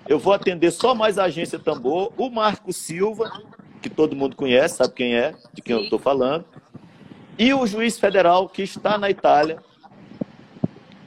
eu 0.07 0.17
vou 0.17 0.31
atender 0.31 0.71
só 0.71 0.95
mais 0.95 1.19
a 1.19 1.25
agência 1.25 1.59
Tambor, 1.59 2.13
o 2.17 2.29
Marco 2.29 2.71
Silva 2.71 3.29
que 3.81 3.89
todo 3.89 4.15
mundo 4.15 4.35
conhece, 4.35 4.77
sabe 4.77 4.93
quem 4.93 5.15
é, 5.15 5.33
de 5.53 5.61
quem 5.61 5.75
Sim. 5.75 5.81
eu 5.81 5.83
estou 5.85 5.99
falando, 5.99 6.45
e 7.37 7.53
o 7.53 7.65
juiz 7.65 7.97
federal 7.97 8.49
que 8.49 8.61
está 8.61 8.97
na 8.97 9.09
Itália 9.09 9.59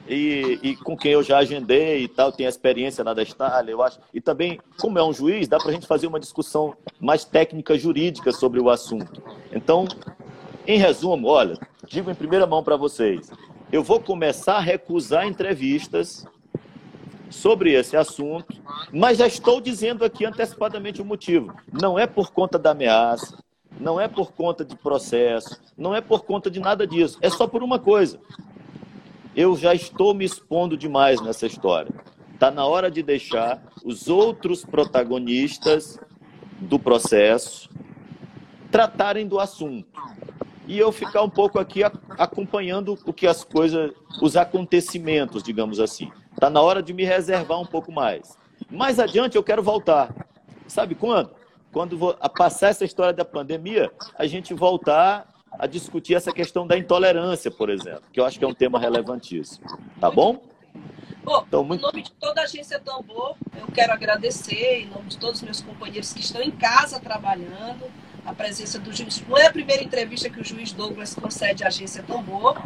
e, 0.07 0.59
e, 0.61 0.75
com 0.75 0.97
quem 0.97 1.13
eu 1.13 1.23
já 1.23 1.37
agendei 1.37 2.03
e 2.03 2.07
tal, 2.07 2.31
tem 2.31 2.45
experiência 2.45 3.03
na 3.03 3.13
da 3.13 3.23
Itália, 3.23 3.71
eu 3.71 3.81
acho. 3.81 3.99
E 4.13 4.19
também, 4.19 4.59
como 4.79 4.99
é 4.99 5.03
um 5.03 5.13
juiz, 5.13 5.47
dá 5.47 5.57
para 5.57 5.69
a 5.69 5.73
gente 5.73 5.87
fazer 5.87 6.07
uma 6.07 6.19
discussão 6.19 6.75
mais 6.99 7.23
técnica 7.23 7.77
jurídica 7.77 8.31
sobre 8.31 8.59
o 8.59 8.69
assunto. 8.69 9.23
Então, 9.51 9.87
em 10.67 10.77
resumo, 10.77 11.27
olha, 11.27 11.57
digo 11.87 12.11
em 12.11 12.15
primeira 12.15 12.45
mão 12.45 12.63
para 12.63 12.75
vocês, 12.75 13.31
eu 13.71 13.81
vou 13.81 13.99
começar 13.99 14.57
a 14.57 14.59
recusar 14.59 15.25
entrevistas 15.25 16.25
sobre 17.33 17.73
esse 17.73 17.97
assunto, 17.97 18.55
mas 18.91 19.17
já 19.17 19.25
estou 19.25 19.59
dizendo 19.59 20.05
aqui 20.05 20.23
antecipadamente 20.23 21.01
o 21.01 21.05
motivo. 21.05 21.53
Não 21.71 21.97
é 21.97 22.05
por 22.05 22.31
conta 22.31 22.59
da 22.59 22.71
ameaça, 22.71 23.37
não 23.79 23.99
é 23.99 24.07
por 24.07 24.31
conta 24.31 24.63
de 24.63 24.75
processo, 24.75 25.59
não 25.75 25.95
é 25.95 25.99
por 25.99 26.23
conta 26.23 26.49
de 26.49 26.59
nada 26.59 26.85
disso. 26.85 27.17
É 27.21 27.29
só 27.29 27.47
por 27.47 27.63
uma 27.63 27.79
coisa. 27.79 28.19
Eu 29.35 29.57
já 29.57 29.73
estou 29.73 30.13
me 30.13 30.23
expondo 30.23 30.77
demais 30.77 31.19
nessa 31.21 31.47
história. 31.47 31.91
Está 32.33 32.51
na 32.51 32.65
hora 32.65 32.89
de 32.91 33.01
deixar 33.01 33.61
os 33.83 34.07
outros 34.07 34.63
protagonistas 34.63 35.99
do 36.59 36.77
processo 36.77 37.69
tratarem 38.71 39.27
do 39.27 39.39
assunto. 39.39 39.87
E 40.67 40.79
eu 40.79 40.91
ficar 40.91 41.23
um 41.23 41.29
pouco 41.29 41.59
aqui 41.59 41.81
acompanhando 41.83 42.97
o 43.05 43.11
que 43.11 43.27
as 43.27 43.43
coisas, 43.43 43.91
os 44.21 44.37
acontecimentos, 44.37 45.43
digamos 45.43 45.79
assim. 45.79 46.11
Está 46.43 46.49
na 46.49 46.61
hora 46.61 46.83
de 46.83 46.93
me 46.93 47.05
reservar 47.05 47.57
um 47.57 47.65
pouco 47.65 47.89
mais. 47.89 48.37
Mais 48.69 48.99
adiante 48.99 49.37
eu 49.37 49.43
quero 49.43 49.63
voltar. 49.63 50.13
Sabe 50.67 50.93
quando? 50.93 51.31
Quando 51.71 51.97
vou, 51.97 52.17
a 52.19 52.27
passar 52.27 52.67
essa 52.67 52.83
história 52.83 53.13
da 53.13 53.23
pandemia, 53.23 53.89
a 54.19 54.27
gente 54.27 54.53
voltar 54.53 55.25
a 55.57 55.65
discutir 55.65 56.15
essa 56.15 56.33
questão 56.33 56.67
da 56.67 56.77
intolerância, 56.77 57.49
por 57.49 57.69
exemplo, 57.69 58.03
que 58.11 58.19
eu 58.19 58.25
acho 58.25 58.37
que 58.37 58.43
é 58.43 58.47
um 58.49 58.53
tema 58.53 58.77
relevantíssimo. 58.77 59.65
Tá 60.01 60.11
bom? 60.11 60.43
Bom, 61.23 61.45
então, 61.47 61.63
muito... 61.63 61.79
Em 61.79 61.83
nome 61.83 62.01
de 62.01 62.11
toda 62.11 62.41
a 62.41 62.43
agência 62.43 62.77
Tambor, 62.77 63.37
eu 63.55 63.67
quero 63.73 63.93
agradecer, 63.93 64.81
em 64.81 64.87
nome 64.87 65.07
de 65.07 65.17
todos 65.17 65.37
os 65.37 65.43
meus 65.43 65.61
companheiros 65.61 66.11
que 66.11 66.19
estão 66.19 66.41
em 66.41 66.51
casa 66.51 66.99
trabalhando, 66.99 67.89
a 68.25 68.33
presença 68.33 68.77
do 68.77 68.91
juiz. 68.91 69.25
Não 69.29 69.37
é 69.37 69.47
a 69.47 69.51
primeira 69.53 69.81
entrevista 69.81 70.29
que 70.29 70.41
o 70.41 70.43
juiz 70.43 70.73
Douglas 70.73 71.15
concede 71.15 71.63
à 71.63 71.67
agência 71.67 72.03
Tambor, 72.03 72.61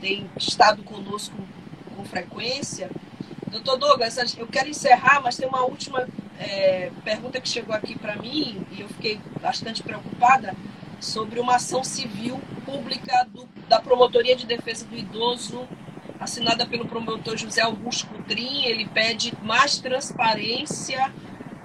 tem 0.00 0.28
estado 0.36 0.82
conosco 0.82 1.36
com 1.96 2.04
frequência. 2.04 2.90
Doutor 3.52 3.76
Douglas, 3.76 4.16
eu 4.38 4.46
quero 4.46 4.70
encerrar, 4.70 5.20
mas 5.22 5.36
tem 5.36 5.46
uma 5.46 5.62
última 5.62 6.08
é, 6.38 6.90
pergunta 7.04 7.38
que 7.38 7.46
chegou 7.46 7.74
aqui 7.74 7.98
para 7.98 8.16
mim 8.16 8.66
e 8.72 8.80
eu 8.80 8.88
fiquei 8.88 9.20
bastante 9.42 9.82
preocupada 9.82 10.56
sobre 10.98 11.38
uma 11.38 11.56
ação 11.56 11.84
civil 11.84 12.40
pública 12.64 13.26
do, 13.30 13.46
da 13.68 13.78
Promotoria 13.78 14.34
de 14.34 14.46
Defesa 14.46 14.86
do 14.86 14.96
Idoso, 14.96 15.68
assinada 16.18 16.64
pelo 16.64 16.88
promotor 16.88 17.36
José 17.36 17.60
Augusto 17.60 18.06
Coutrin. 18.06 18.64
Ele 18.64 18.86
pede 18.86 19.34
mais 19.42 19.76
transparência 19.76 21.12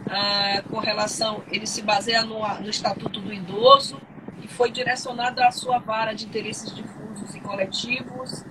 ah, 0.10 0.62
com 0.70 0.80
relação, 0.80 1.42
ele 1.50 1.66
se 1.66 1.82
baseia 1.82 2.24
no, 2.24 2.46
no 2.60 2.70
Estatuto 2.70 3.22
do 3.22 3.32
Idoso 3.32 3.98
e 4.44 4.48
foi 4.50 4.72
direcionado 4.72 5.42
à 5.42 5.52
sua 5.52 5.80
vara 5.80 6.12
de 6.12 6.26
interesses 6.26 6.76
difusos 6.76 7.34
e 7.34 7.40
coletivos 7.40 8.44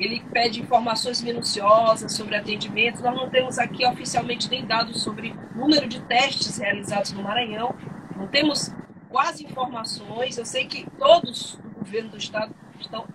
ele 0.00 0.20
pede 0.32 0.60
informações 0.60 1.20
minuciosas 1.20 2.12
sobre 2.14 2.34
atendimento. 2.34 3.02
Nós 3.02 3.14
não 3.14 3.28
temos 3.28 3.58
aqui 3.58 3.86
oficialmente 3.86 4.48
nem 4.48 4.64
dados 4.66 5.02
sobre 5.02 5.34
número 5.54 5.86
de 5.86 6.00
testes 6.00 6.56
realizados 6.56 7.12
no 7.12 7.22
Maranhão. 7.22 7.74
Não 8.16 8.26
temos 8.26 8.74
quase 9.10 9.44
informações. 9.44 10.38
Eu 10.38 10.46
sei 10.46 10.66
que 10.66 10.88
todos 10.98 11.56
do 11.56 11.70
governo 11.70 12.10
do 12.10 12.16
estado 12.16 12.54
estão 12.80 13.06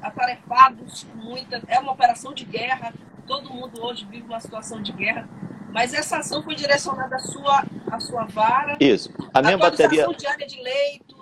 atarefados 0.00 1.04
com 1.04 1.18
muita. 1.18 1.62
É 1.68 1.78
uma 1.78 1.92
operação 1.92 2.32
de 2.32 2.46
guerra. 2.46 2.94
Todo 3.26 3.52
mundo 3.52 3.82
hoje 3.84 4.06
vive 4.10 4.26
uma 4.26 4.40
situação 4.40 4.80
de 4.80 4.92
guerra. 4.92 5.28
Mas 5.74 5.92
essa 5.92 6.18
ação 6.18 6.42
foi 6.42 6.54
direcionada 6.54 7.16
à 7.16 7.18
sua, 7.18 7.64
à 7.90 8.00
sua 8.00 8.24
vara. 8.24 8.78
Isso. 8.80 9.12
A 9.34 9.42
minha 9.42 9.58
bateria. 9.58 10.06
diária 10.16 10.46
de 10.46 10.62
leitos, 10.62 11.13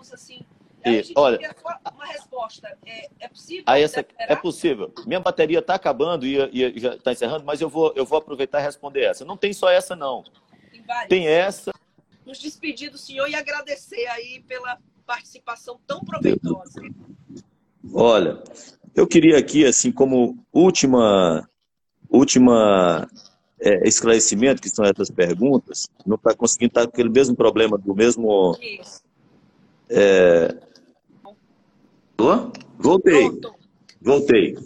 E, 0.85 1.13
olha, 1.17 1.55
uma 1.95 2.07
resposta. 2.07 2.77
É, 2.85 3.09
é 3.21 3.29
possível? 3.29 3.65
Essa, 3.67 4.07
é 4.19 4.37
possível. 4.37 4.93
Minha 5.07 5.21
bateria 5.21 5.61
está 5.61 5.75
acabando 5.75 6.27
e, 6.27 6.37
e 6.53 6.81
já 6.81 6.95
está 6.95 7.13
encerrando, 7.13 7.45
mas 7.45 7.61
eu 7.61 7.69
vou, 7.69 7.93
eu 7.95 8.05
vou 8.05 8.19
aproveitar 8.19 8.61
e 8.61 8.65
responder 8.65 9.03
essa. 9.03 9.25
Não 9.25 9.37
tem 9.37 9.53
só 9.53 9.71
essa, 9.71 9.95
não. 9.95 10.25
Tem, 10.71 11.09
tem 11.09 11.27
essa. 11.29 11.73
Nos 12.27 12.39
despedir 12.39 12.91
do 12.91 12.99
senhor 12.99 13.29
e 13.29 13.35
agradecer 13.35 14.07
aí 14.07 14.43
pela 14.47 14.79
participação 15.07 15.79
tão 15.87 16.01
proveitosa. 16.01 16.81
Olha, 17.93 18.43
eu 18.95 19.07
queria 19.07 19.39
aqui, 19.39 19.65
assim, 19.65 19.93
como 19.93 20.39
última, 20.53 21.49
última 22.09 23.09
é, 23.61 23.89
esclarecimento, 23.89 24.61
que 24.61 24.69
são 24.69 24.85
essas 24.85 25.11
perguntas, 25.11 25.89
não 26.05 26.17
está 26.17 26.35
conseguindo 26.35 26.71
estar 26.71 26.81
tá 26.83 26.87
com 26.87 26.93
aquele 26.93 27.09
mesmo 27.09 27.37
problema 27.37 27.79
do 27.79 27.95
mesmo. 27.95 28.57
Isso. 28.61 29.03
É... 29.89 30.72
Voltei. 32.79 33.31
Voltei. 34.01 34.59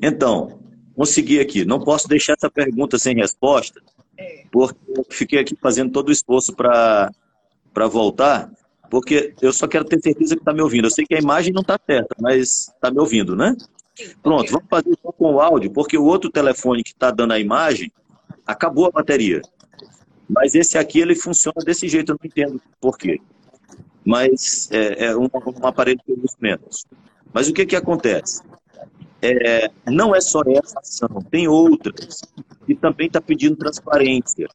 Então, 0.00 0.60
consegui 0.94 1.40
aqui. 1.40 1.64
Não 1.64 1.80
posso 1.80 2.08
deixar 2.08 2.34
essa 2.34 2.50
pergunta 2.50 2.98
sem 2.98 3.16
resposta, 3.16 3.80
é. 4.16 4.44
porque 4.50 4.78
eu 4.88 5.04
fiquei 5.10 5.38
aqui 5.38 5.56
fazendo 5.60 5.92
todo 5.92 6.08
o 6.08 6.12
esforço 6.12 6.54
para 6.54 7.10
voltar, 7.90 8.50
porque 8.90 9.34
eu 9.40 9.52
só 9.52 9.66
quero 9.66 9.84
ter 9.84 10.00
certeza 10.00 10.34
que 10.34 10.42
está 10.42 10.52
me 10.52 10.62
ouvindo. 10.62 10.86
Eu 10.86 10.90
sei 10.90 11.04
que 11.04 11.14
a 11.14 11.20
imagem 11.20 11.52
não 11.52 11.62
está 11.62 11.78
certa, 11.84 12.14
mas 12.20 12.68
está 12.68 12.90
me 12.90 12.98
ouvindo, 12.98 13.36
né? 13.36 13.56
Sim, 13.94 14.10
Pronto, 14.22 14.50
vamos 14.50 14.68
fazer 14.68 14.96
só 15.02 15.12
com 15.12 15.34
o 15.34 15.40
áudio, 15.40 15.70
porque 15.72 15.98
o 15.98 16.04
outro 16.04 16.30
telefone 16.30 16.82
que 16.82 16.90
está 16.90 17.10
dando 17.10 17.32
a 17.32 17.38
imagem, 17.38 17.92
acabou 18.46 18.86
a 18.86 18.90
bateria. 18.90 19.42
Mas 20.28 20.54
esse 20.54 20.78
aqui, 20.78 21.00
ele 21.00 21.14
funciona 21.14 21.62
desse 21.64 21.88
jeito, 21.88 22.12
eu 22.12 22.18
não 22.20 22.26
entendo 22.26 22.60
por 22.80 22.96
quê. 22.96 23.20
Mas 24.08 24.68
é, 24.72 25.06
é 25.06 25.16
um, 25.16 25.28
um 25.62 25.66
aparelho 25.66 26.00
que 26.04 26.12
uso 26.12 26.36
menos. 26.40 26.86
Mas 27.32 27.48
o 27.48 27.52
que, 27.52 27.66
que 27.66 27.76
acontece? 27.76 28.42
é, 29.20 29.70
não 29.86 30.14
é 30.14 30.20
só 30.20 30.42
essa 30.46 30.78
ação, 30.78 31.08
tem 31.30 31.48
outras 31.48 32.20
que 32.66 32.74
também 32.74 33.08
está 33.08 33.20
pedindo 33.20 33.56
transparência. 33.56 34.48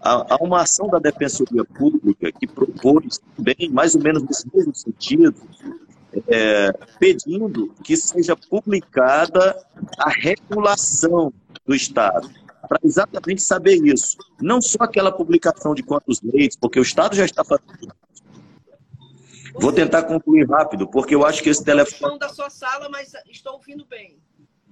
Há, 0.00 0.34
há, 0.34 0.36
uma 0.42 0.62
ação 0.62 0.88
da 0.88 0.98
Defensoria 0.98 1.64
Pública 1.64 2.30
que 2.32 2.46
propôs 2.46 3.18
também, 3.36 3.70
mais 3.70 3.94
ou 3.94 4.02
menos 4.02 4.22
nesse 4.22 4.46
mesmo 4.54 4.74
sentido, 4.74 5.34
é, 6.28 6.72
pedindo 6.98 7.74
que 7.82 7.96
seja 7.96 8.36
publicada 8.36 9.56
a 9.98 10.10
regulação 10.10 11.32
do 11.66 11.74
Estado, 11.74 12.30
para 12.68 12.78
exatamente 12.84 13.42
saber 13.42 13.76
isso. 13.84 14.16
Não 14.40 14.60
só 14.60 14.78
aquela 14.84 15.10
publicação 15.10 15.74
de 15.74 15.82
quantos 15.82 16.20
leitos, 16.22 16.56
porque 16.58 16.78
o 16.78 16.82
Estado 16.82 17.16
já 17.16 17.24
está 17.24 17.42
fazendo 17.42 17.94
Vou 19.54 19.72
tentar 19.72 20.02
concluir 20.02 20.48
rápido, 20.48 20.86
porque 20.88 21.14
eu 21.14 21.24
acho 21.24 21.42
que 21.42 21.48
esse 21.48 21.64
telefone. 21.64 22.18
da 22.18 22.28
sua 22.28 22.50
sala, 22.50 22.88
mas 22.88 23.12
estou 23.30 23.54
ouvindo 23.54 23.86
bem. 23.86 24.18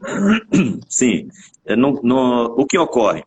Sim. 0.89 1.28
É, 1.64 1.76
no, 1.76 2.01
no, 2.03 2.55
o 2.59 2.66
que 2.66 2.76
ocorre? 2.76 3.24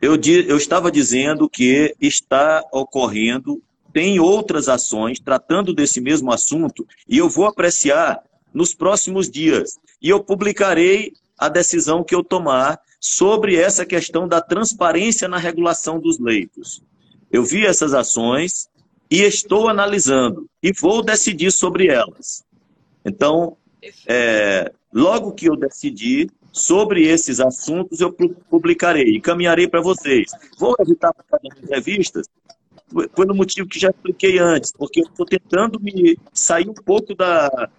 Eu, 0.00 0.16
eu 0.46 0.56
estava 0.56 0.92
dizendo 0.92 1.48
que 1.48 1.94
está 1.98 2.62
ocorrendo, 2.70 3.62
tem 3.92 4.20
outras 4.20 4.68
ações 4.68 5.18
tratando 5.18 5.72
desse 5.72 6.00
mesmo 6.00 6.30
assunto, 6.30 6.86
e 7.08 7.16
eu 7.16 7.28
vou 7.28 7.46
apreciar 7.46 8.22
nos 8.52 8.74
próximos 8.74 9.30
dias. 9.30 9.78
E 10.02 10.10
eu 10.10 10.22
publicarei 10.22 11.12
a 11.38 11.48
decisão 11.48 12.04
que 12.04 12.14
eu 12.14 12.22
tomar 12.22 12.78
sobre 13.00 13.56
essa 13.56 13.84
questão 13.86 14.28
da 14.28 14.40
transparência 14.40 15.28
na 15.28 15.38
regulação 15.38 15.98
dos 15.98 16.18
leitos. 16.18 16.82
Eu 17.30 17.44
vi 17.44 17.66
essas 17.66 17.94
ações, 17.94 18.68
e 19.14 19.22
estou 19.22 19.68
analisando 19.68 20.50
e 20.60 20.72
vou 20.72 21.00
decidir 21.00 21.52
sobre 21.52 21.86
elas. 21.86 22.44
Então, 23.04 23.56
é, 24.08 24.72
logo 24.92 25.30
que 25.30 25.48
eu 25.48 25.54
decidir 25.54 26.28
sobre 26.52 27.06
esses 27.06 27.38
assuntos, 27.38 28.00
eu 28.00 28.12
publicarei, 28.50 29.16
encaminharei 29.16 29.68
para 29.68 29.80
vocês. 29.80 30.32
Vou 30.58 30.74
evitar 30.80 31.14
dando 31.30 31.46
entrevistas 31.46 32.26
pelo 33.14 33.36
motivo 33.36 33.68
que 33.68 33.78
já 33.78 33.90
expliquei 33.90 34.40
antes, 34.40 34.72
porque 34.72 35.00
eu 35.00 35.04
estou 35.04 35.26
tentando 35.26 35.78
me 35.78 36.18
sair 36.32 36.68
um 36.68 36.74
pouco 36.74 37.14
da 37.14 37.70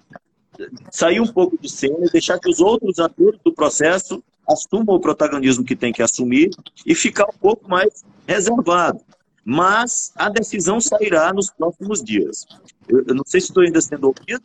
sair 0.90 1.20
um 1.20 1.28
pouco 1.28 1.58
de 1.62 1.70
cena 1.70 2.06
e 2.06 2.12
deixar 2.12 2.40
que 2.40 2.50
os 2.50 2.62
outros 2.62 2.98
atores 2.98 3.38
do 3.44 3.52
processo 3.52 4.24
assumam 4.48 4.96
o 4.96 5.02
protagonismo 5.02 5.66
que 5.66 5.76
tem 5.76 5.92
que 5.92 6.02
assumir 6.02 6.50
e 6.86 6.96
ficar 6.96 7.26
um 7.26 7.38
pouco 7.38 7.70
mais 7.70 8.06
reservado 8.26 9.02
mas 9.46 10.12
a 10.16 10.28
decisão 10.28 10.82
sairá 10.82 11.32
nos 11.32 11.52
próximos 11.52 12.04
dias. 12.04 12.46
Eu, 12.88 13.06
eu 13.08 13.14
não 13.14 13.24
sei 13.24 13.40
se 13.40 13.48
estou 13.48 13.64
ainda 13.64 13.80
sendo 13.80 14.08
ouvido, 14.08 14.44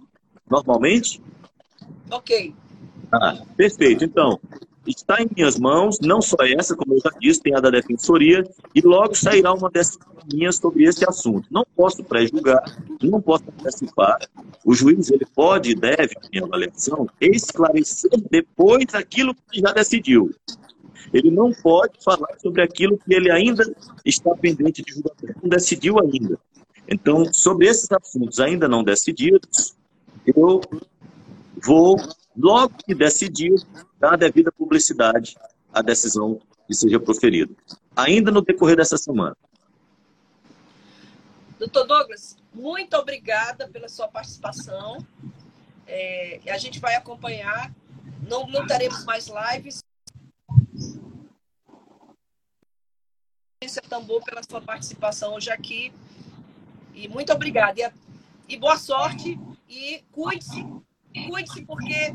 normalmente. 0.48 1.22
Ok. 2.10 2.54
Ah, 3.10 3.42
perfeito. 3.56 4.04
Então, 4.04 4.38
está 4.86 5.22
em 5.22 5.28
minhas 5.34 5.58
mãos, 5.58 5.98
não 6.00 6.20
só 6.20 6.36
essa, 6.58 6.76
como 6.76 6.94
eu 6.94 7.00
já 7.00 7.10
disse, 7.18 7.40
tem 7.40 7.54
a 7.54 7.60
da 7.60 7.70
Defensoria, 7.70 8.44
e 8.74 8.80
logo 8.82 9.14
sairá 9.14 9.54
uma 9.54 9.70
decisão 9.70 10.06
minha 10.32 10.52
sobre 10.52 10.84
esse 10.84 11.08
assunto. 11.08 11.46
Não 11.50 11.64
posso 11.74 12.04
pré-julgar, 12.04 12.62
não 13.02 13.20
posso 13.20 13.44
antecipar. 13.58 14.18
O 14.64 14.74
juiz 14.74 15.10
ele 15.10 15.26
pode 15.34 15.70
e 15.70 15.74
deve, 15.74 16.14
na 16.22 16.28
minha 16.30 16.44
avaliação, 16.44 17.08
esclarecer 17.20 18.10
depois 18.30 18.94
aquilo 18.94 19.34
que 19.50 19.60
já 19.60 19.72
decidiu. 19.72 20.30
Ele 21.12 21.30
não 21.30 21.52
pode 21.52 22.02
falar 22.02 22.38
sobre 22.40 22.62
aquilo 22.62 22.98
que 22.98 23.14
ele 23.14 23.30
ainda 23.30 23.64
está 24.04 24.34
pendente 24.34 24.82
de 24.82 24.92
julgamento, 24.92 25.40
não 25.42 25.48
decidiu 25.48 25.98
ainda. 26.00 26.38
Então, 26.88 27.32
sobre 27.32 27.66
esses 27.66 27.90
assuntos 27.90 28.40
ainda 28.40 28.68
não 28.68 28.82
decididos, 28.82 29.76
eu 30.26 30.60
vou, 31.62 31.96
logo 32.36 32.74
que 32.84 32.94
decidir, 32.94 33.54
dar 33.98 34.14
a 34.14 34.16
devida 34.16 34.50
publicidade 34.50 35.36
à 35.72 35.82
decisão 35.82 36.40
que 36.66 36.74
seja 36.74 36.98
proferida. 36.98 37.52
Ainda 37.94 38.30
no 38.30 38.42
decorrer 38.42 38.76
dessa 38.76 38.96
semana. 38.96 39.36
Doutor 41.58 41.86
Douglas, 41.86 42.36
muito 42.54 42.96
obrigada 42.96 43.68
pela 43.68 43.88
sua 43.88 44.08
participação. 44.08 44.98
É, 45.86 46.40
a 46.48 46.58
gente 46.58 46.80
vai 46.80 46.94
acompanhar. 46.94 47.72
Não, 48.26 48.46
não 48.46 48.66
teremos 48.66 49.04
mais 49.04 49.28
lives, 49.28 49.82
Tambor 53.90 54.24
pela 54.24 54.42
sua 54.42 54.62
participação 54.62 55.34
hoje 55.34 55.50
aqui. 55.50 55.92
E 56.94 57.06
muito 57.08 57.30
obrigada. 57.30 57.78
E, 58.48 58.54
e 58.54 58.56
boa 58.56 58.78
sorte 58.78 59.38
e 59.68 60.02
cuide-se. 60.12 60.64
Cuide-se 61.28 61.66
porque 61.66 62.14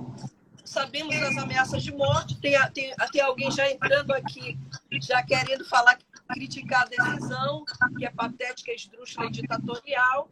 sabemos 0.64 1.20
das 1.20 1.38
ameaças 1.38 1.84
de 1.84 1.94
morte. 1.94 2.36
Tem, 2.42 2.54
tem, 2.74 2.96
tem 3.12 3.22
alguém 3.22 3.52
já 3.52 3.70
entrando 3.70 4.12
aqui, 4.12 4.58
já 4.94 5.22
querendo 5.22 5.64
falar, 5.66 6.00
criticar 6.30 6.82
a 6.82 6.86
decisão, 6.86 7.64
que 7.96 8.04
é 8.04 8.10
patética, 8.10 8.72
esdrúxula 8.72 9.28
e 9.28 9.32
ditatorial. 9.32 10.28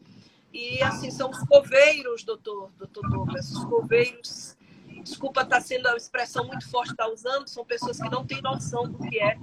E 0.52 0.82
assim, 0.82 1.12
são 1.12 1.30
os 1.30 1.38
coveiros, 1.44 2.24
doutor, 2.24 2.72
doutor 2.76 3.08
Douglas, 3.08 3.52
os 3.52 3.64
coveiros 3.66 4.58
desculpa 5.04 5.42
estar 5.42 5.58
tá 5.58 5.62
sendo 5.62 5.88
a 5.88 5.96
expressão 5.96 6.46
muito 6.46 6.68
forte 6.70 6.92
está 6.92 7.08
usando, 7.08 7.48
são 7.48 7.66
pessoas 7.66 7.98
que 8.00 8.10
não 8.10 8.26
têm 8.26 8.42
noção 8.42 8.90
do 8.90 8.98
que 8.98 9.20
é, 9.20 9.38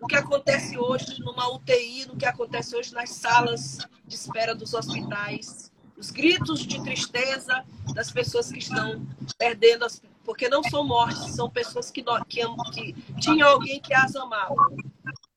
o 0.00 0.06
que 0.06 0.16
acontece 0.16 0.78
hoje 0.78 1.20
numa 1.20 1.52
UTI, 1.54 2.06
no 2.06 2.16
que 2.16 2.26
acontece 2.26 2.76
hoje 2.76 2.92
nas 2.94 3.10
salas 3.10 3.78
de 4.06 4.14
espera 4.14 4.54
dos 4.54 4.74
hospitais, 4.74 5.72
os 5.96 6.10
gritos 6.10 6.60
de 6.60 6.82
tristeza 6.82 7.64
das 7.94 8.10
pessoas 8.10 8.52
que 8.52 8.58
estão 8.58 9.06
perdendo, 9.38 9.84
as, 9.84 10.02
porque 10.24 10.48
não 10.48 10.62
são 10.62 10.86
mortes, 10.86 11.34
são 11.34 11.48
pessoas 11.48 11.90
que, 11.90 12.04
que, 12.28 12.42
que 12.72 12.94
tinham 13.20 13.48
alguém 13.48 13.80
que 13.80 13.94
as 13.94 14.14
amava. 14.14 14.54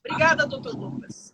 Obrigada, 0.10 0.48
doutor 0.48 0.76
Lucas. 0.76 1.34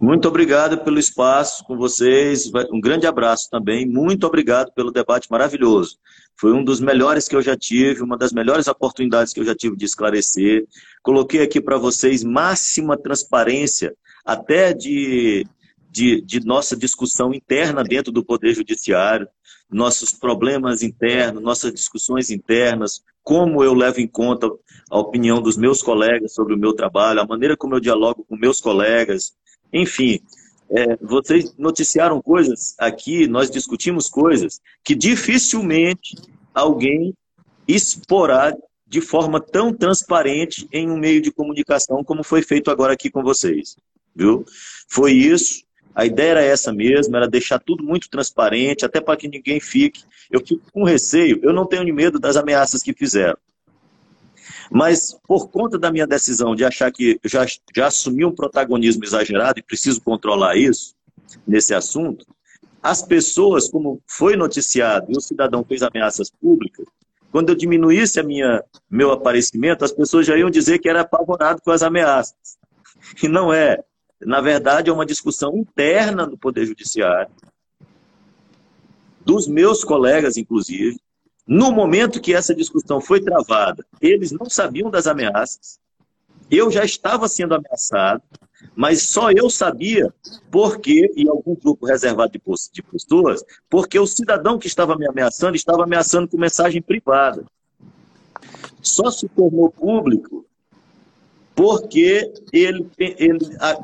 Muito 0.00 0.28
obrigado 0.28 0.78
pelo 0.78 0.98
espaço 0.98 1.64
com 1.64 1.76
vocês. 1.76 2.48
Um 2.72 2.80
grande 2.80 3.06
abraço 3.06 3.50
também. 3.50 3.84
Muito 3.84 4.26
obrigado 4.26 4.72
pelo 4.72 4.92
debate 4.92 5.28
maravilhoso. 5.28 5.98
Foi 6.38 6.52
um 6.52 6.62
dos 6.62 6.80
melhores 6.80 7.26
que 7.26 7.34
eu 7.34 7.42
já 7.42 7.56
tive, 7.56 8.02
uma 8.02 8.16
das 8.16 8.32
melhores 8.32 8.68
oportunidades 8.68 9.32
que 9.32 9.40
eu 9.40 9.44
já 9.44 9.54
tive 9.54 9.76
de 9.76 9.84
esclarecer. 9.84 10.66
Coloquei 11.02 11.42
aqui 11.42 11.60
para 11.60 11.78
vocês 11.78 12.22
máxima 12.22 12.96
transparência, 12.96 13.92
até 14.24 14.72
de, 14.72 15.44
de, 15.90 16.20
de 16.20 16.46
nossa 16.46 16.76
discussão 16.76 17.34
interna 17.34 17.82
dentro 17.82 18.12
do 18.12 18.24
Poder 18.24 18.54
Judiciário, 18.54 19.26
nossos 19.70 20.12
problemas 20.12 20.82
internos, 20.82 21.42
nossas 21.42 21.72
discussões 21.72 22.30
internas, 22.30 23.02
como 23.22 23.62
eu 23.64 23.74
levo 23.74 24.00
em 24.00 24.06
conta 24.06 24.48
a 24.90 24.98
opinião 24.98 25.42
dos 25.42 25.56
meus 25.56 25.82
colegas 25.82 26.32
sobre 26.32 26.54
o 26.54 26.58
meu 26.58 26.72
trabalho, 26.72 27.20
a 27.20 27.26
maneira 27.26 27.56
como 27.56 27.74
eu 27.74 27.80
dialogo 27.80 28.24
com 28.28 28.36
meus 28.36 28.60
colegas, 28.60 29.34
enfim, 29.72 30.20
é, 30.70 30.96
vocês 30.96 31.54
noticiaram 31.56 32.20
coisas 32.22 32.74
aqui, 32.78 33.26
nós 33.26 33.50
discutimos 33.50 34.08
coisas 34.08 34.60
que 34.84 34.94
dificilmente 34.94 36.16
alguém 36.54 37.14
exporá 37.66 38.56
de 38.86 39.00
forma 39.00 39.40
tão 39.40 39.72
transparente 39.72 40.68
em 40.72 40.88
um 40.88 40.96
meio 40.96 41.20
de 41.20 41.32
comunicação 41.32 42.04
como 42.04 42.22
foi 42.22 42.42
feito 42.42 42.70
agora 42.70 42.92
aqui 42.92 43.10
com 43.10 43.22
vocês. 43.22 43.76
Viu? 44.14 44.44
Foi 44.88 45.12
isso. 45.12 45.65
A 45.96 46.04
ideia 46.04 46.32
era 46.32 46.42
essa 46.42 46.74
mesmo, 46.74 47.16
era 47.16 47.26
deixar 47.26 47.58
tudo 47.58 47.82
muito 47.82 48.10
transparente, 48.10 48.84
até 48.84 49.00
para 49.00 49.16
que 49.16 49.26
ninguém 49.26 49.58
fique. 49.58 50.04
Eu 50.30 50.44
fico 50.46 50.70
com 50.70 50.84
receio, 50.84 51.40
eu 51.42 51.54
não 51.54 51.64
tenho 51.64 51.94
medo 51.94 52.20
das 52.20 52.36
ameaças 52.36 52.82
que 52.82 52.92
fizeram. 52.92 53.38
Mas, 54.70 55.16
por 55.26 55.48
conta 55.48 55.78
da 55.78 55.90
minha 55.90 56.06
decisão 56.06 56.54
de 56.54 56.66
achar 56.66 56.92
que 56.92 57.18
já, 57.24 57.46
já 57.74 57.86
assumi 57.86 58.26
um 58.26 58.34
protagonismo 58.34 59.04
exagerado 59.04 59.58
e 59.58 59.62
preciso 59.62 60.02
controlar 60.02 60.54
isso, 60.56 60.94
nesse 61.46 61.72
assunto, 61.72 62.26
as 62.82 63.02
pessoas, 63.02 63.70
como 63.70 63.98
foi 64.06 64.36
noticiado, 64.36 65.06
e 65.10 65.16
o 65.16 65.20
cidadão 65.20 65.64
fez 65.64 65.82
ameaças 65.82 66.30
públicas, 66.30 66.84
quando 67.32 67.48
eu 67.48 67.54
diminuísse 67.54 68.20
a 68.20 68.22
minha, 68.22 68.62
meu 68.90 69.12
aparecimento, 69.12 69.82
as 69.82 69.92
pessoas 69.92 70.26
já 70.26 70.36
iam 70.36 70.50
dizer 70.50 70.78
que 70.78 70.90
era 70.90 71.00
apavorado 71.00 71.62
com 71.62 71.70
as 71.70 71.82
ameaças. 71.82 72.36
E 73.22 73.28
não 73.28 73.50
é. 73.50 73.82
Na 74.20 74.40
verdade, 74.40 74.88
é 74.88 74.92
uma 74.92 75.06
discussão 75.06 75.56
interna 75.56 76.26
do 76.26 76.38
Poder 76.38 76.66
Judiciário, 76.66 77.30
dos 79.20 79.46
meus 79.46 79.84
colegas, 79.84 80.36
inclusive. 80.36 80.98
No 81.46 81.70
momento 81.70 82.20
que 82.20 82.34
essa 82.34 82.54
discussão 82.54 83.00
foi 83.00 83.20
travada, 83.20 83.84
eles 84.00 84.32
não 84.32 84.48
sabiam 84.48 84.90
das 84.90 85.06
ameaças. 85.06 85.78
Eu 86.50 86.70
já 86.70 86.84
estava 86.84 87.28
sendo 87.28 87.54
ameaçado, 87.54 88.22
mas 88.74 89.02
só 89.02 89.30
eu 89.30 89.50
sabia 89.50 90.12
porque, 90.50 91.12
e 91.16 91.28
algum 91.28 91.54
grupo 91.54 91.86
reservado 91.86 92.32
de 92.32 92.82
pessoas, 92.82 93.44
porque 93.68 93.98
o 93.98 94.06
cidadão 94.06 94.58
que 94.58 94.66
estava 94.66 94.96
me 94.96 95.06
ameaçando 95.06 95.56
estava 95.56 95.84
ameaçando 95.84 96.28
com 96.28 96.38
mensagem 96.38 96.80
privada. 96.80 97.44
Só 98.80 99.10
se 99.10 99.28
tornou 99.28 99.70
público 99.70 100.46
porque 101.56 102.34
ele, 102.52 102.86
ele 102.98 103.38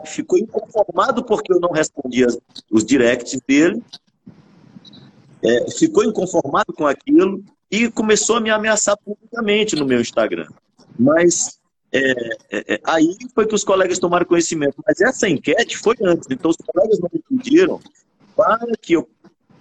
ficou 0.05 0.39
inconformado 0.39 1.25
porque 1.25 1.51
eu 1.51 1.59
não 1.59 1.71
respondia 1.71 2.27
os 2.71 2.85
directs 2.85 3.41
dele, 3.49 3.83
é, 5.43 5.71
ficou 5.71 6.05
inconformado 6.05 6.75
com 6.75 6.87
aquilo 6.87 7.43
e 7.71 7.91
começou 7.91 8.37
a 8.37 8.41
me 8.41 8.51
ameaçar 8.51 8.95
publicamente 8.99 9.75
no 9.75 9.87
meu 9.87 10.03
Instagram. 10.03 10.47
Mas 10.99 11.59
é, 11.91 12.11
é, 12.51 12.75
é, 12.75 12.81
aí 12.85 13.17
foi 13.35 13.47
que 13.47 13.55
os 13.55 13.65
colegas 13.65 13.99
tomaram 13.99 14.27
conhecimento. 14.27 14.77
Mas 14.87 15.01
essa 15.01 15.27
enquete 15.27 15.79
foi 15.79 15.97
antes, 16.03 16.29
então 16.31 16.51
os 16.51 16.57
colegas 16.59 17.01
não 17.01 17.09
me 17.11 17.39
pediram 17.39 17.81
para 18.37 18.67
que 18.83 18.93
eu 18.93 19.09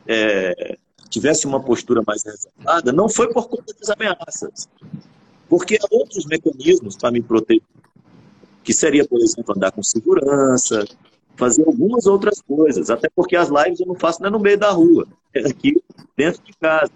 é, 0.06 0.78
tivesse 1.10 1.48
uma 1.48 1.64
postura 1.64 2.04
mais 2.06 2.24
reservada, 2.26 2.92
não 2.92 3.08
foi 3.08 3.32
por 3.32 3.48
conta 3.48 3.74
das 3.80 3.90
ameaças. 3.90 4.68
Porque 5.48 5.78
há 5.82 5.88
outros 5.92 6.26
mecanismos 6.26 6.98
para 6.98 7.12
me 7.12 7.22
proteger, 7.22 7.64
que 8.64 8.74
seria, 8.74 9.08
por 9.08 9.20
exemplo, 9.20 9.54
andar 9.56 9.72
com 9.72 9.84
segurança, 9.84 10.86
fazer 11.36 11.64
algumas 11.66 12.06
outras 12.06 12.42
coisas, 12.42 12.90
até 12.90 13.10
porque 13.10 13.36
as 13.36 13.50
lives 13.50 13.80
eu 13.80 13.88
não 13.88 13.96
faço 13.96 14.22
nem 14.22 14.32
no 14.32 14.40
meio 14.40 14.58
da 14.58 14.72
rua, 14.72 15.08
é 15.34 15.48
aqui 15.48 15.82
dentro 16.16 16.44
de 16.44 16.54
casa. 16.54 16.92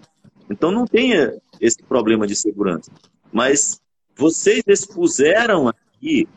Então 0.48 0.70
não 0.70 0.86
tenha 0.86 1.36
esse 1.60 1.82
problema 1.82 2.26
de 2.26 2.36
segurança. 2.36 2.90
Mas 3.32 3.80
vocês 4.16 4.62
expuseram 4.66 5.68
aqui 5.68 6.28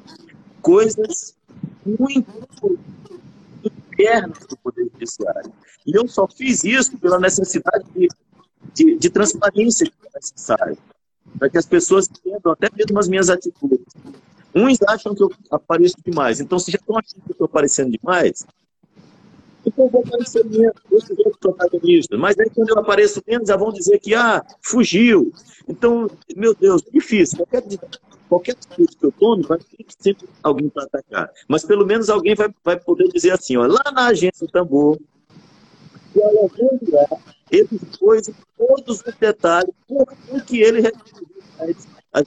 coisas 0.61 1.35
muito 1.85 2.79
internas 3.99 4.45
do 4.47 4.57
Poder 4.57 4.89
Judiciário. 4.93 5.51
E 5.85 5.97
eu 5.97 6.07
só 6.07 6.27
fiz 6.27 6.63
isso 6.63 6.97
pela 6.97 7.19
necessidade 7.19 7.85
de, 7.95 8.07
de, 8.73 8.97
de 8.97 9.09
transparência 9.09 9.85
que 9.85 10.07
é 10.07 10.09
necessária, 10.15 10.77
para 11.37 11.49
que 11.49 11.57
as 11.57 11.65
pessoas 11.65 12.09
entendam 12.09 12.51
até 12.51 12.69
mesmo 12.75 12.97
as 12.99 13.07
minhas 13.07 13.29
atitudes. 13.29 13.85
Uns 14.53 14.77
acham 14.87 15.13
que 15.13 15.23
eu 15.23 15.31
apareço 15.51 15.95
demais, 16.03 16.39
então 16.39 16.57
se 16.57 16.71
já 16.71 16.77
estão 16.77 16.97
achando 16.97 17.21
que 17.21 17.29
eu 17.29 17.33
estou 17.33 17.45
aparecendo 17.45 17.91
demais, 17.91 18.45
então 19.65 19.85
eu 19.85 19.91
vou 19.91 20.01
aparecer 20.01 20.43
menos, 20.45 20.73
esses 20.91 21.17
outros 21.19 21.37
protagonistas. 21.39 22.19
Mas 22.19 22.39
aí 22.39 22.49
quando 22.49 22.69
eu 22.69 22.79
apareço 22.79 23.21
menos, 23.27 23.47
já 23.47 23.55
vão 23.55 23.71
dizer 23.71 23.99
que, 23.99 24.15
ah, 24.15 24.43
fugiu. 24.61 25.31
Então, 25.67 26.09
meu 26.35 26.55
Deus, 26.55 26.81
difícil. 26.91 27.37
Qualquer, 27.37 27.63
qualquer 28.27 28.55
que 28.55 28.87
eu 29.01 29.11
tome, 29.11 29.43
vai 29.43 29.59
ter 29.59 29.85
sempre 29.99 30.27
alguém 30.41 30.69
para 30.69 30.83
atacar. 30.83 31.29
Mas 31.47 31.63
pelo 31.63 31.85
menos 31.85 32.09
alguém 32.09 32.33
vai, 32.33 32.49
vai 32.63 32.79
poder 32.79 33.09
dizer 33.09 33.31
assim, 33.31 33.57
ó, 33.57 33.67
lá 33.67 33.91
na 33.93 34.07
agência 34.07 34.47
Tambor, 34.47 34.97
e 36.15 36.19
olha, 36.19 36.49
ele 37.51 37.67
pôs 37.99 38.29
todos 38.57 39.03
os 39.05 39.13
detalhes 39.19 39.73
por 39.87 40.07
que 40.45 40.61
ele 40.61 40.81
resolveu 40.81 41.43
as 42.11 42.25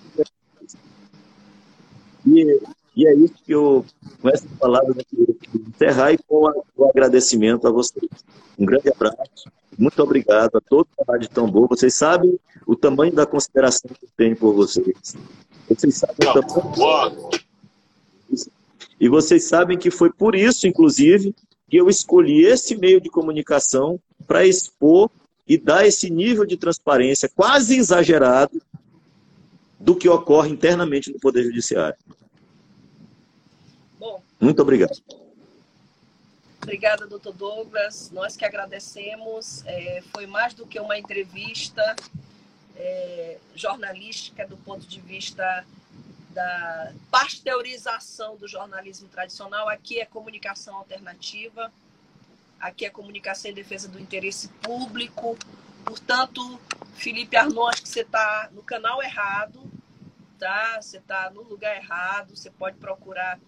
e 2.27 2.61
e 2.95 3.07
é 3.07 3.15
isso 3.15 3.35
que 3.45 3.53
eu, 3.53 3.85
com 4.21 4.29
essas 4.29 4.51
palavras, 4.59 4.97
eu 4.97 5.05
queria 5.05 5.35
encerrar 5.75 6.13
e 6.13 6.19
com 6.19 6.53
o 6.77 6.89
agradecimento 6.89 7.67
a 7.67 7.71
vocês. 7.71 8.11
Um 8.59 8.67
grande 8.67 8.91
abraço, 8.91 9.51
muito 9.79 10.03
obrigado 10.03 10.57
a 10.57 10.61
todos 10.61 10.93
da 10.99 11.13
Rádio 11.13 11.31
Tambor. 11.31 11.69
Vocês 11.69 11.95
sabem 11.95 12.39
o 12.67 12.77
tamanho 12.77 13.13
da 13.13 13.25
consideração 13.25 13.91
que 13.91 14.05
eu 14.05 14.09
tenho 14.17 14.37
por 14.37 14.55
vocês. 14.55 15.17
Vocês 15.69 15.97
sabem 15.97 16.17
o 16.29 16.43
tamanho. 16.43 17.31
E 19.01 19.09
vocês 19.09 19.45
sabem 19.45 19.79
que 19.79 19.91
foi 19.91 20.13
por 20.13 20.35
isso, 20.35 20.67
inclusive, 20.67 21.35
que 21.69 21.79
eu 21.79 21.89
escolhi 21.89 22.45
esse 22.45 22.77
meio 22.77 23.01
de 23.01 23.09
comunicação 23.09 23.99
para 24.27 24.47
expor 24.47 25.11
e 25.49 25.57
dar 25.57 25.87
esse 25.87 26.11
nível 26.11 26.45
de 26.45 26.57
transparência 26.57 27.29
quase 27.35 27.77
exagerado 27.77 28.63
do 29.83 29.97
que 29.97 30.09
ocorre 30.09 30.49
internamente 30.49 31.13
no 31.13 31.19
Poder 31.19 31.43
Judiciário. 31.43 31.99
Muito 34.41 34.63
obrigado. 34.63 35.01
Obrigada, 36.63 37.07
doutor 37.07 37.33
Douglas. 37.33 38.11
Nós 38.13 38.37
que 38.37 38.45
agradecemos. 38.45 39.65
É, 39.67 40.03
foi 40.13 40.27
mais 40.27 40.55
do 40.55 40.67
que 40.67 40.79
uma 40.79 40.97
entrevista 40.97 41.97
é, 42.77 43.39
jornalística 43.55 44.47
do 44.47 44.57
ponto 44.57 44.87
de 44.87 45.01
vista 45.01 45.65
da 46.31 46.93
pasteurização 47.11 48.37
do 48.37 48.47
jornalismo 48.47 49.09
tradicional. 49.09 49.69
Aqui 49.69 50.01
é 50.01 50.05
comunicação 50.05 50.77
alternativa, 50.77 51.73
aqui 52.61 52.85
é 52.85 52.91
comunicação 52.91 53.51
em 53.51 53.55
defesa 53.55 53.89
do 53.89 54.01
interesse 54.01 54.49
público. 54.63 55.37
Portanto, 55.85 56.61
Felipe 56.95 57.37
Arnon, 57.37 57.67
acho 57.69 57.83
que 57.83 57.89
você 57.89 58.01
está 58.03 58.49
no 58.53 58.63
canal 58.63 59.03
errado, 59.03 59.61
tá? 60.39 60.81
Você 60.81 60.99
está 60.99 61.31
no 61.31 61.43
lugar 61.43 61.77
errado. 61.77 62.37
Você 62.37 62.51
pode 62.51 62.77
procurar 62.79 63.39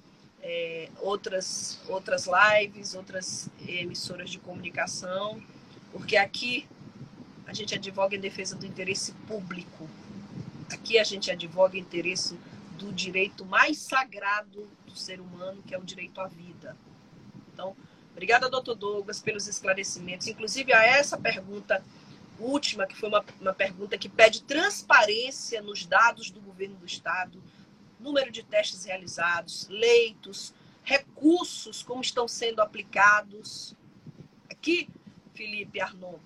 é, 0.43 0.91
outras, 1.01 1.81
outras 1.89 2.27
lives, 2.27 2.95
outras 2.95 3.49
emissoras 3.67 4.29
de 4.29 4.39
comunicação, 4.39 5.43
porque 5.91 6.17
aqui 6.17 6.69
a 7.47 7.55
gente 7.55 7.75
advoga 7.75 8.15
em 8.15 8.21
defesa 8.21 8.55
do 8.55 8.67
interesse 8.67 9.13
público. 9.27 9.89
Aqui 10.71 10.99
a 10.99 11.05
gente 11.05 11.31
advoga 11.31 11.79
em 11.79 11.81
interesse 11.81 12.39
do 12.79 12.93
direito 12.93 13.45
mais 13.45 13.79
sagrado 13.79 14.69
do 14.87 14.95
ser 14.95 15.21
humano, 15.21 15.63
que 15.63 15.75
é 15.75 15.79
o 15.79 15.85
direito 15.85 16.21
à 16.21 16.27
vida. 16.27 16.77
Então, 17.53 17.75
obrigada, 18.13 18.51
doutor 18.51 18.75
Douglas, 18.75 19.21
pelos 19.21 19.49
esclarecimentos, 19.49 20.27
inclusive 20.27 20.73
a 20.73 20.83
essa 20.83 21.17
pergunta 21.17 21.83
última, 22.39 22.87
que 22.87 22.97
foi 22.97 23.09
uma, 23.09 23.25
uma 23.41 23.55
pergunta 23.55 23.99
que 23.99 24.09
pede 24.09 24.43
transparência 24.43 25.63
nos 25.63 25.87
dados 25.87 26.31
do 26.31 26.41
governo 26.41 26.77
do 26.77 26.87
Estado, 26.87 27.43
número 27.99 28.31
de 28.31 28.43
testes 28.43 28.85
realizados, 28.85 29.67
leitos, 29.69 30.53
recursos, 30.83 31.83
como 31.83 32.03
estão 32.03 32.29
sendo 32.29 32.61
aplicados. 32.61 33.75
Aqui, 34.51 34.89
Felipe 35.35 35.81
Arnon, 35.81 36.19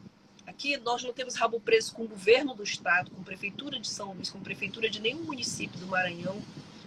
aqui 0.47 0.77
nós 0.79 1.03
não 1.05 1.13
temos 1.13 1.37
rabo 1.37 1.61
preso 1.61 1.95
com 1.95 2.03
o 2.03 2.09
governo 2.09 2.55
do 2.55 2.63
estado, 2.63 3.11
com 3.11 3.21
a 3.21 3.25
prefeitura 3.25 3.79
de 3.79 3.89
São 3.89 4.13
Luís, 4.13 4.29
com 4.29 4.39
a 4.39 4.43
prefeitura 4.43 4.91
de 4.91 5.01
nenhum 5.01 5.23
município 5.23 5.79
do 5.79 5.87
Maranhão. 5.87 6.43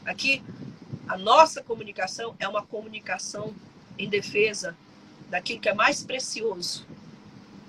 Aqui, 0.05 0.43
a 1.07 1.17
nossa 1.17 1.63
comunicação 1.63 2.35
é 2.39 2.47
uma 2.47 2.65
comunicação 2.65 3.55
em 3.97 4.09
defesa 4.09 4.75
daquilo 5.29 5.61
que 5.61 5.69
é 5.69 5.73
mais 5.73 6.03
precioso, 6.03 6.85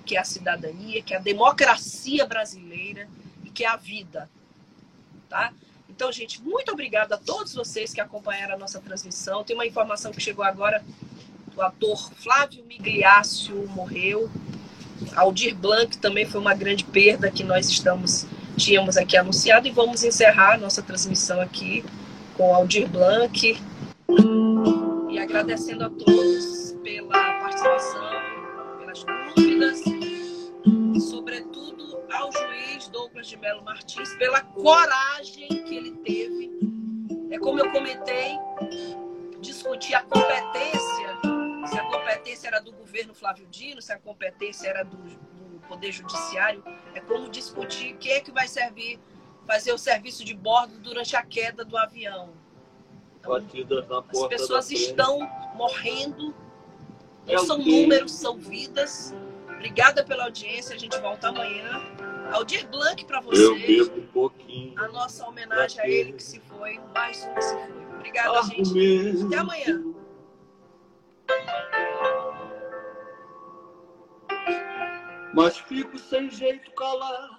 que 0.05 0.15
é 0.15 0.19
a 0.19 0.23
cidadania, 0.23 1.01
que 1.01 1.13
é 1.13 1.17
a 1.17 1.21
democracia 1.21 2.25
brasileira 2.25 3.07
e 3.43 3.49
que 3.49 3.63
é 3.63 3.67
a 3.67 3.75
vida. 3.75 4.29
Tá? 5.29 5.53
Então, 5.89 6.11
gente, 6.11 6.41
muito 6.41 6.71
obrigada 6.71 7.15
a 7.15 7.17
todos 7.17 7.53
vocês 7.53 7.93
que 7.93 8.01
acompanharam 8.01 8.55
a 8.55 8.57
nossa 8.57 8.79
transmissão. 8.79 9.43
Tem 9.43 9.55
uma 9.55 9.65
informação 9.65 10.11
que 10.11 10.21
chegou 10.21 10.43
agora: 10.43 10.83
o 11.55 11.61
ator 11.61 12.11
Flávio 12.15 12.63
Migliácio 12.65 13.67
morreu. 13.69 14.29
Aldir 15.15 15.55
Blanc 15.55 15.97
também 15.97 16.25
foi 16.25 16.39
uma 16.39 16.53
grande 16.53 16.83
perda 16.83 17.29
que 17.29 17.43
nós 17.43 17.69
estamos 17.69 18.25
tínhamos 18.57 18.97
aqui 18.97 19.17
anunciado 19.17 19.67
e 19.67 19.71
vamos 19.71 20.03
encerrar 20.03 20.53
a 20.53 20.57
nossa 20.57 20.81
transmissão 20.81 21.41
aqui 21.41 21.83
com 22.35 22.53
Aldir 22.53 22.87
Blanc 22.87 23.57
e 25.09 25.19
agradecendo 25.19 25.85
a 25.85 25.89
todos 25.89 26.75
pela 26.83 27.09
participação, 27.39 28.09
pelas 28.79 29.03
dúvidas 29.35 29.92
ao 32.23 32.31
juiz 32.31 32.87
Douglas 32.87 33.27
de 33.27 33.37
Melo 33.37 33.61
Martins 33.63 34.15
pela 34.15 34.41
coragem 34.41 35.47
que 35.47 35.75
ele 35.75 35.91
teve. 35.97 36.51
É 37.29 37.37
como 37.37 37.59
eu 37.59 37.71
comentei, 37.71 38.37
discutir 39.41 39.93
a 39.93 40.03
competência, 40.03 41.19
se 41.67 41.77
a 41.77 41.83
competência 41.89 42.47
era 42.47 42.61
do 42.61 42.71
governo 42.71 43.13
Flávio 43.13 43.45
Dino, 43.47 43.81
se 43.81 43.91
a 43.91 43.99
competência 43.99 44.67
era 44.67 44.83
do, 44.83 44.95
do 44.97 45.59
Poder 45.67 45.91
Judiciário, 45.91 46.63
é 46.93 47.01
como 47.01 47.29
discutir 47.29 47.97
quem 47.97 48.13
é 48.13 48.21
que 48.21 48.31
vai 48.31 48.47
servir, 48.47 48.99
fazer 49.45 49.73
o 49.73 49.77
serviço 49.77 50.23
de 50.23 50.33
bordo 50.33 50.77
durante 50.79 51.15
a 51.15 51.23
queda 51.23 51.65
do 51.65 51.77
avião. 51.77 52.33
Então, 53.19 53.35
as 53.35 54.27
pessoas 54.27 54.71
estão 54.71 55.19
morrendo, 55.55 56.33
não 57.25 57.45
são 57.45 57.57
números, 57.57 58.11
são 58.11 58.37
vidas 58.37 59.13
Obrigada 59.63 60.03
pela 60.03 60.25
audiência. 60.25 60.75
A 60.75 60.77
gente 60.77 60.99
volta 60.99 61.29
amanhã. 61.29 61.81
Aldir 62.31 62.67
Blanc 62.69 63.05
para 63.05 63.21
vocês. 63.21 63.89
Um 63.89 64.07
pouquinho. 64.07 64.79
A 64.79 64.87
nossa 64.87 65.27
homenagem 65.27 65.81
a 65.81 65.87
ele 65.87 66.13
que 66.13 66.23
se 66.23 66.39
foi. 66.39 66.79
Mais 66.93 67.23
um 67.25 67.33
que 67.33 67.41
se 67.41 67.53
foi. 67.53 67.95
Obrigada, 67.95 68.43
gente. 68.43 69.25
Até 69.25 69.37
amanhã. 69.37 69.83
Mas 75.33 75.57
fico 75.57 75.97
sem 75.97 76.29
jeito 76.29 76.71
calado 76.73 77.32